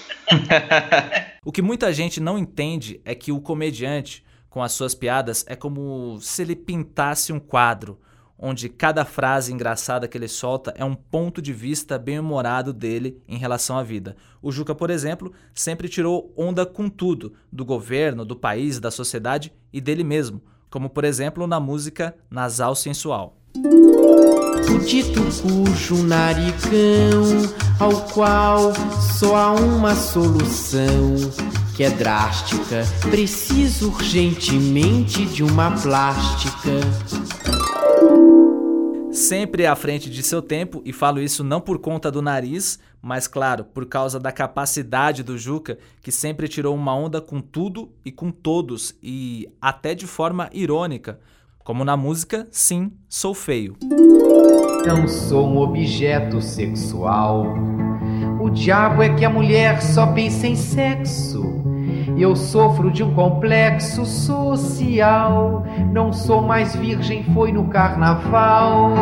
o 1.44 1.52
que 1.52 1.62
muita 1.62 1.92
gente 1.92 2.20
não 2.20 2.38
entende 2.38 3.00
é 3.04 3.14
que 3.14 3.32
o 3.32 3.40
comediante, 3.40 4.24
com 4.48 4.62
as 4.62 4.72
suas 4.72 4.94
piadas, 4.94 5.44
é 5.48 5.54
como 5.54 6.20
se 6.20 6.42
ele 6.42 6.56
pintasse 6.56 7.32
um 7.32 7.40
quadro 7.40 8.00
onde 8.40 8.70
cada 8.70 9.04
frase 9.04 9.52
engraçada 9.52 10.08
que 10.08 10.16
ele 10.16 10.26
solta 10.26 10.72
é 10.76 10.84
um 10.84 10.94
ponto 10.94 11.42
de 11.42 11.52
vista 11.52 11.98
bem-humorado 11.98 12.72
dele 12.72 13.20
em 13.28 13.36
relação 13.36 13.76
à 13.76 13.82
vida. 13.82 14.16
O 14.40 14.50
Juca, 14.50 14.74
por 14.74 14.88
exemplo, 14.88 15.30
sempre 15.54 15.88
tirou 15.88 16.32
onda 16.34 16.64
com 16.64 16.88
tudo, 16.88 17.34
do 17.52 17.64
governo, 17.64 18.24
do 18.24 18.34
país, 18.34 18.80
da 18.80 18.90
sociedade 18.90 19.52
e 19.70 19.80
dele 19.80 20.02
mesmo, 20.02 20.40
como 20.70 20.88
por 20.88 21.04
exemplo 21.04 21.46
na 21.46 21.60
música 21.60 22.16
Nasal 22.30 22.74
Sensual. 22.74 23.36
O 23.54 24.78
dito 24.78 25.20
cujo 25.42 26.02
narigão, 26.04 27.22
ao 27.78 28.00
qual 28.12 28.72
só 29.18 29.36
há 29.36 29.52
uma 29.52 29.94
solução, 29.94 31.16
que 31.76 31.82
é 31.82 31.90
drástica, 31.90 32.84
preciso 33.10 33.90
urgentemente 33.90 35.26
de 35.26 35.42
uma 35.42 35.72
plástica 35.72 36.70
sempre 39.12 39.66
à 39.66 39.74
frente 39.74 40.08
de 40.08 40.22
seu 40.22 40.40
tempo, 40.40 40.82
e 40.84 40.92
falo 40.92 41.20
isso 41.20 41.42
não 41.42 41.60
por 41.60 41.78
conta 41.78 42.10
do 42.10 42.22
nariz, 42.22 42.78
mas 43.02 43.26
claro, 43.26 43.64
por 43.64 43.86
causa 43.86 44.18
da 44.18 44.30
capacidade 44.30 45.22
do 45.22 45.36
Juca, 45.36 45.78
que 46.02 46.12
sempre 46.12 46.48
tirou 46.48 46.74
uma 46.74 46.94
onda 46.94 47.20
com 47.20 47.40
tudo 47.40 47.90
e 48.04 48.12
com 48.12 48.30
todos, 48.30 48.94
e 49.02 49.48
até 49.60 49.94
de 49.94 50.06
forma 50.06 50.48
irônica, 50.52 51.18
como 51.64 51.84
na 51.84 51.96
música 51.96 52.46
Sim, 52.50 52.92
Sou 53.08 53.34
Feio. 53.34 53.76
Não 54.86 55.06
sou 55.06 55.46
um 55.46 55.58
objeto 55.58 56.40
sexual. 56.40 57.46
O 58.40 58.48
diabo 58.48 59.02
é 59.02 59.14
que 59.14 59.24
a 59.24 59.30
mulher 59.30 59.82
só 59.82 60.06
pensa 60.06 60.46
em 60.46 60.56
sexo. 60.56 61.42
Eu 62.20 62.36
sofro 62.36 62.90
de 62.90 63.02
um 63.02 63.14
complexo 63.14 64.04
social. 64.04 65.64
Não 65.90 66.12
sou 66.12 66.42
mais 66.42 66.76
virgem, 66.76 67.24
foi 67.32 67.50
no 67.50 67.66
carnaval. 67.68 68.92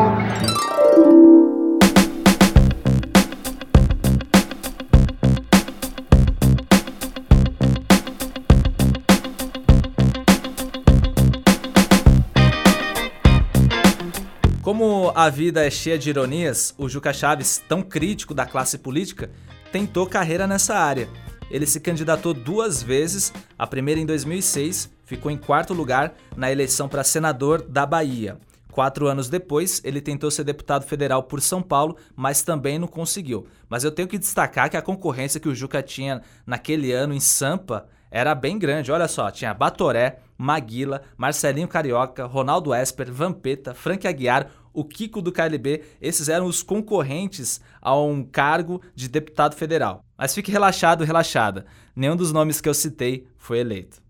Como 14.62 15.10
a 15.12 15.28
vida 15.28 15.66
é 15.66 15.70
cheia 15.70 15.98
de 15.98 16.08
ironias, 16.08 16.72
o 16.78 16.88
Juca 16.88 17.12
Chaves, 17.12 17.60
tão 17.68 17.82
crítico 17.82 18.32
da 18.32 18.46
classe 18.46 18.78
política, 18.78 19.28
tentou 19.72 20.06
carreira 20.06 20.46
nessa 20.46 20.76
área 20.76 21.08
ele 21.50 21.66
se 21.66 21.80
candidatou 21.80 22.34
duas 22.34 22.82
vezes, 22.82 23.32
a 23.58 23.66
primeira 23.66 24.00
em 24.00 24.06
2006, 24.06 24.90
ficou 25.04 25.30
em 25.30 25.36
quarto 25.36 25.72
lugar 25.72 26.14
na 26.36 26.52
eleição 26.52 26.88
para 26.88 27.04
senador 27.04 27.62
da 27.62 27.86
Bahia. 27.86 28.38
Quatro 28.70 29.08
anos 29.08 29.28
depois, 29.28 29.80
ele 29.82 30.00
tentou 30.00 30.30
ser 30.30 30.44
deputado 30.44 30.84
federal 30.84 31.22
por 31.24 31.40
São 31.40 31.60
Paulo, 31.60 31.96
mas 32.14 32.42
também 32.42 32.78
não 32.78 32.86
conseguiu. 32.86 33.46
Mas 33.68 33.82
eu 33.82 33.90
tenho 33.90 34.06
que 34.06 34.18
destacar 34.18 34.70
que 34.70 34.76
a 34.76 34.82
concorrência 34.82 35.40
que 35.40 35.48
o 35.48 35.54
Juca 35.54 35.82
tinha 35.82 36.22
naquele 36.46 36.92
ano 36.92 37.12
em 37.12 37.20
Sampa 37.20 37.88
era 38.10 38.34
bem 38.34 38.58
grande. 38.58 38.92
Olha 38.92 39.08
só, 39.08 39.30
tinha 39.30 39.52
Batoré, 39.52 40.20
Maguila, 40.36 41.02
Marcelinho 41.16 41.66
Carioca, 41.66 42.24
Ronaldo 42.24 42.74
Esper, 42.74 43.12
Vampeta, 43.12 43.74
Frank 43.74 44.06
Aguiar, 44.06 44.48
o 44.72 44.84
Kiko 44.84 45.20
do 45.20 45.32
KLB, 45.32 45.82
esses 46.00 46.28
eram 46.28 46.46
os 46.46 46.62
concorrentes 46.62 47.60
a 47.80 47.96
um 47.96 48.24
cargo 48.24 48.80
de 48.94 49.08
deputado 49.08 49.54
federal. 49.54 50.04
Mas 50.16 50.34
fique 50.34 50.50
relaxado, 50.50 51.04
relaxada. 51.04 51.66
Nenhum 51.94 52.16
dos 52.16 52.32
nomes 52.32 52.60
que 52.60 52.68
eu 52.68 52.74
citei 52.74 53.26
foi 53.36 53.58
eleito. 53.58 54.07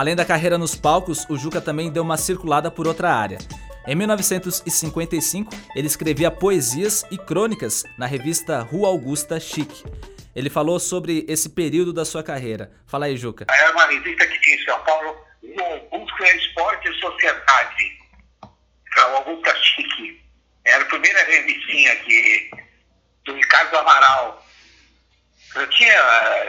Além 0.00 0.16
da 0.16 0.24
carreira 0.24 0.56
nos 0.56 0.74
palcos, 0.74 1.26
o 1.28 1.36
Juca 1.36 1.60
também 1.60 1.92
deu 1.92 2.02
uma 2.02 2.16
circulada 2.16 2.70
por 2.70 2.86
outra 2.86 3.12
área. 3.12 3.36
Em 3.86 3.94
1955, 3.94 5.52
ele 5.76 5.86
escrevia 5.86 6.30
poesias 6.30 7.04
e 7.10 7.18
crônicas 7.18 7.84
na 7.98 8.06
revista 8.06 8.62
Rua 8.62 8.88
Augusta 8.88 9.38
Chic. 9.38 9.84
Ele 10.34 10.48
falou 10.48 10.80
sobre 10.80 11.26
esse 11.28 11.50
período 11.50 11.92
da 11.92 12.06
sua 12.06 12.22
carreira. 12.22 12.72
Fala 12.86 13.06
aí, 13.06 13.16
Juca. 13.18 13.44
Era 13.50 13.72
uma 13.72 13.86
revista 13.88 14.26
que 14.26 14.40
tinha 14.40 14.56
em 14.56 14.64
São 14.64 14.82
Paulo, 14.84 15.16
o 15.42 15.94
Augusta 15.94 16.34
Esporte 16.34 16.88
e 16.88 16.94
Sociedade, 16.94 17.98
é 18.96 19.02
o 19.02 19.16
Augusta 19.16 19.54
Chique. 19.54 20.18
Era 20.64 20.82
a 20.82 20.86
primeira 20.86 21.22
revistinha 21.24 21.94
que, 21.96 22.50
do 23.26 23.34
Ricardo 23.34 23.76
Amaral. 23.76 24.46
Eu 25.56 25.68
tinha, 25.68 25.92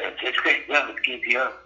eu 0.04 0.16
tinha 0.16 0.32
16 0.32 0.70
anos, 0.70 1.00
15 1.02 1.36
anos. 1.36 1.62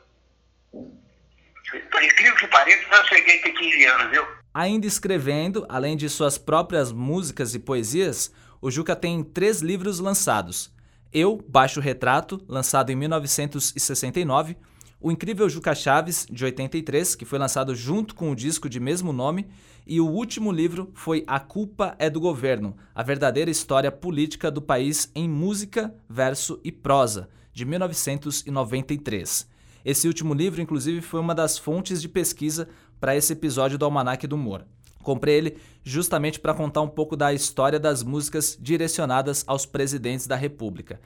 Por 1.91 2.03
incrível 2.03 2.35
que 2.35 2.47
pareça, 2.47 2.83
eu 2.91 3.05
cheguei 3.05 3.39
a 3.39 3.43
ter 3.43 3.51
15 3.51 3.85
anos, 3.85 4.11
viu? 4.11 4.23
Ainda 4.53 4.87
escrevendo, 4.87 5.65
além 5.67 5.97
de 5.97 6.09
suas 6.09 6.37
próprias 6.37 6.91
músicas 6.91 7.53
e 7.53 7.59
poesias, 7.59 8.31
o 8.61 8.71
Juca 8.71 8.95
tem 8.95 9.23
três 9.23 9.61
livros 9.61 9.99
lançados. 9.99 10.73
Eu, 11.11 11.43
Baixo 11.47 11.79
Retrato, 11.79 12.43
lançado 12.47 12.89
em 12.89 12.95
1969, 12.95 14.57
O 14.99 15.11
Incrível 15.11 15.47
Juca 15.49 15.75
Chaves, 15.75 16.25
de 16.29 16.43
83, 16.43 17.15
que 17.15 17.25
foi 17.25 17.37
lançado 17.37 17.75
junto 17.75 18.15
com 18.15 18.31
o 18.31 18.35
disco 18.35 18.67
de 18.67 18.79
mesmo 18.79 19.13
nome, 19.13 19.47
e 19.85 20.01
o 20.01 20.07
último 20.07 20.51
livro 20.51 20.91
foi 20.95 21.23
A 21.27 21.39
Culpa 21.39 21.95
é 21.99 22.09
do 22.09 22.19
Governo, 22.19 22.75
a 22.93 23.03
verdadeira 23.03 23.51
história 23.51 23.91
política 23.91 24.49
do 24.49 24.61
país 24.61 25.11
em 25.13 25.29
música, 25.29 25.93
verso 26.09 26.59
e 26.63 26.71
prosa, 26.71 27.29
de 27.53 27.65
1993. 27.65 29.47
Esse 29.85 30.07
último 30.07 30.33
livro, 30.33 30.59
inclusive, 30.59 30.99
foi 30.99 31.19
uma 31.19 31.35
das 31.35 31.59
fontes 31.59 32.01
de 32.01 32.09
pesquisa 32.09 32.67
para 32.99 33.15
esse 33.15 33.33
episódio 33.33 33.77
do 33.77 33.85
Almanac 33.85 34.25
do 34.25 34.35
Humor. 34.35 34.65
Comprei 35.03 35.35
ele 35.35 35.57
justamente 35.83 36.39
para 36.39 36.55
contar 36.55 36.81
um 36.81 36.87
pouco 36.87 37.15
da 37.15 37.31
história 37.31 37.79
das 37.79 38.01
músicas 38.01 38.57
direcionadas 38.59 39.43
aos 39.45 39.67
presidentes 39.67 40.25
da 40.25 40.35
República. 40.35 40.99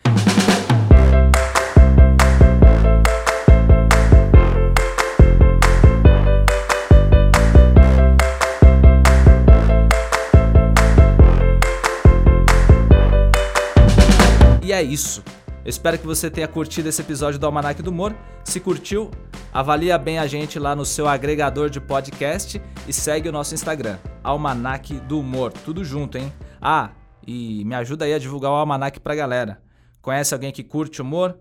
E 14.63 14.71
é 14.71 14.81
isso. 14.81 15.21
Espero 15.69 15.99
que 15.99 16.07
você 16.07 16.31
tenha 16.31 16.47
curtido 16.47 16.89
esse 16.89 16.99
episódio 16.99 17.39
do 17.39 17.45
Almanac 17.45 17.83
do 17.83 17.91
Humor. 17.91 18.15
Se 18.43 18.59
curtiu, 18.59 19.11
avalia 19.53 19.99
bem 19.99 20.17
a 20.17 20.25
gente 20.25 20.57
lá 20.57 20.75
no 20.75 20.83
seu 20.83 21.07
agregador 21.07 21.69
de 21.69 21.79
podcast 21.79 22.59
e 22.87 22.91
segue 22.91 23.29
o 23.29 23.31
nosso 23.31 23.53
Instagram, 23.53 23.99
Almanac 24.23 24.95
do 25.01 25.19
Humor, 25.19 25.53
tudo 25.53 25.85
junto, 25.85 26.17
hein? 26.17 26.33
Ah, 26.59 26.89
e 27.25 27.63
me 27.65 27.75
ajuda 27.75 28.05
aí 28.05 28.15
a 28.15 28.17
divulgar 28.17 28.49
o 28.49 28.55
Almanac 28.55 28.99
pra 28.99 29.13
galera. 29.13 29.61
Conhece 30.01 30.33
alguém 30.33 30.51
que 30.51 30.63
curte 30.63 31.03
humor? 31.03 31.37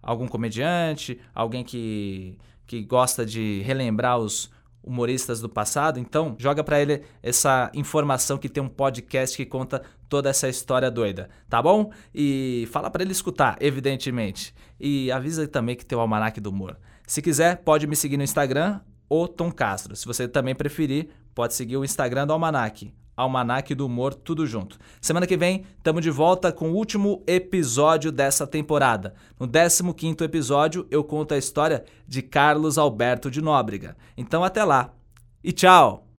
Algum 0.00 0.28
comediante? 0.28 1.20
Alguém 1.34 1.64
que, 1.64 2.38
que 2.68 2.84
gosta 2.84 3.26
de 3.26 3.62
relembrar 3.66 4.16
os 4.16 4.48
humoristas 4.82 5.40
do 5.40 5.48
passado? 5.48 5.98
Então, 5.98 6.34
joga 6.38 6.64
para 6.64 6.80
ele 6.80 7.02
essa 7.22 7.70
informação 7.74 8.38
que 8.38 8.48
tem 8.48 8.62
um 8.62 8.68
podcast 8.68 9.36
que 9.36 9.46
conta 9.46 9.82
toda 10.08 10.28
essa 10.28 10.48
história 10.48 10.90
doida, 10.90 11.30
tá 11.48 11.62
bom? 11.62 11.90
E 12.14 12.68
fala 12.70 12.90
para 12.90 13.02
ele 13.02 13.12
escutar, 13.12 13.56
evidentemente. 13.60 14.54
E 14.78 15.10
avisa 15.10 15.46
também 15.48 15.76
que 15.76 15.86
tem 15.86 15.96
o 15.96 16.00
Almanac 16.00 16.40
do 16.40 16.50
Humor. 16.50 16.76
Se 17.06 17.22
quiser, 17.22 17.58
pode 17.58 17.86
me 17.86 17.96
seguir 17.96 18.16
no 18.16 18.22
Instagram, 18.22 18.80
o 19.08 19.28
Tom 19.28 19.50
Castro. 19.50 19.94
Se 19.96 20.06
você 20.06 20.26
também 20.26 20.54
preferir, 20.54 21.08
pode 21.34 21.54
seguir 21.54 21.76
o 21.76 21.84
Instagram 21.84 22.26
do 22.26 22.32
Almanac, 22.32 22.92
Almanac 23.16 23.74
do 23.74 23.86
Humor, 23.86 24.14
tudo 24.14 24.46
junto. 24.46 24.78
Semana 25.00 25.26
que 25.26 25.36
vem, 25.36 25.64
estamos 25.76 26.02
de 26.02 26.10
volta 26.10 26.52
com 26.52 26.70
o 26.70 26.74
último 26.74 27.22
episódio 27.26 28.10
dessa 28.10 28.46
temporada. 28.46 29.14
No 29.38 29.46
15º 29.46 30.22
episódio, 30.22 30.86
eu 30.90 31.04
conto 31.04 31.34
a 31.34 31.38
história 31.38 31.84
de 32.06 32.22
Carlos 32.22 32.78
Alberto 32.78 33.30
de 33.30 33.42
Nóbrega. 33.42 33.96
Então 34.16 34.42
até 34.42 34.64
lá. 34.64 34.92
E 35.44 35.52
tchau! 35.52 36.06